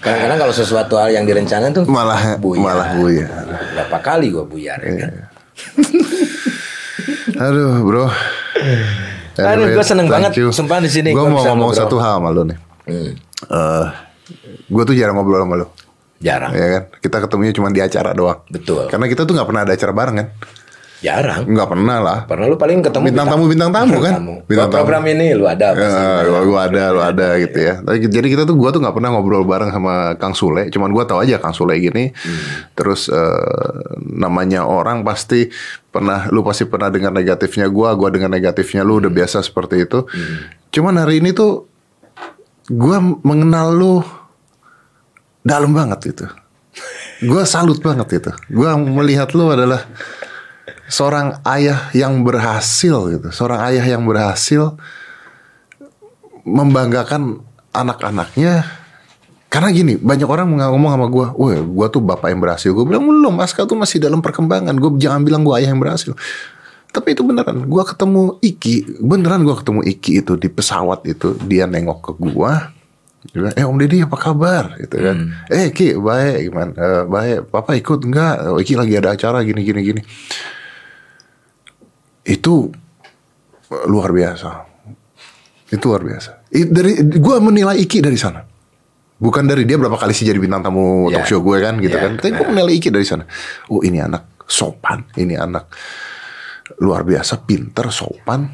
Kadang-kadang 0.00 0.38
kalau 0.48 0.54
sesuatu 0.56 0.96
hal 0.96 1.12
yang 1.12 1.28
direncanakan 1.28 1.70
tuh 1.76 1.84
Malah 1.86 2.40
malah 2.40 2.96
buyar. 2.96 3.28
Berapa 3.76 3.98
kali 4.00 4.32
gua 4.32 4.48
buyar 4.48 4.80
ya 4.80 4.92
kan? 4.96 5.12
Aduh, 7.40 7.80
bro. 7.80 8.04
Aduh, 9.34 9.66
gua 9.72 9.80
seneng 9.80 10.06
banget, 10.06 10.36
sumpah 10.52 10.78
di 10.78 10.90
sini 10.90 11.10
Gue 11.10 11.24
mau 11.24 11.40
ngomong 11.40 11.72
ngobrol. 11.72 11.80
satu 11.80 11.96
hal 11.96 12.20
sama 12.20 12.28
lu 12.28 12.42
nih. 12.44 12.58
Hmm, 12.84 13.10
Eh, 13.40 13.86
gue 14.68 14.82
tuh 14.84 14.92
jarang 14.92 15.16
ngobrol 15.16 15.40
sama 15.40 15.56
lu. 15.56 15.66
jarang. 16.20 16.52
Ya 16.52 16.66
kan? 16.68 16.82
Kita 17.00 17.16
ketemunya 17.18 17.56
cuma 17.56 17.72
di 17.72 17.80
acara 17.80 18.12
doang. 18.12 18.44
Betul. 18.46 18.84
Karena 18.86 19.08
kita 19.08 19.24
tuh 19.24 19.32
nggak 19.32 19.48
pernah 19.48 19.64
ada 19.64 19.72
acara 19.72 19.92
bareng 19.96 20.16
kan? 20.20 20.28
Jarang. 21.00 21.48
Nggak 21.48 21.68
pernah 21.72 21.98
lah. 22.04 22.18
Pernah 22.28 22.44
lu 22.44 22.60
paling 22.60 22.84
ketemu 22.84 23.04
Bintang 23.08 23.28
tamu, 23.32 23.44
bintang 23.48 23.72
tamu 23.72 23.96
kan? 24.04 24.12
Tamu. 24.20 24.34
Bintang 24.44 24.68
Gua 24.68 24.76
program 24.76 25.02
ini 25.08 25.32
lu 25.32 25.48
ada 25.48 25.72
pasti. 25.72 25.96
Ya, 25.96 26.28
lu, 26.28 26.32
lu 26.44 26.54
ada, 26.60 26.82
lu 26.92 27.00
ada 27.00 27.26
gitu 27.40 27.56
ya. 27.56 27.74
Tapi, 27.80 28.04
jadi 28.04 28.26
kita 28.28 28.42
tuh, 28.44 28.52
gua 28.52 28.68
tuh 28.68 28.84
nggak 28.84 28.92
pernah 28.92 29.08
ngobrol 29.16 29.48
bareng 29.48 29.72
sama 29.72 30.12
Kang 30.20 30.36
Sule. 30.36 30.68
Cuman 30.68 30.92
gua 30.92 31.08
tahu 31.08 31.24
aja 31.24 31.40
Kang 31.40 31.56
Sule 31.56 31.72
gini. 31.80 32.12
Terus 32.76 33.08
eh, 33.08 33.80
namanya 33.96 34.68
orang 34.68 35.00
pasti 35.00 35.48
pernah, 35.88 36.28
lu 36.28 36.44
pasti 36.44 36.68
pernah 36.68 36.92
dengar 36.92 37.16
negatifnya 37.16 37.64
gua, 37.72 37.96
gua 37.96 38.12
dengar 38.12 38.28
negatifnya 38.28 38.84
lu. 38.84 39.00
Udah 39.00 39.08
biasa 39.08 39.40
seperti 39.40 39.88
itu. 39.88 40.04
Cuman 40.68 41.00
hari 41.00 41.24
ini 41.24 41.32
tuh 41.32 41.64
gua 42.68 43.00
mengenal 43.00 43.72
lu 43.72 43.94
dalam 45.40 45.72
banget 45.72 46.12
itu. 46.12 46.28
Gua 47.24 47.48
salut 47.48 47.80
banget 47.80 48.20
itu. 48.20 48.32
Gua 48.52 48.76
melihat 48.76 49.32
lu 49.32 49.48
adalah 49.48 49.88
seorang 50.90 51.38
ayah 51.46 51.88
yang 51.94 52.26
berhasil 52.26 53.06
gitu, 53.14 53.28
seorang 53.30 53.62
ayah 53.70 53.86
yang 53.86 54.02
berhasil 54.02 54.74
membanggakan 56.42 57.46
anak-anaknya. 57.70 58.66
Karena 59.50 59.70
gini, 59.74 59.98
banyak 59.98 60.26
orang 60.30 60.46
ngomong 60.50 60.90
sama 60.94 61.06
gue, 61.10 61.26
wah, 61.34 61.58
gue 61.58 61.86
tuh 61.90 62.02
bapak 62.02 62.30
yang 62.30 62.38
berhasil. 62.42 62.70
Gue 62.70 62.86
bilang 62.86 63.02
belum, 63.06 63.34
Aska 63.42 63.66
tuh 63.66 63.78
masih 63.78 63.98
dalam 63.98 64.22
perkembangan. 64.22 64.78
Gue 64.78 64.94
jangan 64.98 65.26
bilang 65.26 65.42
gue 65.42 65.54
ayah 65.58 65.74
yang 65.74 65.82
berhasil. 65.82 66.14
Tapi 66.90 67.14
itu 67.14 67.22
beneran, 67.22 67.70
gue 67.70 67.82
ketemu 67.86 68.38
Iki, 68.42 69.02
beneran 69.02 69.46
gue 69.46 69.54
ketemu 69.54 69.80
Iki 69.86 70.12
itu 70.26 70.32
di 70.38 70.50
pesawat 70.50 71.06
itu, 71.06 71.38
dia 71.46 71.66
nengok 71.66 71.98
ke 72.02 72.12
gue. 72.18 72.52
Dia 73.30 73.50
eh 73.54 73.66
Om 73.66 73.78
Deddy 73.78 74.06
apa 74.06 74.16
kabar? 74.18 74.74
Gitu 74.78 74.96
kan. 74.96 75.34
Eh 75.50 75.70
Ki, 75.70 75.92
baik 75.92 76.50
gimana? 76.50 76.72
"Eh, 76.72 77.02
baik, 77.04 77.52
Papa 77.52 77.76
ikut 77.76 78.00
enggak? 78.06 78.34
Oh, 78.48 78.58
Iki 78.58 78.74
lagi 78.80 78.94
ada 78.96 79.12
acara 79.12 79.44
gini 79.44 79.60
gini 79.60 79.80
gini 79.82 80.02
itu 82.22 82.68
luar 83.86 84.10
biasa. 84.10 84.50
Itu 85.70 85.84
luar 85.94 86.02
biasa. 86.02 86.30
I- 86.50 86.66
dari 86.66 86.98
gue 87.06 87.36
menilai 87.38 87.78
Iki 87.78 88.02
dari 88.02 88.18
sana. 88.18 88.42
Bukan 89.20 89.44
dari 89.44 89.68
dia 89.68 89.76
berapa 89.76 89.94
kali 89.94 90.10
sih 90.10 90.24
jadi 90.24 90.40
bintang 90.40 90.64
tamu 90.64 91.06
Ya. 91.08 91.20
talk 91.20 91.28
show 91.28 91.40
gue 91.40 91.60
kan 91.60 91.76
gitu 91.78 91.94
Ya. 91.94 92.02
kan. 92.08 92.12
Tapi 92.16 92.32
gue 92.34 92.46
menilai 92.48 92.72
Iki 92.76 92.88
dari 92.90 93.06
sana. 93.06 93.24
Oh 93.68 93.80
ini 93.80 94.00
anak 94.00 94.42
sopan, 94.48 95.06
ini 95.14 95.38
anak 95.38 95.70
luar 96.82 97.06
biasa, 97.06 97.44
pinter, 97.44 97.88
sopan. 97.90 98.50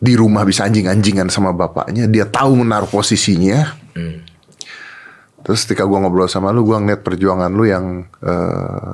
Di 0.00 0.12
rumah 0.16 0.44
bisa 0.44 0.64
anjing-anjingan 0.64 1.28
sama 1.28 1.52
bapaknya. 1.52 2.04
Dia 2.08 2.28
tahu 2.28 2.60
menaruh 2.60 2.88
posisinya. 2.88 3.72
Terus 5.44 5.64
ketika 5.64 5.84
gue 5.84 5.96
ngobrol 5.96 6.24
sama 6.24 6.48
lu, 6.48 6.64
gue 6.64 6.76
ngeliat 6.76 7.00
perjuangan 7.00 7.52
lu 7.52 7.64
yang 7.64 7.84
eh 8.20 8.92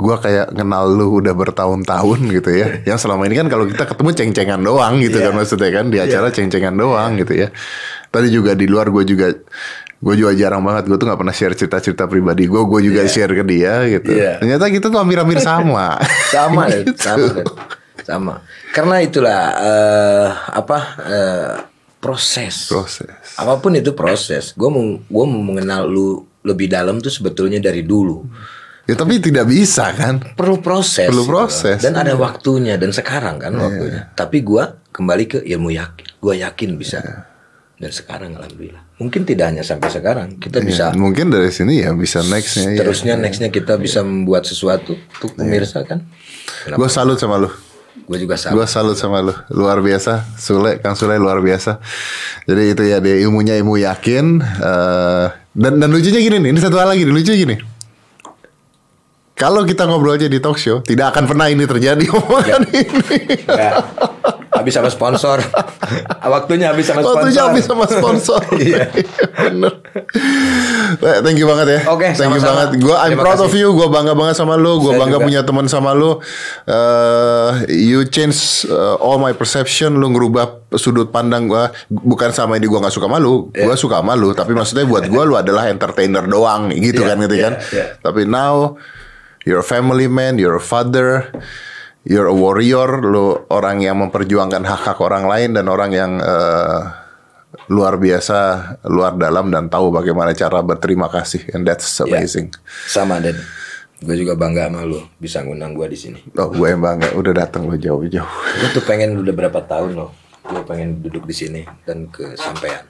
gue 0.00 0.16
kayak 0.16 0.46
kenal 0.50 0.88
lu 0.88 1.20
udah 1.20 1.30
bertahun-tahun 1.30 2.18
gitu 2.32 2.50
ya. 2.50 2.66
Yang 2.88 3.04
selama 3.04 3.28
ini 3.28 3.36
kan 3.36 3.46
kalau 3.46 3.68
kita 3.68 3.84
ketemu 3.84 4.10
ceng-cengan 4.10 4.60
doang 4.60 4.96
gitu 4.98 5.16
Iya. 5.16 5.24
kan 5.28 5.32
maksudnya 5.36 5.70
kan 5.70 5.86
di 5.86 5.98
acara 6.00 6.28
ceng-cengan 6.28 6.74
doang 6.74 7.20
gitu 7.20 7.36
ya. 7.36 7.48
Tadi 8.08 8.28
juga 8.28 8.56
di 8.56 8.64
luar 8.64 8.88
gue 8.88 9.04
juga 9.04 9.28
gue 10.00 10.14
juga 10.16 10.32
jarang 10.32 10.64
banget 10.64 10.88
gue 10.88 10.96
tuh 10.96 11.04
nggak 11.04 11.20
pernah 11.20 11.30
share 11.30 11.52
cerita-cerita 11.52 12.08
pribadi 12.08 12.48
gue 12.48 12.56
gue 12.58 12.80
juga 12.82 13.04
share 13.04 13.30
ke 13.30 13.44
dia 13.44 13.84
gitu 13.84 14.08
Iya. 14.10 14.40
ternyata 14.40 14.64
kita 14.66 14.88
tuh 14.88 14.96
hampir-hampir 14.96 15.36
sama 15.44 16.00
sama. 16.32 16.72
Gitu. 16.72 16.96
sama 16.96 17.20
Dan. 17.20 17.44
sama 18.00 18.34
karena 18.72 18.96
itulah 19.04 19.42
eh, 19.60 20.26
apa 20.56 20.78
eh, 21.04 21.52
proses 22.00 22.72
proses 22.72 23.12
apa 23.36 23.60
pun 23.60 23.76
itu 23.76 23.92
proses 23.92 24.56
gue 24.56 24.70
mau 24.72 24.80
gue 24.96 25.24
mau 25.28 25.42
mengenal 25.44 25.84
lu 25.84 26.24
lebih 26.40 26.72
dalam 26.72 26.96
tuh 26.96 27.12
sebetulnya 27.12 27.60
dari 27.60 27.84
dulu 27.84 28.24
ya 28.84 28.94
tapi 28.94 29.20
tidak 29.20 29.44
bisa 29.44 29.92
kan? 29.92 30.20
Perlu 30.36 30.60
proses 30.60 31.08
Perlu 31.08 31.24
gitu. 31.24 31.32
proses, 31.32 31.78
dan 31.80 31.96
ada 31.96 32.14
waktunya 32.16 32.76
dan 32.76 32.92
sekarang 32.92 33.36
kan 33.36 33.52
waktunya. 33.56 34.12
Tapi 34.12 34.40
gue 34.40 34.64
kembali 34.90 35.24
ke 35.26 35.38
ilmu 35.44 35.70
yakin 35.72 36.06
gue 36.20 36.34
yakin 36.40 36.70
bisa. 36.76 36.98
Dan 37.80 37.88
sekarang 37.88 38.36
alhamdulillah. 38.36 38.84
Mungkin 39.00 39.24
tidak 39.24 39.56
hanya 39.56 39.64
sampai 39.64 39.88
sekarang 39.88 40.36
kita 40.36 40.60
bisa 40.60 40.92
Ya, 40.92 41.00
mungkin 41.00 41.32
dari 41.32 41.48
sini 41.48 41.80
ya 41.80 41.96
bisa 41.96 42.20
nextnya 42.20 42.76
ya. 42.76 42.84
terusnya 42.84 43.16
nextnya 43.16 43.48
kita 43.48 43.80
bisa 43.80 44.04
membuat 44.04 44.44
sesuatu 44.44 44.92
untuk 45.00 45.32
pemirsa 45.32 45.80
kan? 45.88 46.04
Gue 46.68 46.88
salut 46.92 47.16
sama 47.16 47.40
lu. 47.40 47.48
Gue 48.04 48.20
juga 48.20 48.36
sama 48.36 48.52
Gue 48.60 48.66
salut 48.68 49.00
sama 49.00 49.24
lu. 49.24 49.32
Luar 49.56 49.80
biasa. 49.80 50.28
Sule 50.36 50.76
Kang 50.84 50.92
Sule 50.92 51.16
luar 51.16 51.40
biasa. 51.40 51.80
Jadi 52.44 52.76
itu 52.76 52.82
ya 52.84 53.00
dia 53.00 53.16
ilmunya 53.16 53.56
ilmu 53.56 53.80
yakin 53.80 54.44
eh, 54.44 55.26
Dan 55.56 55.80
dan 55.80 55.88
lucunya 55.90 56.20
gini 56.20 56.36
nih 56.38 56.50
Ini 56.54 56.60
satu 56.62 56.78
hal 56.78 56.94
lagi 56.94 57.02
nih 57.02 57.10
Lucu 57.10 57.32
gini 57.34 57.56
Kalau 59.40 59.64
kita 59.64 59.88
ngobrol 59.88 60.14
aja 60.14 60.28
di 60.28 60.36
talk 60.36 60.54
show 60.54 60.78
Tidak 60.80 61.06
akan 61.06 61.24
pernah 61.24 61.48
ini 61.48 61.64
terjadi 61.64 62.04
Omongan 62.12 62.62
ini 62.68 63.40
Ya. 63.48 63.80
Habis 64.50 64.74
sama 64.74 64.90
sponsor. 64.90 65.40
Waktunya 66.20 66.68
habis 66.68 66.84
sama 66.84 67.00
sponsor. 67.00 67.16
Waktunya 67.16 67.42
habis 67.42 67.64
sama 67.64 67.84
sponsor 67.86 68.40
Iya. 68.60 68.92
Bener 69.40 69.72
Eh, 71.00 71.18
Thank 71.22 71.38
you 71.38 71.46
banget 71.46 71.66
ya 71.70 71.80
Oke, 71.88 72.12
Thank 72.12 72.28
you 72.28 72.36
sama-sama. 72.36 72.68
banget 72.68 72.70
Gue 72.78 72.92
I'm 72.92 73.10
Terima 73.10 73.22
proud 73.24 73.40
of 73.40 73.48
kasih. 73.48 73.62
you 73.62 73.68
Gue 73.72 73.88
bangga 73.88 74.12
banget 74.12 74.36
sama 74.36 74.54
lu 74.54 74.76
Gue 74.78 74.92
Saya 74.92 75.00
bangga 75.00 75.16
juga. 75.16 75.24
punya 75.24 75.40
teman 75.40 75.66
sama 75.66 75.90
lu 75.92 76.20
Eh, 76.66 77.48
You 77.88 78.04
change 78.06 78.36
uh, 78.66 79.00
all 79.00 79.16
my 79.16 79.32
perception 79.32 79.96
Lu 79.96 80.10
ngerubah 80.10 80.44
sudut 80.76 81.08
pandang 81.08 81.46
gue 81.46 81.64
Bukan 81.88 82.30
sama 82.30 82.54
ini 82.54 82.66
gue 82.66 82.76
gak 82.78 82.92
suka 82.92 83.06
malu. 83.06 83.48
Gue 83.50 83.74
suka 83.74 83.98
sama 83.98 84.12
lu 84.12 84.30
Tapi 84.30 84.52
maksudnya 84.52 84.84
buat 84.84 85.04
gue 85.04 85.22
Lu 85.22 85.34
adalah 85.34 85.66
entertainer 85.66 86.22
doang 86.22 86.68
Gitu 86.70 87.00
Iya, 87.00 87.08
kan 87.08 87.16
gitu 87.22 87.34
iya, 87.34 87.44
kan 87.46 87.54
iya. 87.70 87.84
Tapi 87.96 88.20
now 88.26 88.76
You're 89.46 89.60
a 89.60 89.66
family 89.66 90.06
man 90.06 90.36
You're 90.36 90.56
a 90.56 90.62
father 90.62 91.30
You're 92.04 92.28
a 92.28 92.36
warrior 92.36 93.00
Lu 93.00 93.44
orang 93.48 93.80
yang 93.80 94.00
memperjuangkan 94.00 94.62
hak-hak 94.64 94.98
orang 95.00 95.24
lain 95.24 95.56
Dan 95.56 95.68
orang 95.68 95.90
yang 95.92 96.12
eh, 96.18 96.80
luar 97.70 97.98
biasa, 97.98 98.38
luar 98.86 99.14
dalam 99.18 99.50
dan 99.50 99.66
tahu 99.66 99.90
bagaimana 99.90 100.34
cara 100.34 100.62
berterima 100.62 101.10
kasih 101.10 101.50
and 101.54 101.66
that's 101.66 101.98
Ya. 102.02 102.18
amazing. 102.18 102.50
Sama 102.86 103.18
Den. 103.18 103.38
Gue 104.00 104.16
juga 104.16 104.32
bangga 104.38 104.70
sama 104.70 104.86
lu 104.86 105.02
bisa 105.18 105.42
ngundang 105.42 105.74
gue 105.74 105.86
di 105.90 105.98
sini. 105.98 106.18
Oh, 106.38 106.48
gue 106.48 106.66
yang 106.66 106.78
bangga 106.80 107.10
udah 107.14 107.32
datang 107.36 107.66
lo 107.66 107.74
jauh-jauh. 107.74 108.32
Gue 108.58 108.68
tuh 108.70 108.82
pengen 108.86 109.18
udah 109.18 109.34
berapa 109.34 109.60
tahun 109.66 109.98
loh. 109.98 110.10
Gue 110.46 110.62
pengen 110.62 111.02
duduk 111.02 111.26
di 111.26 111.34
sini 111.34 111.62
dan 111.84 112.06
kesampaian. 112.10 112.86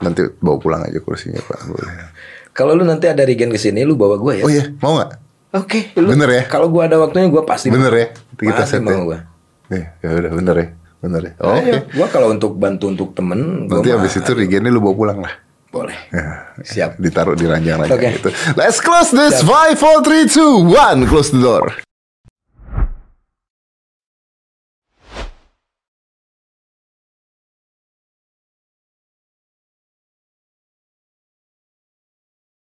Nanti 0.00 0.26
bawa 0.40 0.56
pulang 0.58 0.82
aja 0.84 0.98
kursinya 1.00 1.40
Pak. 1.44 1.60
Boleh. 1.68 1.92
Kalau 2.52 2.72
lu 2.76 2.84
nanti 2.84 3.08
ada 3.08 3.24
Regen 3.24 3.52
ke 3.52 3.60
sini, 3.60 3.84
lu 3.84 3.96
bawa 3.96 4.16
gue 4.20 4.42
ya. 4.42 4.44
Oh 4.44 4.50
iya, 4.52 4.64
mau 4.80 4.96
nggak? 5.00 5.10
Oke, 5.54 5.94
lu. 5.94 6.10
Bener 6.10 6.28
ya? 6.28 6.42
Kalau 6.50 6.66
gue 6.66 6.82
ada 6.82 6.98
waktunya, 6.98 7.30
gue 7.30 7.42
pasti. 7.46 7.70
Bener 7.70 7.92
ya? 7.94 8.06
Kita 8.34 8.66
set 8.66 8.82
ya. 8.82 8.98
gue. 8.98 9.18
Eh, 9.70 9.84
ya 10.02 10.08
udah 10.10 10.32
bener 10.34 10.56
ya, 10.58 10.66
bener 11.00 11.22
ya. 11.24 11.32
Oh, 11.40 11.54
Oke. 11.54 11.62
Ayo, 11.62 11.80
gue 11.88 12.06
kalau 12.10 12.28
untuk 12.34 12.52
bantu 12.58 12.90
untuk 12.90 13.14
temen, 13.14 13.70
Nanti 13.70 13.88
habis 13.88 14.12
itu 14.12 14.30
Rigennya 14.34 14.68
lu 14.68 14.82
bawa 14.82 14.94
pulang 14.94 15.18
lah. 15.22 15.34
boleh. 15.70 15.94
Ya, 16.14 16.54
Siap. 16.62 17.02
Ditaruh 17.02 17.34
di 17.34 17.46
ranjang-ranjang 17.46 17.98
Oke. 17.98 18.10
gitu. 18.18 18.30
Let's 18.54 18.78
close 18.78 19.10
this. 19.10 19.42
Five, 19.42 19.74
four, 19.74 20.02
three, 20.06 20.30
two, 20.30 20.70
one. 20.70 21.02
Close 21.06 21.34
the 21.34 21.42
door. 21.42 21.74